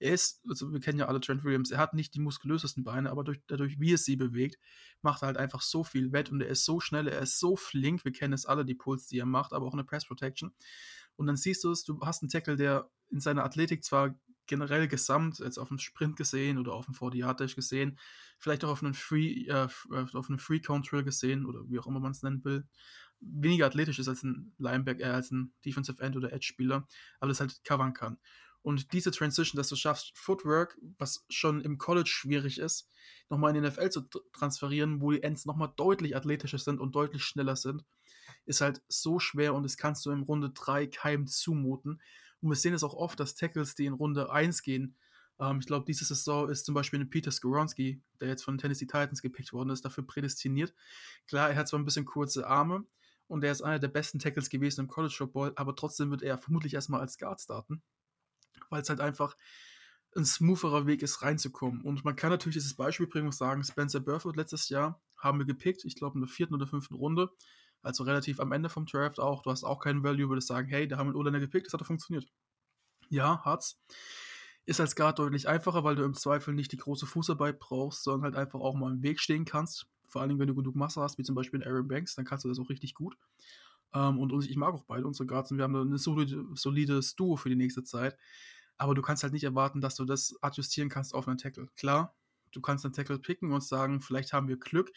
[0.00, 3.10] Er ist, also wir kennen ja alle Trent Williams, er hat nicht die muskulösesten Beine,
[3.10, 4.58] aber durch, dadurch, wie es sie bewegt,
[5.00, 7.54] macht er halt einfach so viel Wett und er ist so schnell, er ist so
[7.54, 8.04] flink.
[8.04, 10.52] Wir kennen es alle, die Puls, die er macht, aber auch eine Press Protection.
[11.16, 14.14] Und dann siehst du es, du hast einen Tackle, der in seiner Athletik zwar
[14.46, 17.98] generell gesamt, jetzt auf dem Sprint gesehen oder auf dem 40-Yard-Dash gesehen,
[18.38, 22.00] vielleicht auch auf einem Free, äh, auf einem Free Control gesehen oder wie auch immer
[22.00, 22.64] man es nennen will,
[23.20, 26.86] weniger athletisch ist als ein Linebacker, äh, als ein Defensive End oder Edge-Spieler,
[27.20, 28.18] aber das halt covern kann.
[28.62, 32.90] Und diese Transition, dass du schaffst, Footwork, was schon im College schwierig ist,
[33.28, 34.00] nochmal in die NFL zu
[34.32, 37.84] transferieren, wo die Ends nochmal deutlich athletischer sind und deutlich schneller sind,
[38.44, 42.00] ist halt so schwer und das kannst du in Runde 3 keinem zumuten.
[42.40, 44.96] Und wir sehen es auch oft, dass Tackles, die in Runde 1 gehen,
[45.38, 48.86] ähm, ich glaube, diese Saison ist zum Beispiel ein Peter Skoronski, der jetzt von Tennessee
[48.86, 50.74] Titans gepickt worden ist, dafür prädestiniert.
[51.26, 52.84] Klar, er hat zwar ein bisschen kurze Arme
[53.28, 56.38] und er ist einer der besten Tackles gewesen im College Football, aber trotzdem wird er
[56.38, 57.82] vermutlich erstmal als Guard starten,
[58.70, 59.36] weil es halt einfach
[60.16, 61.82] ein smootherer Weg ist, reinzukommen.
[61.82, 65.44] Und man kann natürlich dieses Beispiel bringen und sagen, Spencer Burford letztes Jahr haben wir
[65.44, 67.30] gepickt, ich glaube in der vierten oder fünften Runde,
[67.86, 69.42] also relativ am Ende vom Draft auch.
[69.42, 71.80] Du hast auch keinen Value, würdest sagen, hey, da haben wir O-Liner gepickt, das hat
[71.80, 72.26] doch funktioniert.
[73.08, 73.80] Ja, hat's.
[74.66, 78.24] Ist als Guard deutlich einfacher, weil du im Zweifel nicht die große Fußarbeit brauchst, sondern
[78.24, 79.86] halt einfach auch mal im Weg stehen kannst.
[80.08, 82.44] Vor allem, wenn du genug Masse hast, wie zum Beispiel in Aaron Banks, dann kannst
[82.44, 83.16] du das auch richtig gut.
[83.94, 87.36] Ähm, und ich mag auch beide unsere Guards und wir haben ein solide, solides Duo
[87.36, 88.16] für die nächste Zeit.
[88.76, 91.68] Aber du kannst halt nicht erwarten, dass du das adjustieren kannst auf einen Tackle.
[91.76, 92.14] Klar,
[92.52, 94.90] du kannst einen Tackle picken und sagen, vielleicht haben wir Glück,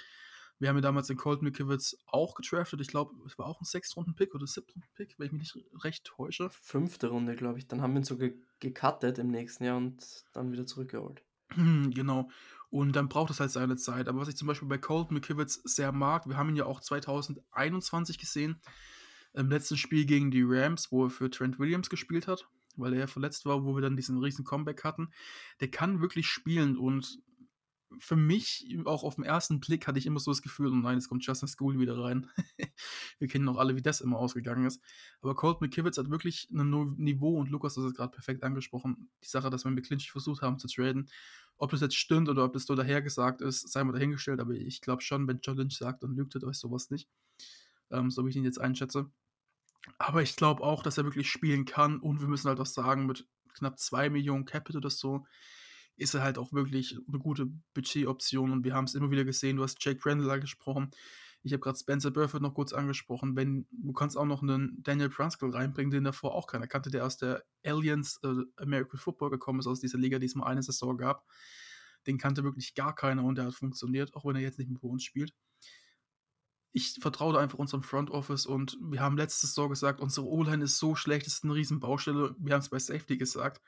[0.59, 2.81] wir haben ja damals den Colt McKivitz auch getraftet.
[2.81, 6.49] Ich glaube, es war auch ein Sechstrunden-Pick oder Siebtrunden-Pick, wenn ich mich nicht recht täusche.
[6.49, 7.67] Fünfte Runde, glaube ich.
[7.67, 11.23] Dann haben wir ihn so ge gecuttet im nächsten Jahr und dann wieder zurückgeholt.
[11.55, 12.29] Genau.
[12.69, 14.07] Und dann braucht es halt seine Zeit.
[14.07, 16.81] Aber was ich zum Beispiel bei Colt McKivitz sehr mag, wir haben ihn ja auch
[16.81, 18.61] 2021 gesehen,
[19.33, 22.99] im letzten Spiel gegen die Rams, wo er für Trent Williams gespielt hat, weil er
[22.99, 25.09] ja verletzt war, wo wir dann diesen riesen Comeback hatten.
[25.61, 27.19] Der kann wirklich spielen und
[27.97, 30.95] für mich, auch auf den ersten Blick, hatte ich immer so das Gefühl, oh nein,
[30.95, 32.29] jetzt kommt Justin School wieder rein.
[33.19, 34.81] Wir kennen noch alle, wie das immer ausgegangen ist.
[35.21, 39.09] Aber Colt McKivitz hat wirklich ein Niveau und Lukas hat es gerade perfekt angesprochen.
[39.23, 41.09] Die Sache, dass wir mit Clinch versucht haben zu traden.
[41.57, 44.39] Ob das jetzt stimmt oder ob das so dahergesagt ist, sei mal dahingestellt.
[44.39, 47.09] Aber ich glaube schon, wenn John Lynch sagt, dann lügt er euch sowas nicht.
[47.91, 49.11] Ähm, so wie ich ihn jetzt einschätze.
[49.97, 51.99] Aber ich glaube auch, dass er wirklich spielen kann.
[51.99, 55.25] Und wir müssen halt auch sagen, mit knapp 2 Millionen Capital oder so,
[55.99, 58.51] ist er halt auch wirklich eine gute Budgetoption.
[58.51, 59.57] Und wir haben es immer wieder gesehen.
[59.57, 60.91] Du hast Jake Randall angesprochen.
[61.41, 63.35] Ich habe gerade Spencer Burford noch kurz angesprochen.
[63.35, 67.05] Wenn, du kannst auch noch einen Daniel Brunskill reinbringen, den davor auch keiner kannte, der
[67.05, 70.63] aus der Aliens äh, American Football gekommen ist, aus dieser Liga, die es mal eine
[70.63, 71.25] Saison gab.
[72.07, 74.79] Den kannte wirklich gar keiner und der hat funktioniert, auch wenn er jetzt nicht mehr
[74.81, 75.33] bei uns spielt
[76.71, 80.77] ich vertraue einfach unserem Front Office und wir haben letztes Saison gesagt, unsere O-Line ist
[80.77, 82.35] so schlecht, es ist eine riesen Baustelle.
[82.37, 83.61] Wir haben es bei Safety gesagt.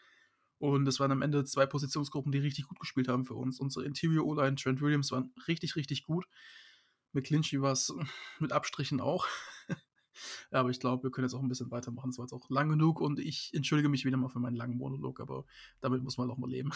[0.61, 3.59] Und es waren am Ende zwei Positionsgruppen, die richtig gut gespielt haben für uns.
[3.59, 6.27] Unsere Interior O-Line, Trent Williams, waren richtig, richtig gut.
[7.13, 7.91] Mit Clinchy war es
[8.39, 9.25] mit Abstrichen auch.
[9.67, 9.75] ja,
[10.59, 12.11] aber ich glaube, wir können jetzt auch ein bisschen weitermachen.
[12.11, 14.77] Es war jetzt auch lang genug und ich entschuldige mich wieder mal für meinen langen
[14.77, 15.45] Monolog, aber
[15.79, 16.69] damit muss man auch mal leben.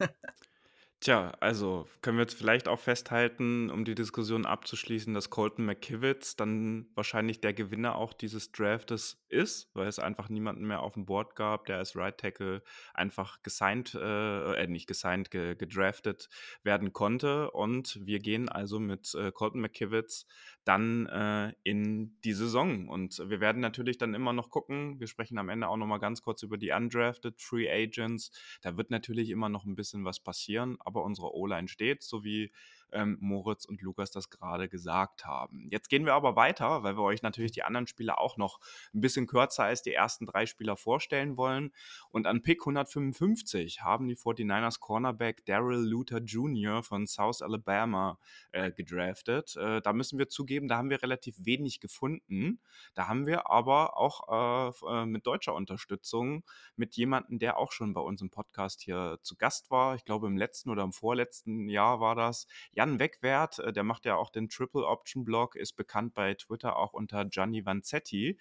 [1.02, 6.36] Tja, also können wir jetzt vielleicht auch festhalten, um die Diskussion abzuschließen, dass Colton McKivitz
[6.36, 11.06] dann wahrscheinlich der Gewinner auch dieses Draftes ist, weil es einfach niemanden mehr auf dem
[11.06, 16.28] Board gab, der als Right Tackle einfach gesigned, äh, äh nicht gesigned, ge gedraftet
[16.64, 17.50] werden konnte.
[17.50, 20.26] Und wir gehen also mit äh, Colton McKivitz
[20.64, 22.88] dann äh, in die Saison.
[22.88, 25.00] Und wir werden natürlich dann immer noch gucken.
[25.00, 28.30] Wir sprechen am Ende auch noch mal ganz kurz über die undrafted Free Agents.
[28.60, 32.52] Da wird natürlich immer noch ein bisschen was passieren aber unsere O-Line steht, so wie
[32.92, 35.68] ähm, Moritz und Lukas das gerade gesagt haben.
[35.70, 38.60] Jetzt gehen wir aber weiter, weil wir euch natürlich die anderen Spieler auch noch
[38.94, 41.72] ein bisschen kürzer als die ersten drei Spieler vorstellen wollen.
[42.10, 46.82] Und an Pick 155 haben die 49ers Cornerback Daryl Luther Jr.
[46.82, 48.18] von South Alabama
[48.52, 49.56] äh, gedraftet.
[49.56, 52.60] Äh, da müssen wir zugeben, da haben wir relativ wenig gefunden.
[52.94, 56.44] Da haben wir aber auch äh, äh mit deutscher Unterstützung
[56.76, 59.94] mit jemandem, der auch schon bei uns im Podcast hier zu Gast war.
[59.94, 62.46] Ich glaube, im letzten oder im vorletzten Jahr war das.
[62.80, 66.78] Jan Wegwert, äh, der macht ja auch den Triple Option Blog, ist bekannt bei Twitter
[66.78, 68.38] auch unter Gianni Vanzetti.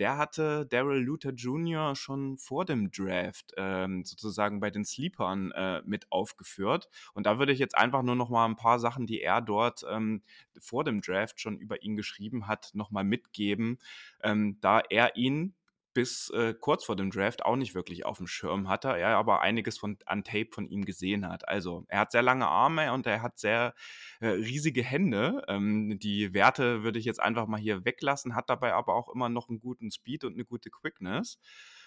[0.00, 1.94] Der hatte Daryl Luther Jr.
[1.94, 6.88] schon vor dem Draft ähm, sozusagen bei den Sleepern äh, mit aufgeführt.
[7.14, 9.86] Und da würde ich jetzt einfach nur noch mal ein paar Sachen, die er dort
[9.88, 10.24] ähm,
[10.58, 13.78] vor dem Draft schon über ihn geschrieben hat, noch mal mitgeben,
[14.20, 15.54] ähm, da er ihn
[15.96, 19.40] bis äh, kurz vor dem Draft auch nicht wirklich auf dem Schirm hatte, er aber
[19.40, 21.48] einiges von, an Tape von ihm gesehen hat.
[21.48, 23.72] Also er hat sehr lange Arme und er hat sehr
[24.20, 25.42] äh, riesige Hände.
[25.48, 29.30] Ähm, die Werte würde ich jetzt einfach mal hier weglassen, hat dabei aber auch immer
[29.30, 31.38] noch einen guten Speed und eine gute Quickness.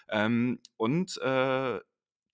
[0.08, 1.78] Ähm, und äh,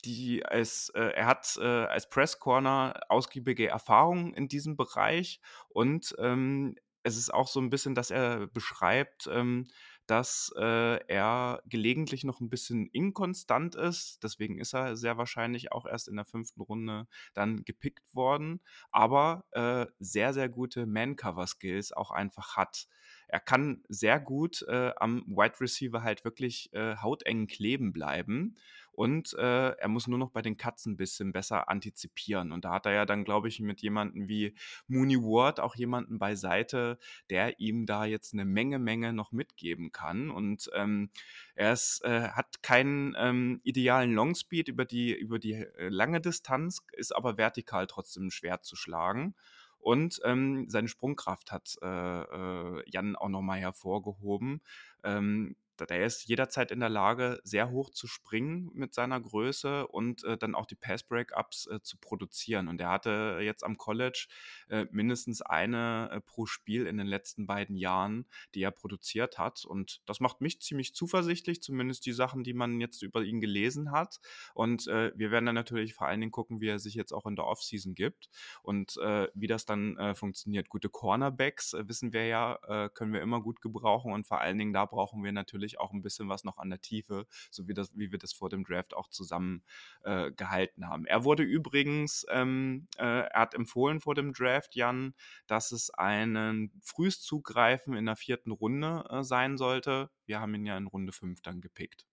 [0.06, 6.14] die als äh, er hat äh, als Press Corner ausgiebige Erfahrung in diesem Bereich und
[6.18, 6.74] ähm,
[7.06, 9.68] es ist auch so ein bisschen, dass er beschreibt, ähm,
[10.06, 14.22] dass äh, er gelegentlich noch ein bisschen inkonstant ist.
[14.22, 19.44] Deswegen ist er sehr wahrscheinlich auch erst in der fünften Runde dann gepickt worden, aber
[19.52, 22.88] äh, sehr, sehr gute Man-Cover-Skills auch einfach hat.
[23.28, 28.56] Er kann sehr gut äh, am Wide Receiver halt wirklich äh, hauteng kleben bleiben
[28.96, 32.50] und äh, er muss nur noch bei den Cuts ein bisschen besser antizipieren.
[32.50, 34.54] Und da hat er ja dann, glaube ich, mit jemandem wie
[34.88, 40.30] Mooney Ward auch jemanden beiseite, der ihm da jetzt eine Menge, Menge noch mitgeben kann.
[40.30, 41.10] Und ähm,
[41.54, 46.80] er ist, äh, hat keinen ähm, idealen Longspeed über die, über die äh, lange Distanz,
[46.92, 49.34] ist aber vertikal trotzdem schwer zu schlagen.
[49.78, 54.62] Und ähm, seine Sprungkraft hat äh, äh, Jan auch nochmal hervorgehoben.
[55.04, 55.54] Ähm,
[55.84, 60.38] der ist jederzeit in der Lage, sehr hoch zu springen mit seiner Größe und äh,
[60.38, 62.68] dann auch die Pass-Breakups äh, zu produzieren.
[62.68, 64.28] Und er hatte jetzt am College
[64.68, 69.64] äh, mindestens eine äh, pro Spiel in den letzten beiden Jahren, die er produziert hat.
[69.64, 73.90] Und das macht mich ziemlich zuversichtlich, zumindest die Sachen, die man jetzt über ihn gelesen
[73.90, 74.20] hat.
[74.54, 77.26] Und äh, wir werden dann natürlich vor allen Dingen gucken, wie er sich jetzt auch
[77.26, 78.28] in der Offseason gibt
[78.62, 80.68] und äh, wie das dann funktioniert.
[80.68, 84.84] Gute Cornerbacks, wissen wir ja, können wir immer gut gebrauchen und vor allen Dingen da
[84.84, 87.90] brauchen wir natürlich natürlich auch ein bisschen was noch an der Tiefe, so wie, das,
[87.96, 89.62] wie wir das vor dem Draft auch zusammen
[90.02, 91.06] äh, gehalten haben.
[91.06, 95.14] Er wurde übrigens, ähm, äh, er hat empfohlen vor dem Draft, Jan,
[95.46, 100.10] dass es einen frühes Zugreifen in der vierten Runde äh, sein sollte.
[100.26, 102.06] Wir haben ihn ja in Runde 5 dann gepickt.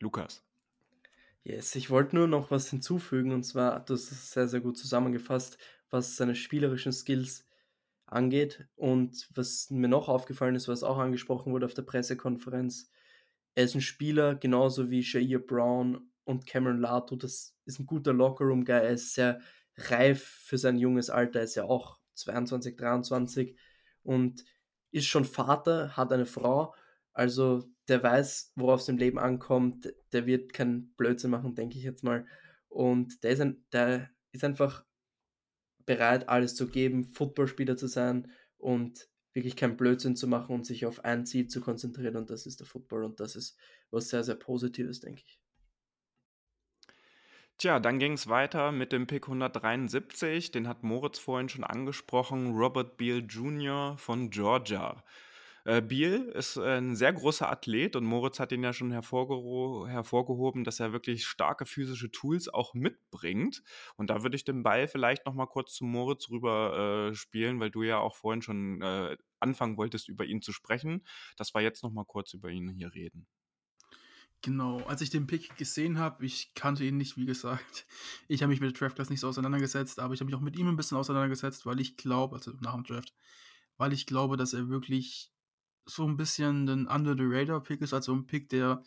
[0.00, 0.44] Lukas.
[1.44, 4.78] Yes, ich wollte nur noch was hinzufügen und zwar, du hast es sehr, sehr gut
[4.78, 5.58] zusammengefasst,
[5.90, 7.46] was seine spielerischen Skills
[8.06, 8.66] angeht.
[8.76, 12.90] Und was mir noch aufgefallen ist, was auch angesprochen wurde auf der Pressekonferenz,
[13.54, 18.12] er ist ein Spieler, genauso wie Jair Brown und Cameron Lato, das ist ein guter
[18.12, 19.40] Lockerroom-Guy, er ist sehr
[19.76, 23.56] reif für sein junges Alter, er ist ja auch 22, 23
[24.02, 24.44] und
[24.90, 26.74] ist schon Vater, hat eine Frau,
[27.12, 31.84] also der weiß, worauf es im Leben ankommt, der wird keinen Blödsinn machen, denke ich
[31.84, 32.26] jetzt mal.
[32.68, 34.84] Und der ist, ein, der ist einfach
[35.86, 40.86] bereit, alles zu geben, Footballspieler zu sein und wirklich keinen Blödsinn zu machen und sich
[40.86, 43.56] auf ein Ziel zu konzentrieren und das ist der Football und das ist
[43.90, 45.40] was sehr, sehr Positives, denke ich.
[47.58, 52.56] Tja, dann ging es weiter mit dem Pick 173, den hat Moritz vorhin schon angesprochen,
[52.56, 53.96] Robert Beal Jr.
[53.96, 55.04] von Georgia.
[55.64, 59.86] Äh, Biel ist äh, ein sehr großer Athlet und Moritz hat ihn ja schon hervorgeho
[59.86, 63.62] hervorgehoben, dass er wirklich starke physische Tools auch mitbringt.
[63.96, 67.60] Und da würde ich den Ball vielleicht noch mal kurz zu Moritz rüber äh, spielen,
[67.60, 71.06] weil du ja auch vorhin schon äh, anfangen wolltest, über ihn zu sprechen.
[71.36, 73.26] Das war jetzt noch mal kurz über ihn hier reden.
[74.42, 77.86] Genau, als ich den Pick gesehen habe, ich kannte ihn nicht, wie gesagt.
[78.28, 80.42] Ich habe mich mit der Draft Class nicht so auseinandergesetzt, aber ich habe mich auch
[80.42, 83.14] mit ihm ein bisschen auseinandergesetzt, weil ich glaube, also nach dem Draft,
[83.78, 85.33] weil ich glaube, dass er wirklich
[85.86, 88.82] so ein bisschen ein Under-the-Radar-Pick ist, also ein Pick, der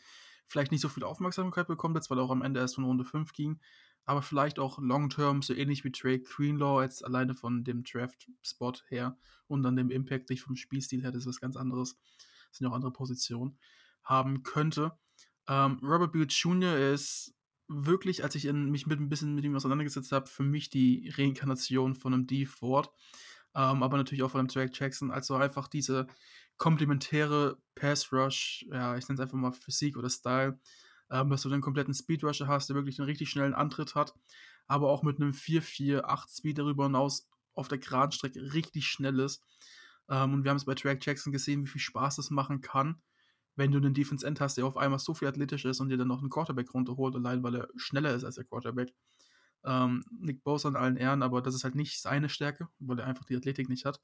[0.47, 3.03] vielleicht nicht so viel Aufmerksamkeit bekommt, jetzt weil er auch am Ende erst von Runde
[3.03, 3.59] 5 ging,
[4.05, 9.17] aber vielleicht auch long-term, so ähnlich wie Drake Greenlaw, jetzt alleine von dem Draft-Spot her
[9.47, 11.97] und dann dem Impact, nicht vom Spielstil her, das ist was ganz anderes,
[12.49, 13.59] das sind ja auch andere Positionen,
[14.03, 14.97] haben könnte.
[15.47, 16.77] Ähm, Robert Beal Jr.
[16.77, 17.35] ist
[17.67, 21.11] wirklich, als ich in, mich mit ein bisschen mit ihm auseinandergesetzt habe, für mich die
[21.15, 22.45] Reinkarnation von einem D.
[22.45, 22.91] Ford,
[23.55, 26.07] ähm, aber natürlich auch von einem Drake Jackson, also einfach diese
[26.57, 30.59] komplementäre Pass Rush, ja, ich nenne es einfach mal Physik oder Style,
[31.09, 34.13] ähm, dass du den kompletten Speed Rusher hast, der wirklich einen richtig schnellen Antritt hat,
[34.67, 39.43] aber auch mit einem 4-4-8 Speed darüber hinaus auf der geraden Strecke richtig schnell ist.
[40.09, 43.01] Ähm, und wir haben es bei Track Jackson gesehen, wie viel Spaß das machen kann,
[43.55, 45.97] wenn du einen Defense End hast, der auf einmal so viel athletisch ist und dir
[45.97, 48.93] dann noch einen Quarterback runterholt, allein weil er schneller ist als der Quarterback.
[49.65, 53.07] Ähm, Nick Bosa an allen Ehren, aber das ist halt nicht seine Stärke, weil er
[53.07, 53.99] einfach die Athletik nicht hat.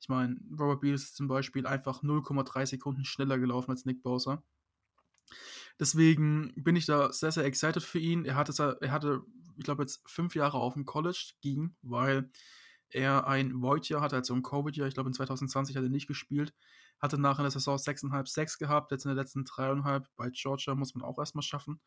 [0.00, 4.42] Ich meine, Robert Beal ist zum Beispiel einfach 0,3 Sekunden schneller gelaufen als Nick Bosa.
[5.80, 8.24] Deswegen bin ich da sehr, sehr excited für ihn.
[8.24, 9.22] Er hatte, er hatte
[9.58, 12.30] ich glaube, jetzt fünf Jahre auf dem College ging, weil
[12.90, 14.88] er ein Void-Jahr hatte, also ein Covid-Jahr.
[14.88, 16.54] Ich glaube, in 2020 hat er nicht gespielt.
[17.00, 18.92] Hatte nachher in der Saison 6,5, 6 gehabt.
[18.92, 21.80] Jetzt in der letzten 3,5 bei Georgia muss man auch erstmal schaffen.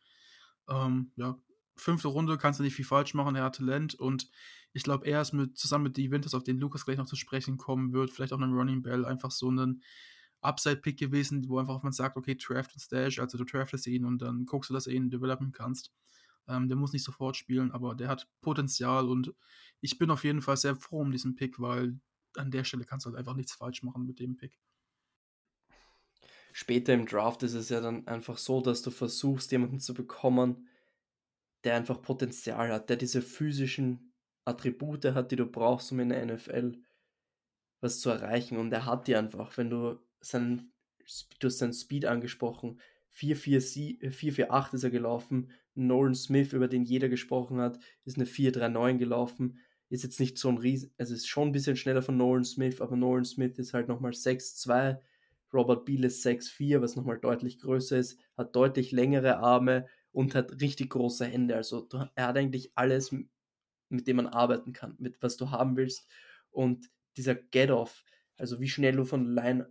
[0.69, 1.37] Ähm, ja,
[1.75, 3.35] fünfte Runde kannst du nicht viel falsch machen.
[3.35, 4.29] Er hat Talent und
[4.73, 7.15] ich glaube, er ist mit, zusammen mit die Winters, auf den Lukas gleich noch zu
[7.15, 9.81] sprechen kommen wird, vielleicht auch einen Running Bell, einfach so ein
[10.41, 14.21] Upside-Pick gewesen, wo einfach man sagt, okay, draft und Stash, also du draftest ihn und
[14.21, 15.91] dann guckst du, dass du ihn developen kannst.
[16.47, 19.33] Ähm, der muss nicht sofort spielen, aber der hat Potenzial und
[19.81, 21.99] ich bin auf jeden Fall sehr froh um diesen Pick, weil
[22.35, 24.57] an der Stelle kannst du halt einfach nichts falsch machen mit dem Pick.
[26.53, 30.67] Später im Draft ist es ja dann einfach so, dass du versuchst, jemanden zu bekommen,
[31.63, 34.13] der einfach Potenzial hat, der diese physischen
[34.45, 36.79] Attribute hat, die du brauchst, um in der NFL
[37.79, 38.57] was zu erreichen.
[38.57, 40.71] Und er hat die einfach, wenn du seinen,
[41.39, 42.79] du hast seinen Speed angesprochen,
[43.15, 45.51] 4-4-8 ist er gelaufen.
[45.73, 49.59] Nolan Smith, über den jeder gesprochen hat, ist eine 4-3-9 gelaufen.
[49.89, 52.79] Ist jetzt nicht so ein Riesen, also ist schon ein bisschen schneller von Nolan Smith,
[52.79, 54.99] aber Nolan Smith ist halt nochmal 6-2.
[55.53, 60.61] Robert Beal ist 6-4, was nochmal deutlich größer ist, hat deutlich längere Arme, und hat
[60.61, 61.55] richtig große Hände.
[61.55, 63.15] Also er hat eigentlich alles,
[63.89, 66.07] mit dem man arbeiten kann, mit was du haben willst.
[66.49, 68.03] Und dieser Get-Off,
[68.37, 69.69] also wie schnell du von Line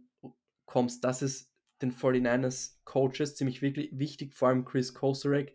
[0.66, 1.51] kommst, das ist
[1.82, 5.55] den 49ers Coaches ziemlich wichtig, vor allem Chris Koserek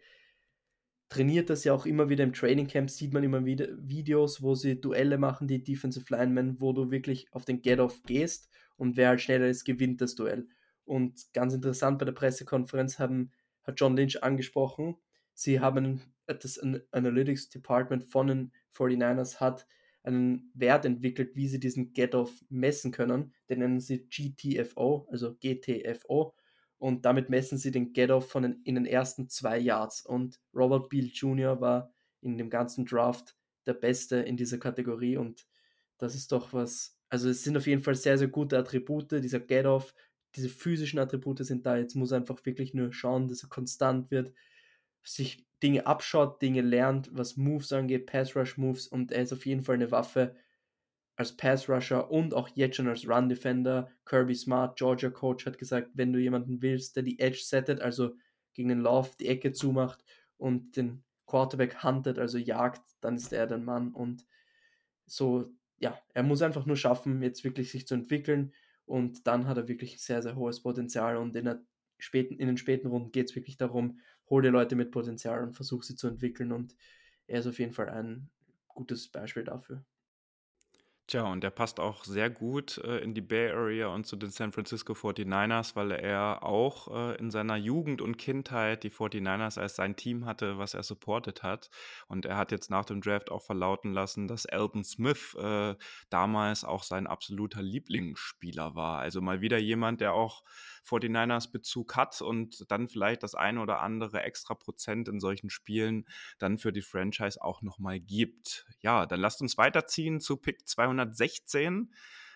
[1.09, 4.55] trainiert das ja auch immer wieder im Training Camp, sieht man immer wieder Videos, wo
[4.55, 9.09] sie Duelle machen, die Defensive Linemen, wo du wirklich auf den Get-Off gehst und wer
[9.09, 10.47] halt schneller ist, gewinnt das Duell.
[10.83, 13.31] Und ganz interessant bei der Pressekonferenz haben
[13.65, 14.97] hat John Lynch angesprochen.
[15.33, 16.59] Sie haben das
[16.91, 19.67] Analytics Department von den 49ers hat
[20.05, 23.33] einen Wert entwickelt, wie sie diesen Get-Off messen können.
[23.49, 26.35] Den nennen sie GTFO, also GTFO.
[26.77, 30.05] Und damit messen sie den Get-Off von den, in den ersten zwei Yards.
[30.05, 31.59] Und Robert Beal Jr.
[31.59, 31.91] war
[32.21, 33.35] in dem ganzen Draft
[33.65, 35.17] der Beste in dieser Kategorie.
[35.17, 35.47] Und
[35.97, 36.99] das ist doch was.
[37.09, 39.11] Also es sind auf jeden Fall sehr, sehr gute Attribute.
[39.11, 39.93] Dieser Get-Off
[40.35, 41.77] diese physischen Attribute sind da.
[41.77, 44.33] Jetzt muss er einfach wirklich nur schauen, dass er konstant wird,
[45.03, 49.45] sich Dinge abschaut, Dinge lernt, was Moves angeht, Pass Rush Moves und er ist auf
[49.45, 50.35] jeden Fall eine Waffe
[51.15, 53.89] als Pass Rusher und auch jetzt schon als Run Defender.
[54.05, 58.15] Kirby Smart, Georgia Coach, hat gesagt, wenn du jemanden willst, der die Edge settet, also
[58.53, 60.03] gegen den Lauf die Ecke zumacht
[60.37, 64.25] und den Quarterback huntet, also jagt, dann ist er dein Mann und
[65.05, 68.53] so, ja, er muss einfach nur schaffen, jetzt wirklich sich zu entwickeln.
[68.85, 71.55] Und dann hat er wirklich sehr, sehr hohes Potenzial und in,
[71.97, 75.53] späten, in den späten Runden geht es wirklich darum, hol dir Leute mit Potenzial und
[75.53, 76.75] versuch sie zu entwickeln und
[77.27, 78.29] er ist auf jeden Fall ein
[78.67, 79.83] gutes Beispiel dafür.
[81.07, 84.31] Tja, und der passt auch sehr gut äh, in die Bay Area und zu den
[84.31, 89.75] San Francisco 49ers, weil er auch äh, in seiner Jugend und Kindheit die 49ers als
[89.75, 91.69] sein Team hatte, was er supportet hat.
[92.07, 95.75] Und er hat jetzt nach dem Draft auch verlauten lassen, dass Elton Smith äh,
[96.09, 98.97] damals auch sein absoluter Lieblingsspieler war.
[98.97, 100.41] Also mal wieder jemand, der auch
[100.87, 106.05] 49ers Bezug hat und dann vielleicht das eine oder andere extra Prozent in solchen Spielen
[106.37, 108.65] dann für die Franchise auch nochmal gibt.
[108.81, 111.91] Ja, dann lasst uns weiterziehen zu Pick 216.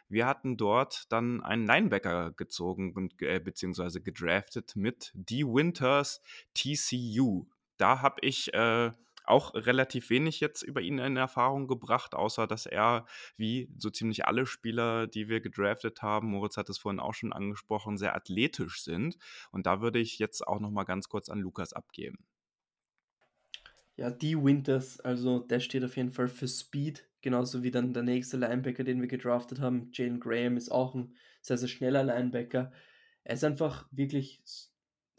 [0.08, 5.44] Wir hatten dort dann einen Linebacker gezogen und äh, beziehungsweise gedraftet mit D.
[5.46, 6.22] Winters
[6.56, 7.46] TCU.
[7.78, 8.92] Da habe ich äh,
[9.30, 13.06] auch relativ wenig jetzt über ihn in Erfahrung gebracht, außer dass er,
[13.38, 17.34] wie so ziemlich alle Spieler, die wir gedraftet haben, Moritz hat es vorhin auch schon
[17.34, 19.18] angesprochen, sehr athletisch sind.
[19.52, 22.26] Und da würde ich jetzt auch noch mal ganz kurz an Lukas abgeben.
[23.96, 28.04] Ja, die Winters, also der steht auf jeden Fall für Speed, genauso wie dann der
[28.04, 29.92] nächste Linebacker, den wir gedraftet haben.
[29.94, 32.72] Jalen Graham ist auch ein sehr, sehr schneller Linebacker.
[33.26, 34.42] Er ist einfach wirklich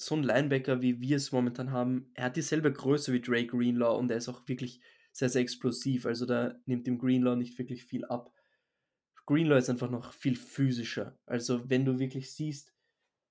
[0.01, 3.99] so ein Linebacker, wie wir es momentan haben, er hat dieselbe Größe wie Drake Greenlaw
[3.99, 4.81] und er ist auch wirklich
[5.13, 6.07] sehr, sehr explosiv.
[6.07, 8.33] Also da nimmt dem Greenlaw nicht wirklich viel ab.
[9.27, 11.19] Greenlaw ist einfach noch viel physischer.
[11.27, 12.73] Also wenn du wirklich siehst,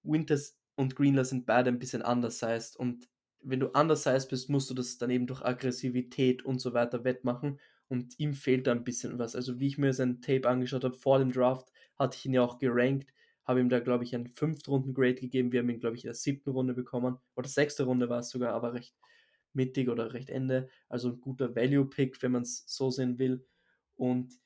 [0.04, 3.10] Winters und Greenlaw sind beide ein bisschen undersized und
[3.42, 7.60] wenn du undersized bist, musst du das dann eben durch Aggressivität und so weiter wettmachen
[7.88, 9.36] und ihm fehlt da ein bisschen was.
[9.36, 12.44] Also wie ich mir sein Tape angeschaut habe vor dem Draft, hatte ich ihn ja
[12.44, 13.12] auch gerankt
[13.50, 15.52] habe ihm da, glaube ich, einen Fünftrunden-Grade gegeben.
[15.52, 17.18] Wir haben ihn, glaube ich, in der siebten Runde bekommen.
[17.36, 18.96] Oder sechste Runde war es sogar, aber recht
[19.54, 20.70] mittig oder recht Ende.
[20.88, 23.44] Also ein guter Value-Pick, wenn man es so sehen will.
[23.96, 24.40] Und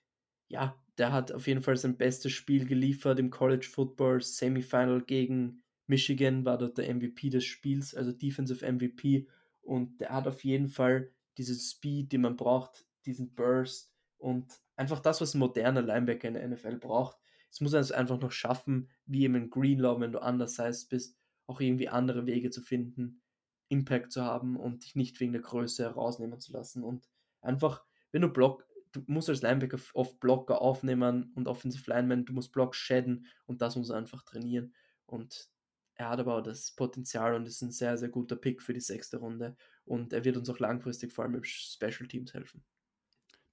[0.47, 5.63] ja, der hat auf jeden Fall sein bestes Spiel geliefert im College Football Semifinal gegen
[5.85, 9.27] Michigan, war dort der MVP des Spiels, also Defensive MVP.
[9.63, 15.01] Und der hat auf jeden Fall diesen Speed, den man braucht, diesen Burst und einfach
[15.01, 17.17] das, was ein moderner Linebacker in der NFL braucht.
[17.53, 21.61] Es muss es einfach noch schaffen, wie eben in Greenlaw, wenn du undersized bist, auch
[21.61, 23.21] irgendwie andere Wege zu finden,
[23.69, 26.83] Impact zu haben und dich nicht wegen der Größe herausnehmen zu lassen.
[26.83, 27.07] Und
[27.41, 32.33] einfach, wenn du Block, du musst als Linebacker oft Blocker aufnehmen und Offensive Lineman, du
[32.33, 34.73] musst Blocks shadden und das muss er einfach trainieren.
[35.05, 35.51] Und
[35.93, 38.79] er hat aber auch das Potenzial und ist ein sehr, sehr guter Pick für die
[38.79, 39.55] sechste Runde.
[39.85, 42.63] Und er wird uns auch langfristig vor allem im Special Teams helfen.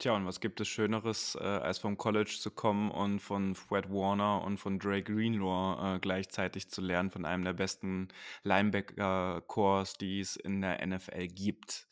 [0.01, 3.91] Tja, und was gibt es Schöneres, äh, als vom College zu kommen und von Fred
[3.91, 8.09] Warner und von Dre Greenlaw äh, gleichzeitig zu lernen, von einem der besten
[8.43, 11.87] Linebacker-Cores, die es in der NFL gibt.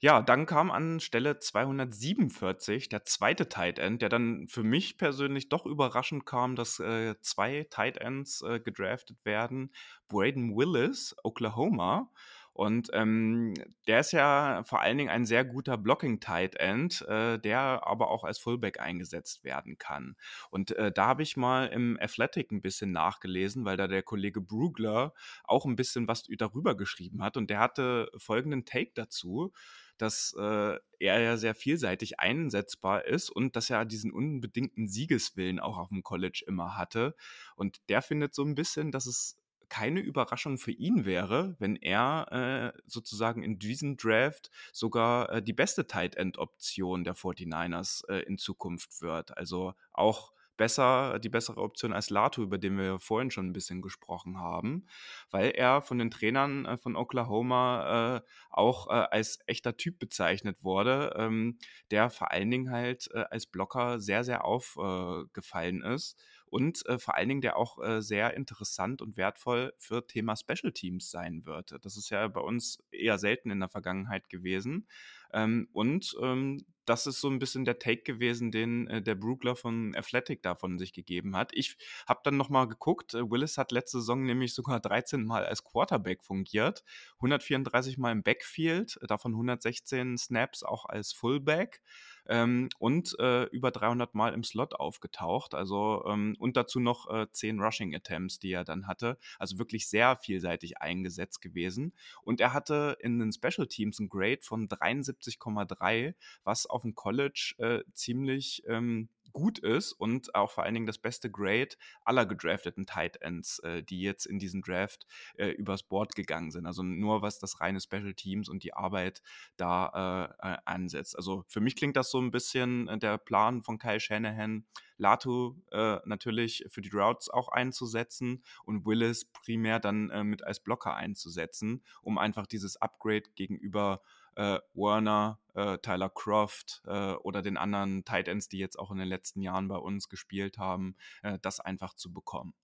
[0.00, 5.50] Ja, dann kam an Stelle 247 der zweite Tight End, der dann für mich persönlich
[5.50, 9.74] doch überraschend kam, dass äh, zwei Tight Ends äh, gedraftet werden.
[10.08, 12.10] Braden Willis, Oklahoma
[12.56, 13.52] und ähm,
[13.86, 18.24] der ist ja vor allen Dingen ein sehr guter Blocking-Tight End, äh, der aber auch
[18.24, 20.16] als Fullback eingesetzt werden kann.
[20.50, 24.40] Und äh, da habe ich mal im Athletic ein bisschen nachgelesen, weil da der Kollege
[24.40, 25.12] Brugler
[25.44, 27.36] auch ein bisschen was darüber geschrieben hat.
[27.36, 29.52] Und der hatte folgenden Take dazu
[29.98, 35.78] dass äh, er ja sehr vielseitig einsetzbar ist und dass er diesen unbedingten Siegeswillen auch
[35.78, 37.14] auf dem College immer hatte.
[37.54, 39.38] Und der findet so ein bisschen, dass es
[39.68, 45.52] keine Überraschung für ihn wäre, wenn er äh, sozusagen in diesem Draft sogar äh, die
[45.52, 49.36] beste Tight End Option der 49ers äh, in Zukunft wird.
[49.36, 53.82] Also auch besser, die bessere Option als Lato, über den wir vorhin schon ein bisschen
[53.82, 54.86] gesprochen haben,
[55.30, 60.64] weil er von den Trainern äh, von Oklahoma äh, auch äh, als echter Typ bezeichnet
[60.64, 61.58] wurde, ähm,
[61.90, 67.14] der vor allen Dingen halt äh, als Blocker sehr, sehr aufgefallen ist und äh, vor
[67.14, 71.74] allen Dingen der auch äh, sehr interessant und wertvoll für Thema Special Teams sein wird.
[71.82, 74.86] Das ist ja bei uns eher selten in der Vergangenheit gewesen.
[75.32, 79.56] Ähm, und ähm, das ist so ein bisschen der Take gewesen, den äh, der Brookler
[79.56, 81.50] von Athletic da von sich gegeben hat.
[81.52, 81.76] Ich
[82.06, 86.22] habe dann nochmal geguckt, äh, Willis hat letzte Saison nämlich sogar 13 Mal als Quarterback
[86.22, 86.84] fungiert,
[87.16, 91.82] 134 Mal im Backfield, davon 116 Snaps auch als Fullback
[92.28, 95.54] ähm, und äh, über 300 Mal im Slot aufgetaucht.
[95.54, 99.18] Also ähm, und dazu noch äh, 10 Rushing Attempts, die er dann hatte.
[99.38, 101.92] Also wirklich sehr vielseitig eingesetzt gewesen.
[102.22, 106.14] Und er hatte in den Special Teams ein Grade von 73,3,
[106.44, 110.96] was auf dem College äh, ziemlich ähm, gut ist und auch vor allen Dingen das
[110.96, 111.76] beste Grade
[112.06, 116.64] aller gedrafteten Tight Ends, äh, die jetzt in diesen Draft äh, übers Board gegangen sind.
[116.64, 119.20] Also nur was das reine Special Teams und die Arbeit
[119.58, 121.16] da äh, ansetzt.
[121.16, 124.64] Also für mich klingt das so ein bisschen äh, der Plan von Kyle Shanahan,
[124.96, 130.60] Latu äh, natürlich für die Routes auch einzusetzen und Willis primär dann äh, mit als
[130.60, 134.00] Blocker einzusetzen, um einfach dieses Upgrade gegenüber
[134.36, 138.98] äh, Werner, äh, Tyler Croft äh, oder den anderen Tight Ends, die jetzt auch in
[138.98, 142.54] den letzten Jahren bei uns gespielt haben, äh, das einfach zu bekommen.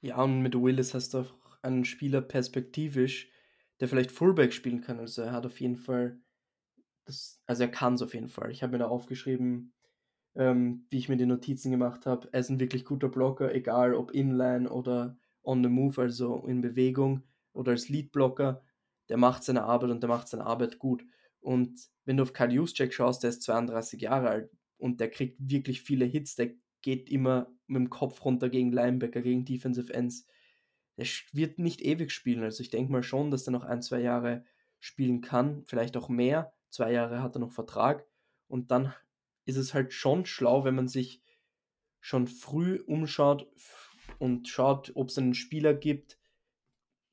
[0.00, 3.30] Ja, und mit Willis hast du auch einen Spieler perspektivisch,
[3.80, 4.98] der vielleicht Fullback spielen kann.
[4.98, 6.20] Also er hat auf jeden Fall,
[7.04, 8.50] das, also er kann es auf jeden Fall.
[8.50, 9.72] Ich habe mir da aufgeschrieben,
[10.34, 12.28] ähm, wie ich mir die Notizen gemacht habe.
[12.32, 16.60] Er ist ein wirklich guter Blocker, egal ob inline oder on the move, also in
[16.60, 17.22] Bewegung
[17.52, 18.62] oder als Lead-Blocker.
[19.08, 21.04] Der macht seine Arbeit und der macht seine Arbeit gut.
[21.40, 25.36] Und wenn du auf Kyle Juszczyk schaust, der ist 32 Jahre alt und der kriegt
[25.38, 30.26] wirklich viele Hits, der geht immer mit dem Kopf runter gegen Linebacker, gegen Defensive Ends.
[30.96, 32.42] Der wird nicht ewig spielen.
[32.42, 34.44] Also ich denke mal schon, dass er noch ein, zwei Jahre
[34.80, 36.52] spielen kann, vielleicht auch mehr.
[36.70, 38.06] Zwei Jahre hat er noch Vertrag.
[38.48, 38.94] Und dann
[39.44, 41.22] ist es halt schon schlau, wenn man sich
[42.00, 43.50] schon früh umschaut
[44.18, 46.18] und schaut, ob es einen Spieler gibt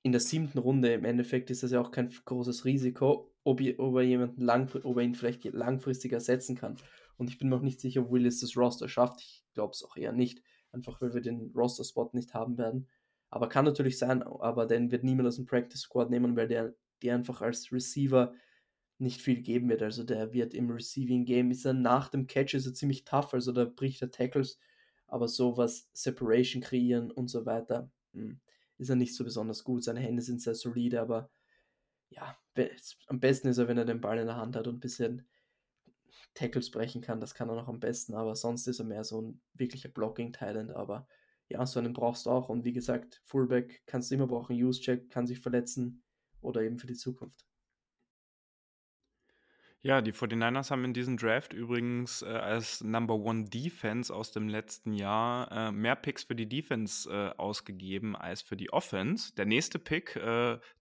[0.03, 0.93] in der siebten Runde.
[0.93, 4.97] Im Endeffekt ist das ja auch kein großes Risiko, ob, ob er jemanden lang, ob
[4.97, 6.77] er ihn vielleicht langfristig ersetzen kann.
[7.17, 9.21] Und ich bin auch nicht sicher, ob Willis das Roster schafft.
[9.21, 10.41] Ich glaube es auch eher nicht,
[10.71, 12.87] einfach weil wir den Roster-Spot nicht haben werden.
[13.29, 16.73] Aber kann natürlich sein, aber den wird niemand aus dem Practice Squad nehmen, weil der
[17.01, 18.33] die einfach als Receiver
[18.97, 19.81] nicht viel geben wird.
[19.81, 23.33] Also der wird im Receiving Game, ist er nach dem Catch ist er ziemlich tough,
[23.33, 24.59] also da bricht er Tackles,
[25.07, 28.39] aber sowas, Separation kreieren und so weiter, hm,
[28.81, 29.83] ist er nicht so besonders gut.
[29.83, 31.29] Seine Hände sind sehr solide, aber
[32.09, 32.35] ja,
[33.07, 35.27] am besten ist er, wenn er den Ball in der Hand hat und ein bisschen
[36.33, 39.21] Tackles brechen kann, das kann er noch am besten, aber sonst ist er mehr so
[39.21, 41.07] ein wirklicher Blocking-Talent, aber
[41.47, 45.09] ja, so einen brauchst du auch und wie gesagt, Fullback kannst du immer brauchen, Use-Check
[45.09, 46.03] kann sich verletzen
[46.41, 47.45] oder eben für die Zukunft.
[49.83, 54.47] Ja, die 49ers haben in diesem Draft übrigens äh, als Number One Defense aus dem
[54.47, 59.33] letzten Jahr äh, mehr Picks für die Defense äh, ausgegeben als für die Offense.
[59.33, 60.19] Der nächste Pick,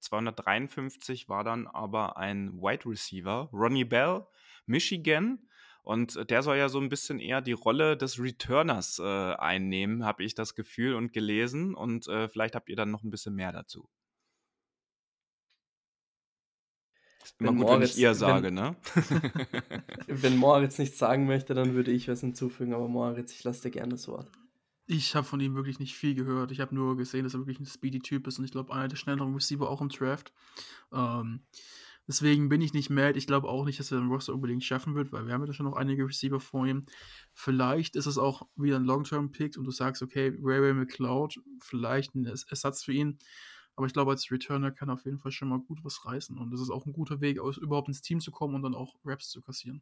[0.01, 4.27] 253, äh, war dann aber ein Wide Receiver, Ronnie Bell,
[4.67, 5.39] Michigan.
[5.83, 10.25] Und der soll ja so ein bisschen eher die Rolle des Returners äh, einnehmen, habe
[10.25, 11.75] ich das Gefühl und gelesen.
[11.75, 13.89] Und äh, vielleicht habt ihr dann noch ein bisschen mehr dazu.
[17.39, 18.77] Immer wenn gut, Moritz, wenn ich ihr sage, wenn, ne?
[20.09, 23.71] wenn Moritz nichts sagen möchte, dann würde ich was hinzufügen, aber Moritz, ich lasse dir
[23.71, 24.31] gerne das Wort.
[24.87, 26.51] Ich habe von ihm wirklich nicht viel gehört.
[26.51, 28.97] Ich habe nur gesehen, dass er wirklich ein Speedy-Typ ist und ich glaube, einer der
[28.97, 30.33] schnelleren Receiver auch im Draft.
[30.93, 31.45] Ähm,
[32.09, 33.17] deswegen bin ich nicht mad.
[33.17, 35.53] Ich glaube auch nicht, dass er den Roster unbedingt schaffen wird, weil wir haben ja
[35.53, 36.87] schon noch einige Receiver vor ihm.
[37.35, 42.17] Vielleicht ist es auch wieder ein Long-Term-Pick und du sagst, okay, Ray Ray McLeod, vielleicht
[42.17, 43.21] ein Ersatz für ihn.
[43.81, 46.37] Aber ich glaube, als Returner kann er auf jeden Fall schon mal gut was reißen.
[46.37, 48.75] Und das ist auch ein guter Weg, aus, überhaupt ins Team zu kommen und dann
[48.75, 49.81] auch Raps zu kassieren.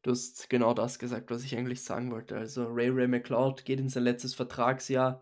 [0.00, 2.34] Du hast genau das gesagt, was ich eigentlich sagen wollte.
[2.34, 5.20] Also Ray Ray McLeod geht in sein letztes Vertragsjahr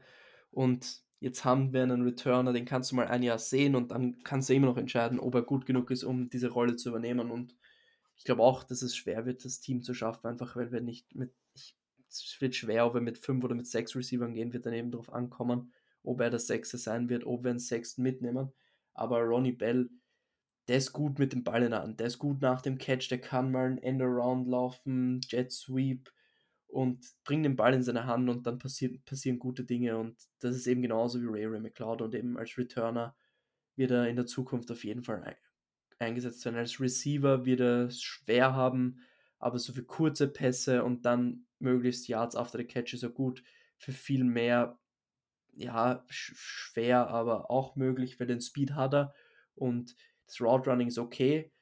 [0.53, 4.23] und jetzt haben wir einen Returner, den kannst du mal ein Jahr sehen und dann
[4.23, 7.33] kannst du immer noch entscheiden, ob er gut genug ist, um diese Rolle zu übernehmen.
[7.33, 7.57] Und
[8.17, 11.17] ich glaube auch, dass es schwer wird, das Team zu schaffen, einfach weil wir nicht
[11.17, 11.77] mit, ich,
[12.09, 14.93] es wird schwer, ob er mit fünf oder mit sechs Receivern gehen, wird dann eben
[14.93, 15.73] darauf ankommen
[16.03, 18.53] ob er der Sechste sein wird, ob wir einen Sechsten mitnehmen.
[18.95, 19.89] Aber Ronnie Bell,
[20.69, 23.11] der ist gut mit dem Ball in der Hand, der ist gut nach dem Catch,
[23.11, 26.13] der kann mal ein End-Around laufen, Jet Sweep
[26.69, 30.57] und bringt den Ball in seine Hand und dann passieren, passieren gute Dinge und das
[30.57, 33.17] ist eben genauso wie Ray Ray McLeod und eben als Returner
[33.77, 35.37] wird er in der Zukunft auf jeden Fall
[35.99, 36.57] eingesetzt werden.
[36.57, 39.01] Als Receiver wird er es schwer haben,
[39.39, 43.43] aber so für kurze Pässe und dann möglichst Yards after the Catch ist er gut.
[43.79, 44.79] Für viel mehr
[45.53, 49.15] ja, schwer, aber auch möglich, weil den Speed hat er
[49.55, 49.97] und
[50.27, 51.53] das Route Running ist okay,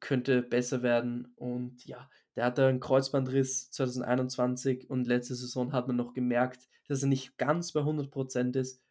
[0.00, 1.32] könnte besser werden.
[1.36, 7.02] Und ja, der hatte einen Kreuzbandriss 2021 und letzte Saison hat man noch gemerkt, dass
[7.02, 8.82] er nicht ganz bei 100% ist.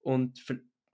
[0.00, 0.44] Und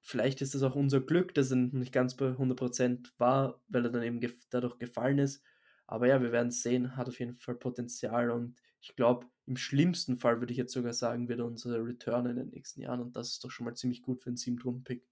[0.01, 3.91] vielleicht ist es auch unser Glück, dass er nicht ganz bei 100% war, weil er
[3.91, 4.21] dann eben
[4.51, 5.43] dadurch gefallen ist,
[5.87, 10.19] aber ja, wir werden sehen, hat auf jeden Fall Potenzial und ich glaube, im schlimmsten
[10.19, 13.17] Fall würde ich jetzt sogar sagen, wird er unser Return in den nächsten Jahren und
[13.17, 15.03] das ist doch schon mal ziemlich gut für einen 7-Runden-Pick.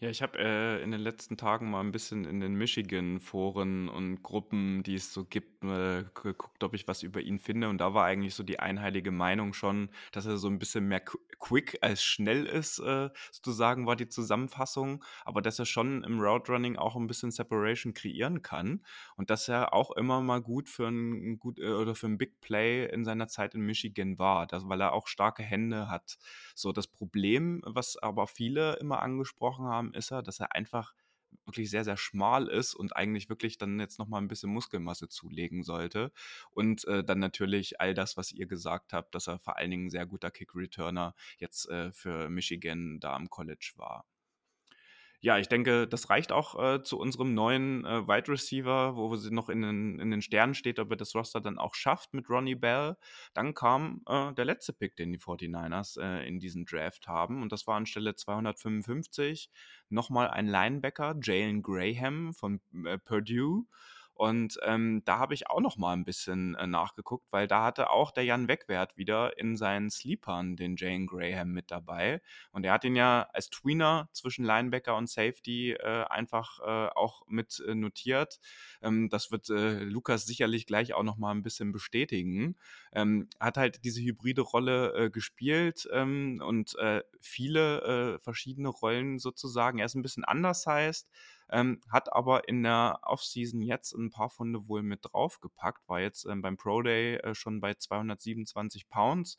[0.00, 4.22] Ja, ich habe äh, in den letzten Tagen mal ein bisschen in den Michigan-Foren und
[4.22, 7.68] Gruppen, die es so gibt, äh, geguckt, ob ich was über ihn finde.
[7.68, 11.00] Und da war eigentlich so die einheilige Meinung schon, dass er so ein bisschen mehr
[11.00, 15.04] quick als schnell ist, äh, sozusagen war die Zusammenfassung.
[15.24, 18.84] Aber dass er schon im Route Running auch ein bisschen Separation kreieren kann.
[19.16, 22.40] Und dass er auch immer mal gut für ein gut äh, oder für ein Big
[22.40, 26.18] Play in seiner Zeit in Michigan war, das, weil er auch starke Hände hat.
[26.54, 30.94] So das Problem, was aber viele immer angesprochen haben, haben, ist er, dass er einfach
[31.44, 35.62] wirklich sehr, sehr schmal ist und eigentlich wirklich dann jetzt nochmal ein bisschen Muskelmasse zulegen
[35.62, 36.10] sollte.
[36.50, 39.86] Und äh, dann natürlich all das, was ihr gesagt habt, dass er vor allen Dingen
[39.86, 44.06] ein sehr guter Kick-Returner jetzt äh, für Michigan da am College war
[45.20, 49.32] ja, ich denke, das reicht auch äh, zu unserem neuen äh, Wide Receiver, wo sie
[49.32, 52.30] noch in den, in den Sternen steht, ob er das Roster dann auch schafft mit
[52.30, 52.96] Ronnie Bell.
[53.34, 57.42] Dann kam äh, der letzte Pick, den die 49ers äh, in diesem Draft haben.
[57.42, 59.50] Und das war an Stelle 255
[59.88, 63.64] nochmal ein Linebacker, Jalen Graham von äh, Purdue.
[64.18, 67.90] Und ähm, da habe ich auch noch mal ein bisschen äh, nachgeguckt, weil da hatte
[67.90, 72.20] auch der Jan Wegwert wieder in seinen Sleepern den Jane Graham mit dabei.
[72.50, 77.28] Und er hat ihn ja als Tweener zwischen Linebacker und Safety äh, einfach äh, auch
[77.28, 78.40] mit äh, notiert.
[78.82, 82.56] Ähm, das wird äh, Lukas sicherlich gleich auch noch mal ein bisschen bestätigen.
[82.92, 86.76] Ähm, hat halt diese hybride Rolle äh, gespielt ähm, und
[87.20, 89.78] viele verschiedene Rollen sozusagen.
[89.78, 91.08] Er ist ein bisschen anders heißt
[91.50, 96.26] ähm, hat aber in der Offseason jetzt ein paar Funde wohl mit draufgepackt, war jetzt
[96.26, 99.36] ähm, beim Pro Day äh, schon bei 227 Pounds.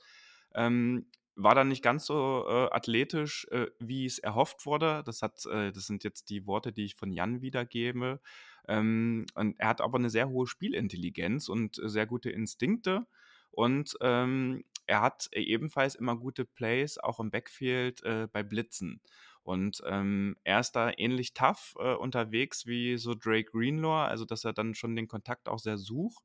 [0.56, 1.06] Ähm,
[1.36, 5.04] war dann nicht ganz so äh, athletisch, äh, wie es erhofft wurde.
[5.06, 8.20] Das, hat, äh, das sind jetzt die Worte, die ich von Jan wiedergebe.
[8.68, 13.08] Ähm, und er hat aber eine sehr hohe Spielintelligenz und sehr gute Instinkte.
[13.52, 19.02] Und ähm, er hat ebenfalls immer gute Plays, auch im Backfield äh, bei Blitzen.
[19.50, 24.46] Und ähm, er ist da ähnlich tough äh, unterwegs wie so Drake Greenlaw, also dass
[24.46, 26.24] er dann schon den Kontakt auch sehr sucht.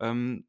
[0.00, 0.46] Ähm,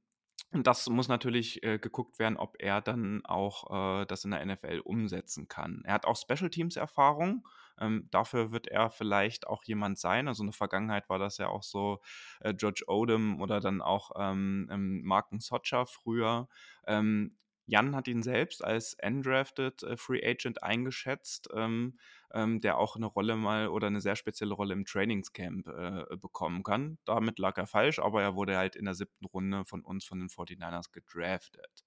[0.54, 4.46] und das muss natürlich äh, geguckt werden, ob er dann auch äh, das in der
[4.46, 5.82] NFL umsetzen kann.
[5.84, 7.46] Er hat auch Special Teams Erfahrung.
[7.78, 10.30] Ähm, dafür wird er vielleicht auch jemand sein.
[10.30, 12.00] Also in der Vergangenheit war das ja auch so
[12.40, 16.48] äh, George Odom oder dann auch ähm, ähm Marken Socha früher.
[16.88, 17.36] Ähm,
[17.66, 21.98] Jan hat ihn selbst als undrafted äh, Free Agent eingeschätzt, ähm,
[22.34, 26.64] ähm, der auch eine Rolle mal oder eine sehr spezielle Rolle im Trainingscamp äh, bekommen
[26.64, 26.98] kann.
[27.06, 30.20] Damit lag er falsch, aber er wurde halt in der siebten Runde von uns, von
[30.20, 31.86] den 49ers, gedraftet.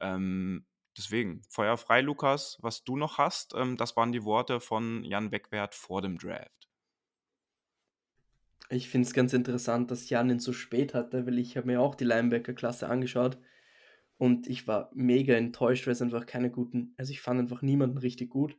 [0.00, 5.02] Ähm, deswegen, Feuer frei, Lukas, was du noch hast, ähm, das waren die Worte von
[5.02, 6.68] Jan Wegwert vor dem Draft.
[8.68, 11.80] Ich finde es ganz interessant, dass Jan ihn so spät hatte, weil ich habe mir
[11.80, 13.38] auch die Linebacker-Klasse angeschaut
[14.18, 17.98] und ich war mega enttäuscht, weil es einfach keine guten, also ich fand einfach niemanden
[17.98, 18.56] richtig gut.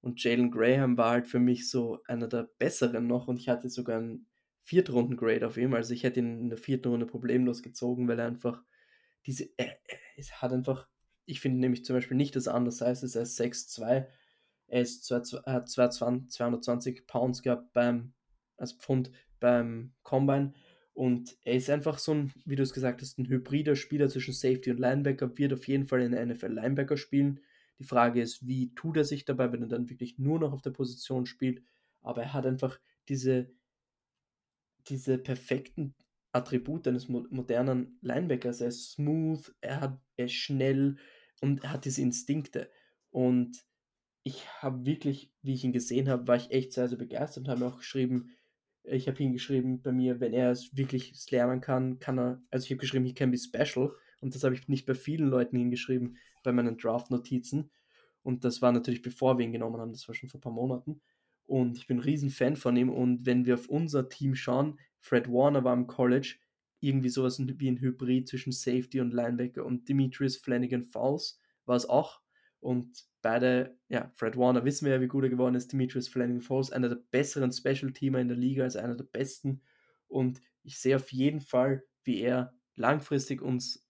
[0.00, 3.70] Und Jalen Graham war halt für mich so einer der besseren noch und ich hatte
[3.70, 4.26] sogar einen
[4.62, 5.74] Viertrunden-Grade auf ihm.
[5.74, 8.62] Also ich hätte ihn in der vierten Runde problemlos gezogen, weil er einfach
[9.26, 10.88] diese, er, er hat einfach,
[11.26, 14.06] ich finde nämlich zum Beispiel nicht, dass er anders heißt, er ist 6'2,
[14.66, 18.12] er ist hat 220 Pounds gehabt beim,
[18.56, 20.52] als Pfund beim Combine
[20.94, 24.32] und er ist einfach so ein, wie du es gesagt hast, ein hybrider Spieler zwischen
[24.32, 27.40] Safety und Linebacker, wird auf jeden Fall in der NFL Linebacker spielen.
[27.80, 30.62] Die Frage ist, wie tut er sich dabei, wenn er dann wirklich nur noch auf
[30.62, 31.62] der Position spielt.
[32.00, 32.78] Aber er hat einfach
[33.08, 33.50] diese,
[34.86, 35.96] diese perfekten
[36.30, 38.60] Attribute eines modernen Linebackers.
[38.60, 40.96] Er ist smooth, er, hat, er ist schnell
[41.40, 42.70] und er hat diese Instinkte.
[43.10, 43.66] Und
[44.22, 47.50] ich habe wirklich, wie ich ihn gesehen habe, war ich echt sehr, sehr begeistert und
[47.50, 48.30] habe auch geschrieben,
[48.84, 52.70] ich habe hingeschrieben bei mir, wenn er es wirklich lernen kann, kann er, also ich
[52.70, 53.92] habe geschrieben, he can be special.
[54.20, 57.70] Und das habe ich nicht bei vielen Leuten hingeschrieben, bei meinen Draft-Notizen.
[58.22, 60.52] Und das war natürlich bevor wir ihn genommen haben, das war schon vor ein paar
[60.52, 61.00] Monaten.
[61.46, 62.88] Und ich bin ein riesen Fan von ihm.
[62.88, 66.36] Und wenn wir auf unser Team schauen, Fred Warner war im College
[66.80, 71.88] irgendwie sowas wie ein Hybrid zwischen Safety und Linebacker und Demetrius Flanagan Fowles war es
[71.88, 72.20] auch
[72.64, 75.70] und beide, ja, Fred Warner wissen wir ja, wie gut er geworden ist.
[75.70, 79.60] Demetrius Fleming Falls, einer der besseren Special-Teamer in der Liga, also einer der besten.
[80.08, 83.86] Und ich sehe auf jeden Fall, wie er langfristig uns,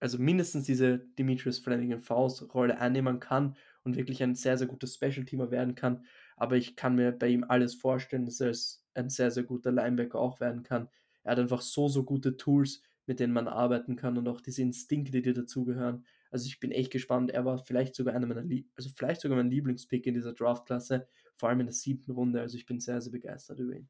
[0.00, 4.86] also mindestens diese Demetrius Flanagan Faust Rolle einnehmen kann und wirklich ein sehr, sehr guter
[4.86, 6.04] Special-Teamer werden kann.
[6.36, 8.52] Aber ich kann mir bei ihm alles vorstellen, dass er
[8.92, 10.90] ein sehr, sehr guter Linebacker auch werden kann.
[11.22, 14.60] Er hat einfach so, so gute Tools, mit denen man arbeiten kann und auch diese
[14.60, 16.04] Instinkte, die dazugehören.
[16.32, 17.30] Also ich bin echt gespannt.
[17.30, 21.06] Er war vielleicht sogar einer meiner, Lie also vielleicht sogar mein Lieblingspick in dieser Draftklasse,
[21.36, 22.40] vor allem in der siebten Runde.
[22.40, 23.88] Also ich bin sehr, sehr begeistert über ihn.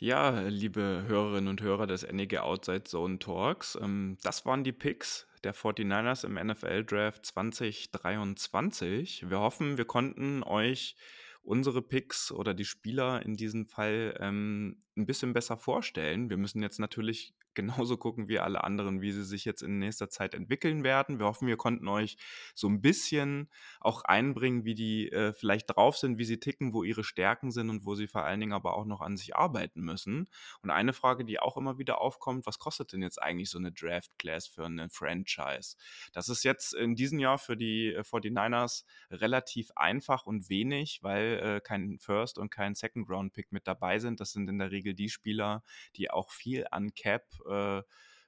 [0.00, 5.28] Ja, liebe Hörerinnen und Hörer des NEG Outside Zone Talks, ähm, das waren die Picks,
[5.44, 9.28] der 49ers im NFL Draft 2023.
[9.28, 10.96] Wir hoffen, wir konnten euch
[11.42, 16.30] unsere Picks oder die Spieler in diesem Fall ähm, ein bisschen besser vorstellen.
[16.30, 20.08] Wir müssen jetzt natürlich genauso gucken wie alle anderen, wie sie sich jetzt in nächster
[20.08, 21.18] Zeit entwickeln werden.
[21.18, 22.16] Wir hoffen, wir konnten euch
[22.54, 23.48] so ein bisschen
[23.80, 27.70] auch einbringen, wie die äh, vielleicht drauf sind, wie sie ticken, wo ihre Stärken sind
[27.70, 30.28] und wo sie vor allen Dingen aber auch noch an sich arbeiten müssen.
[30.62, 33.72] Und eine Frage, die auch immer wieder aufkommt, was kostet denn jetzt eigentlich so eine
[33.72, 35.76] Draft Class für eine Franchise?
[36.12, 41.40] Das ist jetzt in diesem Jahr für die 49ers äh, relativ einfach und wenig, weil
[41.42, 44.20] äh, kein First und kein Second Round Pick mit dabei sind.
[44.20, 45.62] Das sind in der Regel die Spieler,
[45.96, 47.82] die auch viel an Cap äh,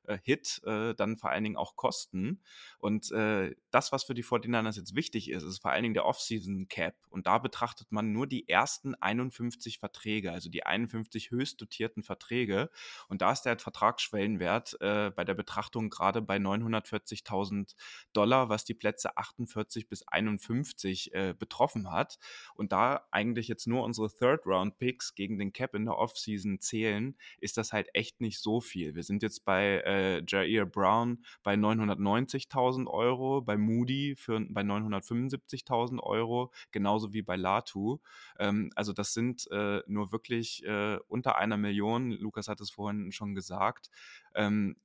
[0.06, 2.40] äh, Hit äh, dann vor allen Dingen auch kosten.
[2.78, 6.06] Und äh, das, was für die 49ers jetzt wichtig ist, ist vor allen Dingen der
[6.06, 6.94] Off-Season Cap.
[7.10, 12.70] Und da betrachtet man nur die ersten 51 Verträge, also die 51 höchst dotierten Verträge.
[13.08, 17.74] Und da ist der Vertragsschwellenwert äh, bei der Betrachtung gerade bei 940.000
[18.12, 22.18] Dollar, was die Plätze 48 bis 51 äh, betroffen hat.
[22.54, 27.56] Und da eigentlich jetzt nur unsere Third-Round-Picks gegen den Cap in der Off-Season zählen, ist
[27.56, 28.94] das halt echt nicht so viel.
[28.94, 36.00] Wir sind jetzt bei äh, Jair Brown bei 990.000 Euro, bei Moody für, bei 975.000
[36.00, 37.98] Euro, genauso wie bei Latu.
[38.38, 43.12] Ähm, also das sind äh, nur wirklich äh, unter einer Million, Lukas hat es vorhin
[43.12, 43.90] schon gesagt,
[44.34, 44.76] ähm,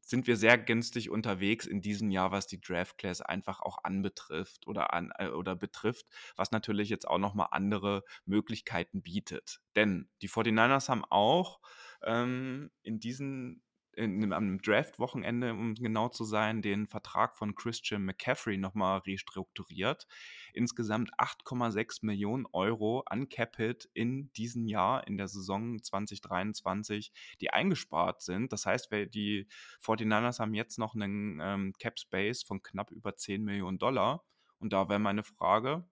[0.00, 4.66] sind wir sehr günstig unterwegs in diesem Jahr, was die Draft Class einfach auch anbetrifft
[4.66, 6.06] oder an äh, oder betrifft,
[6.36, 9.60] was natürlich jetzt auch nochmal andere Möglichkeiten bietet.
[9.76, 11.60] Denn die 49ers haben auch
[12.02, 13.62] ähm, in diesen
[14.00, 20.06] in, am Draft-Wochenende, um genau zu sein, den Vertrag von Christian McCaffrey nochmal restrukturiert.
[20.54, 28.22] Insgesamt 8,6 Millionen Euro an Capit in diesem Jahr, in der Saison 2023, die eingespart
[28.22, 28.52] sind.
[28.52, 29.46] Das heißt, die
[29.82, 34.24] 49ers haben jetzt noch einen ähm, Cap-Space von knapp über 10 Millionen Dollar.
[34.58, 35.84] Und da wäre meine Frage,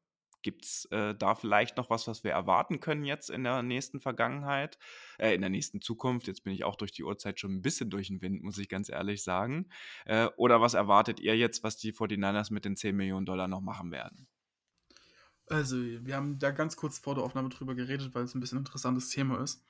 [0.49, 4.01] Gibt es äh, da vielleicht noch was, was wir erwarten können jetzt in der nächsten
[4.01, 4.79] Vergangenheit,
[5.19, 6.27] äh, in der nächsten Zukunft?
[6.27, 8.71] Jetzt bin ich auch durch die Uhrzeit schon ein bisschen durch den Wind, muss ich
[8.71, 9.69] ganz ehrlich sagen.
[10.07, 13.61] Äh, oder was erwartet ihr jetzt, was die 49ers mit den 10 Millionen Dollar noch
[13.61, 14.27] machen werden?
[15.49, 18.57] Also, wir haben da ganz kurz vor der Aufnahme drüber geredet, weil es ein bisschen
[18.57, 19.63] ein interessantes Thema ist.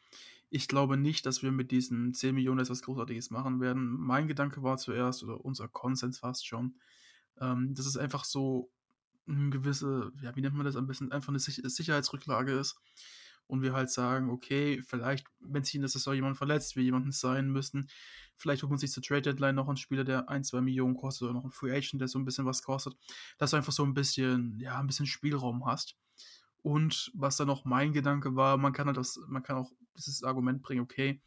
[0.48, 3.96] Ich glaube nicht, dass wir mit diesen 10 Millionen etwas Großartiges machen werden.
[3.98, 6.76] Mein Gedanke war zuerst, oder unser Konsens fast schon,
[7.40, 8.70] ähm, dass es einfach so
[9.28, 12.80] eine gewisse, ja, wie nennt man das am besten, einfach eine Sicherheitsrücklage ist.
[13.46, 17.12] Und wir halt sagen, okay, vielleicht, wenn sich in der Saison jemand verletzt, wir jemanden
[17.12, 17.88] sein müssen,
[18.36, 21.22] vielleicht holt man sich zur Trade Deadline noch einen Spieler, der ein, zwei Millionen kostet
[21.22, 22.94] oder noch einen Free Agent, der so ein bisschen was kostet,
[23.38, 25.96] dass du einfach so ein bisschen, ja, ein bisschen Spielraum hast.
[26.62, 30.22] Und was dann noch mein Gedanke war, man kann halt das, man kann auch dieses
[30.24, 31.22] Argument bringen, okay,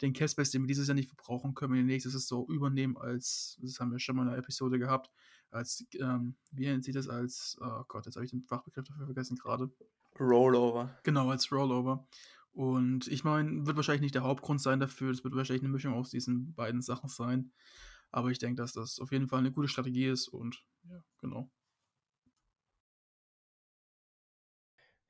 [0.00, 3.80] den Cashbase, den wir dieses Jahr nicht verbrauchen können, wir nächstes Saison übernehmen als, das
[3.80, 5.10] haben wir schon mal in einer Episode gehabt,
[5.50, 9.06] als, ähm, wie nennt sich das, als, oh Gott, jetzt habe ich den Fachbegriff dafür
[9.06, 9.70] vergessen gerade.
[10.18, 10.98] Rollover.
[11.04, 12.06] Genau, als Rollover.
[12.52, 15.94] Und ich meine, wird wahrscheinlich nicht der Hauptgrund sein dafür, es wird wahrscheinlich eine Mischung
[15.94, 17.52] aus diesen beiden Sachen sein.
[18.10, 21.50] Aber ich denke, dass das auf jeden Fall eine gute Strategie ist und ja, genau.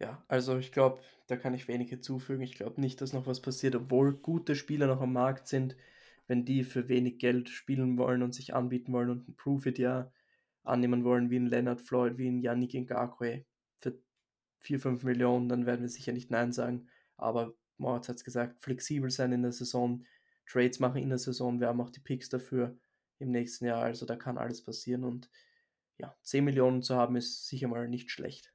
[0.01, 2.43] Ja, also ich glaube, da kann ich wenig hinzufügen.
[2.43, 5.77] Ich glaube nicht, dass noch was passiert, obwohl gute Spieler noch am Markt sind,
[6.27, 10.13] wenn die für wenig Geld spielen wollen und sich anbieten wollen und ein Profit ja
[10.69, 13.45] annehmen wollen, wie ein Leonard Floyd, wie ein Yannick Ngakwe
[13.81, 13.99] für
[14.59, 16.89] 4, 5 Millionen, dann werden wir sicher nicht Nein sagen.
[17.17, 20.05] Aber Moritz hat es gesagt, flexibel sein in der Saison,
[20.47, 22.77] Trades machen in der Saison, wir haben auch die Picks dafür
[23.19, 25.31] im nächsten Jahr, also da kann alles passieren und
[25.99, 28.53] ja, 10 Millionen zu haben ist sicher mal nicht schlecht.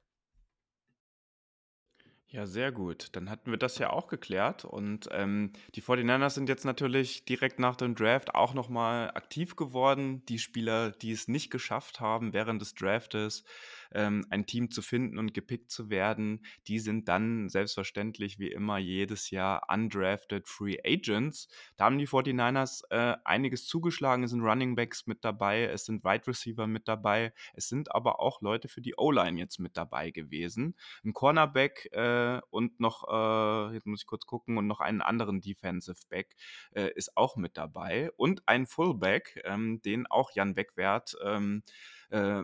[2.34, 3.10] Ja, sehr gut.
[3.12, 4.64] Dann hatten wir das ja auch geklärt.
[4.64, 10.26] Und ähm, die 49ers sind jetzt natürlich direkt nach dem Draft auch nochmal aktiv geworden.
[10.26, 13.44] Die Spieler, die es nicht geschafft haben während des Draftes,
[13.92, 18.78] ähm, ein Team zu finden und gepickt zu werden, die sind dann selbstverständlich wie immer
[18.78, 21.48] jedes Jahr undrafted Free Agents.
[21.76, 24.24] Da haben die 49ers äh, einiges zugeschlagen.
[24.24, 28.20] Es sind Running Backs mit dabei, es sind Wide Receiver mit dabei, es sind aber
[28.20, 30.74] auch Leute für die O-Line jetzt mit dabei gewesen.
[31.04, 35.40] Ein Cornerback äh, und noch, äh, jetzt muss ich kurz gucken, und noch einen anderen
[35.40, 36.36] Defensive Back
[36.72, 41.62] äh, ist auch mit dabei und ein Fullback, ähm, den auch Jan Beckwert ähm,
[42.10, 42.42] äh,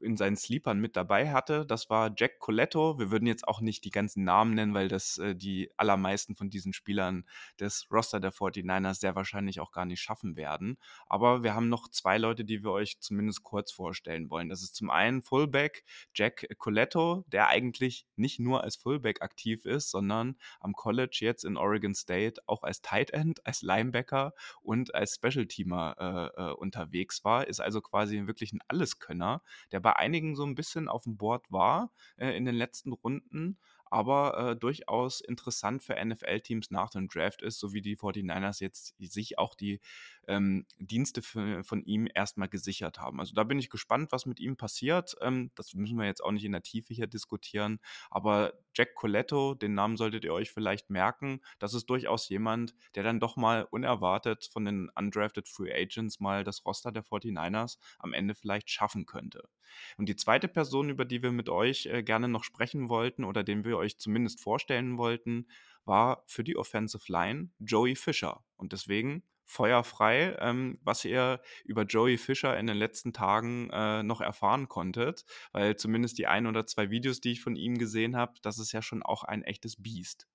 [0.00, 1.66] in seinen Sleepern mit dabei hatte.
[1.66, 2.98] Das war Jack Coletto.
[2.98, 6.50] Wir würden jetzt auch nicht die ganzen Namen nennen, weil das äh, die allermeisten von
[6.50, 7.24] diesen Spielern
[7.60, 10.78] des Roster der 49ers sehr wahrscheinlich auch gar nicht schaffen werden.
[11.06, 14.48] Aber wir haben noch zwei Leute, die wir euch zumindest kurz vorstellen wollen.
[14.48, 15.84] Das ist zum einen Fullback
[16.14, 21.56] Jack Coletto, der eigentlich nicht nur als Fullback aktiv ist, sondern am College jetzt in
[21.56, 25.96] Oregon State auch als Tight End, als Linebacker und als Special Teamer
[26.36, 27.46] äh, äh, unterwegs war.
[27.46, 28.60] Ist also quasi wirklich ein
[28.96, 29.42] Alleskönner,
[29.72, 33.58] der bei einigen so ein bisschen auf dem Board war äh, in den letzten Runden
[33.88, 38.96] aber äh, durchaus interessant für NFL-Teams nach dem Draft ist, so wie die 49ers jetzt
[38.98, 39.80] sich auch die
[40.26, 43.20] ähm, Dienste für, von ihm erstmal gesichert haben.
[43.20, 45.16] Also da bin ich gespannt, was mit ihm passiert.
[45.20, 47.80] Ähm, das müssen wir jetzt auch nicht in der Tiefe hier diskutieren,
[48.10, 53.02] aber Jack Coletto, den Namen solltet ihr euch vielleicht merken, das ist durchaus jemand, der
[53.02, 58.12] dann doch mal unerwartet von den undrafted Free Agents mal das Roster der 49ers am
[58.12, 59.48] Ende vielleicht schaffen könnte.
[59.96, 63.44] Und die zweite Person, über die wir mit euch äh, gerne noch sprechen wollten oder
[63.44, 65.48] den wir euch zumindest vorstellen wollten,
[65.84, 68.44] war für die Offensive Line Joey Fischer.
[68.56, 74.20] Und deswegen feuerfrei, ähm, was ihr über Joey Fischer in den letzten Tagen äh, noch
[74.20, 78.34] erfahren konntet, weil zumindest die ein oder zwei Videos, die ich von ihm gesehen habe,
[78.42, 80.26] das ist ja schon auch ein echtes Biest.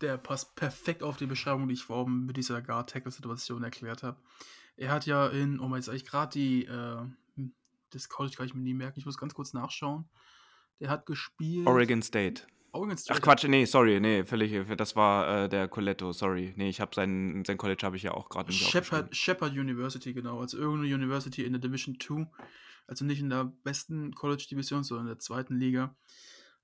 [0.00, 4.20] Der passt perfekt auf die Beschreibung, die ich vorhin mit dieser Guard-Tackle-Situation erklärt habe.
[4.76, 7.06] Er hat ja in, oh, jetzt eigentlich gerade die, äh,
[7.90, 10.08] das College kann ich mir nie merken, ich muss ganz kurz nachschauen.
[10.80, 11.68] Der hat gespielt.
[11.68, 12.42] Oregon State.
[12.96, 13.18] State.
[13.18, 16.54] Ach Quatsch, nee, sorry, nee, völlig, das war äh, der Coletto, sorry.
[16.56, 20.14] Nee, ich habe sein, sein College habe ich ja auch gerade nicht Shepard, Shepard University,
[20.14, 22.26] genau, also irgendeine University in der Division 2,
[22.86, 25.94] also nicht in der besten College-Division, sondern in der zweiten Liga.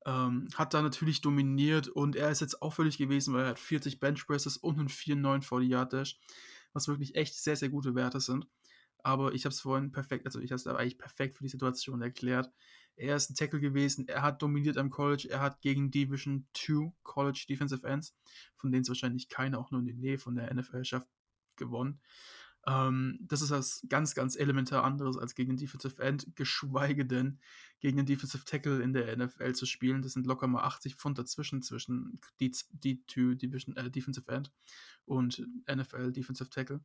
[0.06, 4.00] Ähm, hat da natürlich dominiert und er ist jetzt auffällig gewesen, weil er hat 40
[4.00, 6.18] Benchpresses und einen 4,9 vor die Yard Dash,
[6.72, 8.46] was wirklich echt sehr, sehr gute Werte sind.
[9.02, 12.00] Aber ich habe es vorhin perfekt, also ich habe es eigentlich perfekt für die Situation
[12.00, 12.50] erklärt.
[12.98, 16.92] Er ist ein Tackle gewesen, er hat dominiert am College, er hat gegen Division 2
[17.02, 18.16] College Defensive Ends,
[18.56, 21.08] von denen es wahrscheinlich keine auch nur in der Nähe von der NFL schafft,
[21.56, 22.00] gewonnen.
[22.66, 27.38] Ähm, das ist was ganz, ganz elementar anderes als gegen Defensive End, geschweige denn
[27.80, 30.02] gegen den Defensive Tackle in der NFL zu spielen.
[30.02, 34.52] Das sind locker mal 80 Pfund dazwischen, zwischen die, die two Division, äh, Defensive End
[35.06, 36.80] und NFL Defensive Tackle.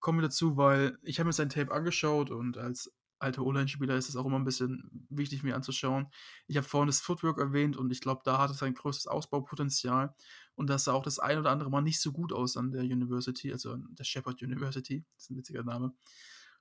[0.00, 2.92] Kommen wir dazu, weil ich habe mir sein Tape angeschaut und als
[3.22, 6.08] alter O-Line-Spieler ist es auch immer ein bisschen wichtig, mir anzuschauen.
[6.46, 10.14] Ich habe vorhin das Footwork erwähnt und ich glaube, da hat es ein größtes Ausbaupotenzial
[10.54, 12.82] und das sah auch das ein oder andere Mal nicht so gut aus an der
[12.82, 15.94] University, also an der Shepard University, das ist ein witziger Name.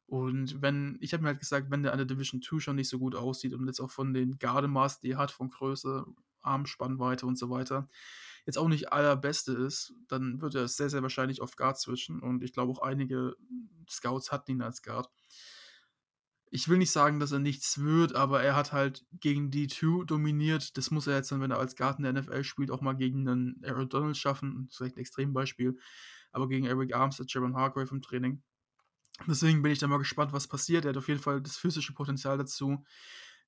[0.06, 2.90] Und wenn, ich habe mir halt gesagt, wenn der an der Division 2 schon nicht
[2.90, 6.06] so gut aussieht und jetzt auch von den Gardemaß, die er hat, von Größe,
[6.42, 7.88] Armspannweite und so weiter,
[8.46, 12.44] jetzt auch nicht allerbeste ist, dann wird er sehr, sehr wahrscheinlich auf Guard switchen und
[12.44, 13.36] ich glaube auch einige
[13.90, 15.10] Scouts hatten ihn als Guard
[16.54, 20.04] ich will nicht sagen, dass er nichts wird, aber er hat halt gegen die 2
[20.06, 20.78] dominiert.
[20.78, 23.28] Das muss er jetzt dann, wenn er als Garten der NFL spielt, auch mal gegen
[23.28, 24.66] einen Aaron Donald schaffen.
[24.66, 25.80] Das ist vielleicht ein Extrembeispiel.
[26.34, 28.44] Aber gegen Eric Armstead, Jaron Hargrave im Training.
[29.28, 30.84] Deswegen bin ich da mal gespannt, was passiert.
[30.84, 32.84] Er hat auf jeden Fall das physische Potenzial dazu.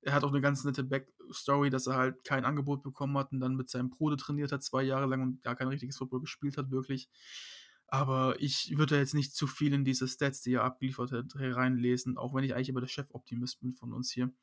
[0.02, 3.42] Er hat auch eine ganz nette Backstory, dass er halt kein Angebot bekommen hat und
[3.42, 6.58] dann mit seinem Bruder trainiert hat, zwei Jahre lang und gar kein richtiges Football gespielt
[6.58, 7.10] hat, wirklich.
[7.94, 12.18] Aber ich würde jetzt nicht zu viel in diese Stats, die er abgeliefert hat, reinlesen,
[12.18, 14.34] auch wenn ich eigentlich immer der Chef-Optimist bin von uns hier.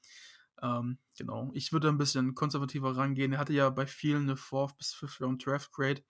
[0.63, 1.51] Ähm, genau.
[1.53, 3.33] Ich würde ein bisschen konservativer rangehen.
[3.33, 6.01] Er hatte ja bei vielen eine 4th bis 5th Round Draft Grade.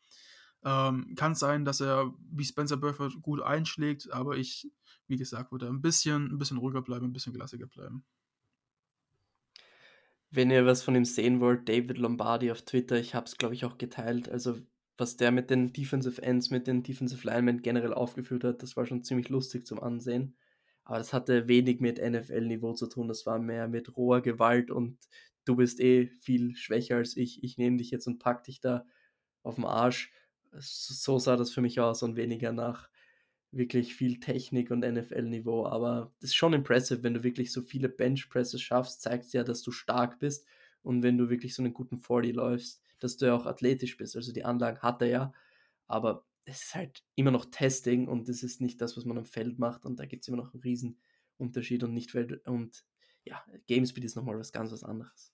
[0.66, 4.70] Ähm, kann sein, dass er wie Spencer Burford gut einschlägt, aber ich,
[5.06, 8.04] wie gesagt, würde ein bisschen, ein bisschen ruhiger bleiben, ein bisschen klassiger bleiben.
[10.30, 13.54] Wenn ihr was von ihm sehen wollt, David Lombardi auf Twitter, ich habe es, glaube
[13.54, 14.28] ich, auch geteilt.
[14.28, 14.60] Also
[15.00, 18.84] was der mit den Defensive Ends, mit den Defensive Linemen generell aufgeführt hat, das war
[18.84, 20.36] schon ziemlich lustig zum Ansehen.
[20.84, 23.08] Aber das hatte wenig mit NFL-Niveau zu tun.
[23.08, 24.98] Das war mehr mit roher Gewalt und
[25.46, 27.42] du bist eh viel schwächer als ich.
[27.42, 28.84] Ich nehme dich jetzt und pack dich da
[29.42, 30.12] auf den Arsch.
[30.52, 32.90] So sah das für mich aus und weniger nach
[33.52, 35.66] wirklich viel Technik und NFL-Niveau.
[35.66, 39.62] Aber das ist schon impressive, wenn du wirklich so viele Bench-Presses schaffst, zeigt ja, dass
[39.62, 40.46] du stark bist.
[40.82, 44.16] Und wenn du wirklich so einen guten 40 läufst, dass du ja auch athletisch bist.
[44.16, 45.32] Also die Anlagen hat er ja,
[45.86, 49.26] aber es ist halt immer noch Testing und das ist nicht das, was man am
[49.26, 51.00] Feld macht und da gibt es immer noch einen riesen
[51.36, 52.84] Unterschied und nicht und
[53.24, 55.32] ja, Gamespeed ist nochmal was ganz was anderes.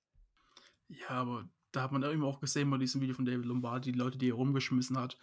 [0.89, 3.99] Ja, aber da hat man eben auch gesehen bei diesem Video von David Lombardi, die
[3.99, 5.19] Leute, die er rumgeschmissen hat.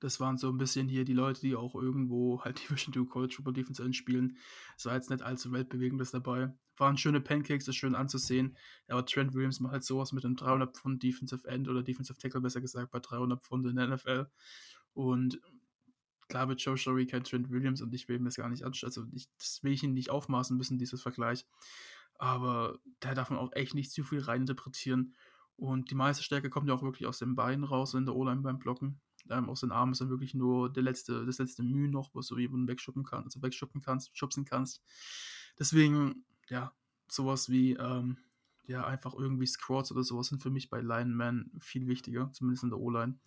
[0.00, 3.34] Das waren so ein bisschen hier die Leute, die auch irgendwo halt Division 2 College
[3.36, 4.38] Football Defense spielen.
[4.78, 6.54] Es war jetzt nicht allzu weltbewegendes dabei.
[6.78, 8.56] Waren schöne Pancakes, das ist schön anzusehen.
[8.88, 12.40] Aber Trent Williams macht halt sowas mit einem 300 Pfund Defensive End oder Defensive Tackle,
[12.40, 14.30] besser gesagt, bei 300 Pfund in der NFL.
[14.94, 15.38] Und
[16.28, 18.88] klar wird Joe Shorey kein Trent Williams und ich will mir das gar nicht anschauen.
[18.88, 21.44] Also ich, das will ich ihn nicht aufmaßen müssen, dieses Vergleich.
[22.14, 25.14] Aber da darf man auch echt nicht zu viel reininterpretieren.
[25.58, 28.42] Und die meiste Stärke kommt ja auch wirklich aus den Beinen raus in der O-Line
[28.42, 29.00] beim Blocken.
[29.28, 32.20] Ähm, aus den Armen ist dann wirklich nur der letzte, das letzte Mühe noch, wo
[32.20, 34.84] du jemanden wegschuppen kannst, also wegschuppen kannst, schubsen kannst.
[35.58, 36.72] Deswegen, ja,
[37.08, 38.18] sowas wie, ähm,
[38.68, 42.70] ja, einfach irgendwie Squats oder sowas sind für mich bei Lineman viel wichtiger, zumindest in
[42.70, 43.18] der O-Line.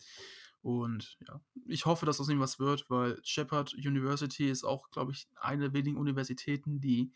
[0.62, 5.12] Und ja, ich hoffe, dass aus ihm was wird, weil Shepard University ist auch, glaube
[5.12, 7.12] ich, eine der wenigen Universitäten, die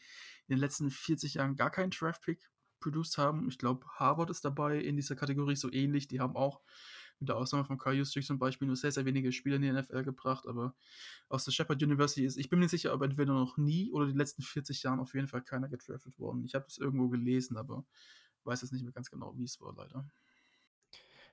[0.47, 2.51] in den letzten 40 Jahren gar keinen Draft-Pick
[2.85, 3.49] produced haben.
[3.49, 6.07] Ich glaube, Harvard ist dabei in dieser Kategorie so ähnlich.
[6.07, 6.61] Die haben auch
[7.19, 9.71] mit der Ausnahme von Kyle Juszczyk zum Beispiel nur sehr, sehr wenige Spieler in die
[9.71, 10.75] NFL gebracht, aber
[11.29, 14.17] aus der Shepard University ist, ich bin mir sicher, ob entweder noch nie oder die
[14.17, 16.43] letzten 40 Jahren auf jeden Fall keiner gedraftet worden.
[16.45, 17.85] Ich habe es irgendwo gelesen, aber
[18.43, 20.05] weiß jetzt nicht mehr ganz genau, wie es war, leider.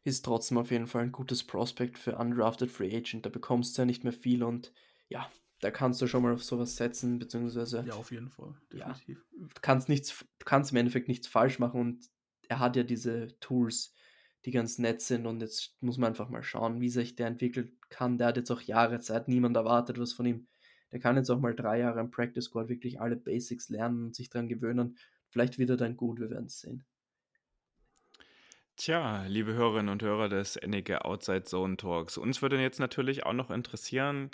[0.04, 3.26] Ist trotzdem auf jeden Fall ein gutes Prospect für Undrafted Free Agent.
[3.26, 4.72] Da bekommst du ja nicht mehr viel und
[5.08, 5.30] ja,
[5.62, 7.84] da kannst du schon mal auf sowas setzen, beziehungsweise.
[7.86, 9.24] Ja, auf jeden Fall, definitiv.
[9.32, 12.10] Ja, du, kannst nichts, du kannst im Endeffekt nichts falsch machen und
[12.48, 13.94] er hat ja diese Tools,
[14.44, 17.78] die ganz nett sind und jetzt muss man einfach mal schauen, wie sich der entwickeln
[17.90, 18.18] kann.
[18.18, 20.48] Der hat jetzt auch Jahre Zeit, niemand erwartet was von ihm.
[20.90, 24.16] Der kann jetzt auch mal drei Jahre im Practice Squad wirklich alle Basics lernen und
[24.16, 24.98] sich daran gewöhnen.
[25.30, 26.84] Vielleicht wird er dann gut, wir werden es sehen.
[28.76, 33.32] Tja, liebe Hörerinnen und Hörer des NEG Outside Zone Talks, uns würde jetzt natürlich auch
[33.32, 34.30] noch interessieren,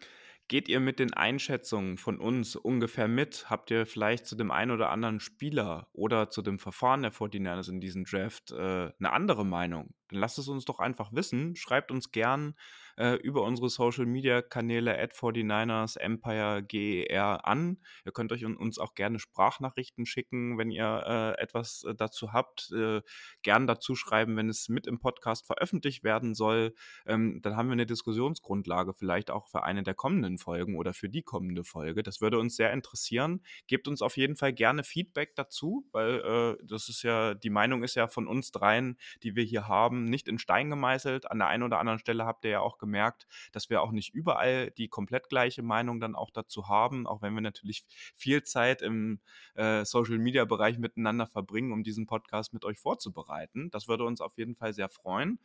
[0.48, 3.50] Geht ihr mit den Einschätzungen von uns ungefähr mit?
[3.50, 7.68] Habt ihr vielleicht zu dem einen oder anderen Spieler oder zu dem Verfahren der 49ers
[7.68, 9.92] in diesem Draft äh, eine andere Meinung?
[10.08, 11.54] Dann lasst es uns doch einfach wissen.
[11.54, 12.54] Schreibt uns gern
[12.98, 17.78] äh, über unsere Social Media Kanäle at 49ers Empire GER an.
[18.04, 22.72] Ihr könnt euch uns auch gerne Sprachnachrichten schicken, wenn ihr äh, etwas äh, dazu habt.
[22.72, 23.02] Äh,
[23.42, 26.74] gern dazu schreiben, wenn es mit im Podcast veröffentlicht werden soll.
[27.06, 31.08] Ähm, dann haben wir eine Diskussionsgrundlage vielleicht auch für eine der kommenden Folgen oder für
[31.08, 32.02] die kommende Folge.
[32.02, 33.42] Das würde uns sehr interessieren.
[33.68, 37.84] Gebt uns auf jeden Fall gerne Feedback dazu, weil äh, das ist ja, die Meinung
[37.84, 41.30] ist ja von uns dreien, die wir hier haben, nicht in Stein gemeißelt.
[41.30, 43.92] An der einen oder anderen Stelle habt ihr ja auch gemerkt, gemerkt, dass wir auch
[43.92, 47.84] nicht überall die komplett gleiche Meinung dann auch dazu haben, auch wenn wir natürlich
[48.16, 49.20] viel Zeit im
[49.54, 53.70] äh, Social-Media-Bereich miteinander verbringen, um diesen Podcast mit euch vorzubereiten.
[53.70, 55.38] Das würde uns auf jeden Fall sehr freuen.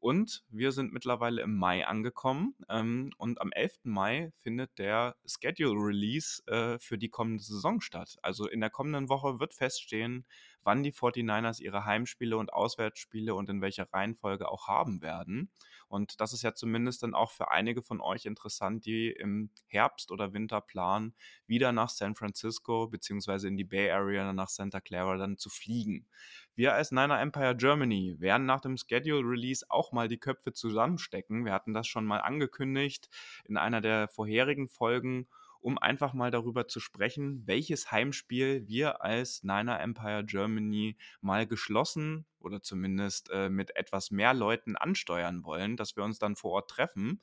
[0.00, 2.54] Und wir sind mittlerweile im Mai angekommen.
[2.70, 3.80] Ähm, und am 11.
[3.84, 8.18] Mai findet der Schedule Release äh, für die kommende Saison statt.
[8.22, 10.24] Also in der kommenden Woche wird feststehen,
[10.62, 15.50] wann die 49ers ihre Heimspiele und Auswärtsspiele und in welcher Reihenfolge auch haben werden.
[15.88, 20.12] Und das ist ja zumindest dann auch für einige von euch interessant, die im Herbst
[20.12, 21.14] oder Winter planen,
[21.46, 23.48] wieder nach San Francisco bzw.
[23.48, 26.06] in die Bay Area nach Santa Clara dann zu fliegen.
[26.54, 31.44] Wir als Niner Empire Germany werden nach dem Schedule Release auch mal die Köpfe zusammenstecken.
[31.44, 33.08] Wir hatten das schon mal angekündigt
[33.44, 35.26] in einer der vorherigen Folgen
[35.60, 42.26] um einfach mal darüber zu sprechen, welches Heimspiel wir als Niner Empire Germany mal geschlossen
[42.38, 46.70] oder zumindest äh, mit etwas mehr Leuten ansteuern wollen, dass wir uns dann vor Ort
[46.70, 47.20] treffen.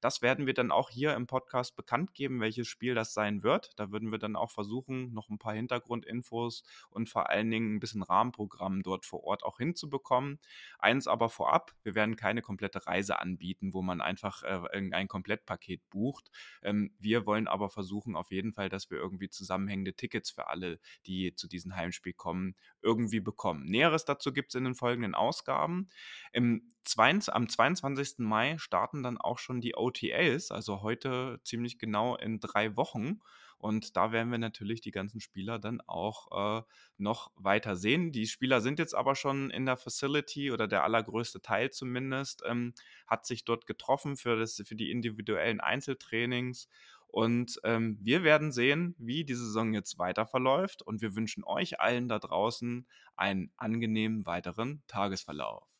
[0.00, 3.70] Das werden wir dann auch hier im Podcast bekannt geben, welches Spiel das sein wird.
[3.76, 7.80] Da würden wir dann auch versuchen, noch ein paar Hintergrundinfos und vor allen Dingen ein
[7.80, 10.38] bisschen Rahmenprogramm dort vor Ort auch hinzubekommen.
[10.78, 15.88] Eins aber vorab, wir werden keine komplette Reise anbieten, wo man einfach äh, irgendein Komplettpaket
[15.90, 16.30] bucht.
[16.62, 20.80] Ähm, wir wollen aber versuchen auf jeden Fall, dass wir irgendwie zusammenhängende Tickets für alle,
[21.06, 23.64] die zu diesem Heimspiel kommen, irgendwie bekommen.
[23.66, 25.88] Näheres dazu gibt es in den folgenden Ausgaben.
[26.32, 28.18] Im 22, am 22.
[28.18, 33.20] Mai starten dann auch schon die OTAs, also heute ziemlich genau in drei Wochen.
[33.58, 36.62] Und da werden wir natürlich die ganzen Spieler dann auch äh,
[36.96, 38.10] noch weiter sehen.
[38.10, 42.72] Die Spieler sind jetzt aber schon in der Facility oder der allergrößte Teil zumindest, ähm,
[43.06, 46.68] hat sich dort getroffen für, das, für die individuellen Einzeltrainings.
[47.06, 50.80] Und ähm, wir werden sehen, wie die Saison jetzt weiter verläuft.
[50.80, 52.86] Und wir wünschen euch allen da draußen
[53.16, 55.79] einen angenehmen weiteren Tagesverlauf.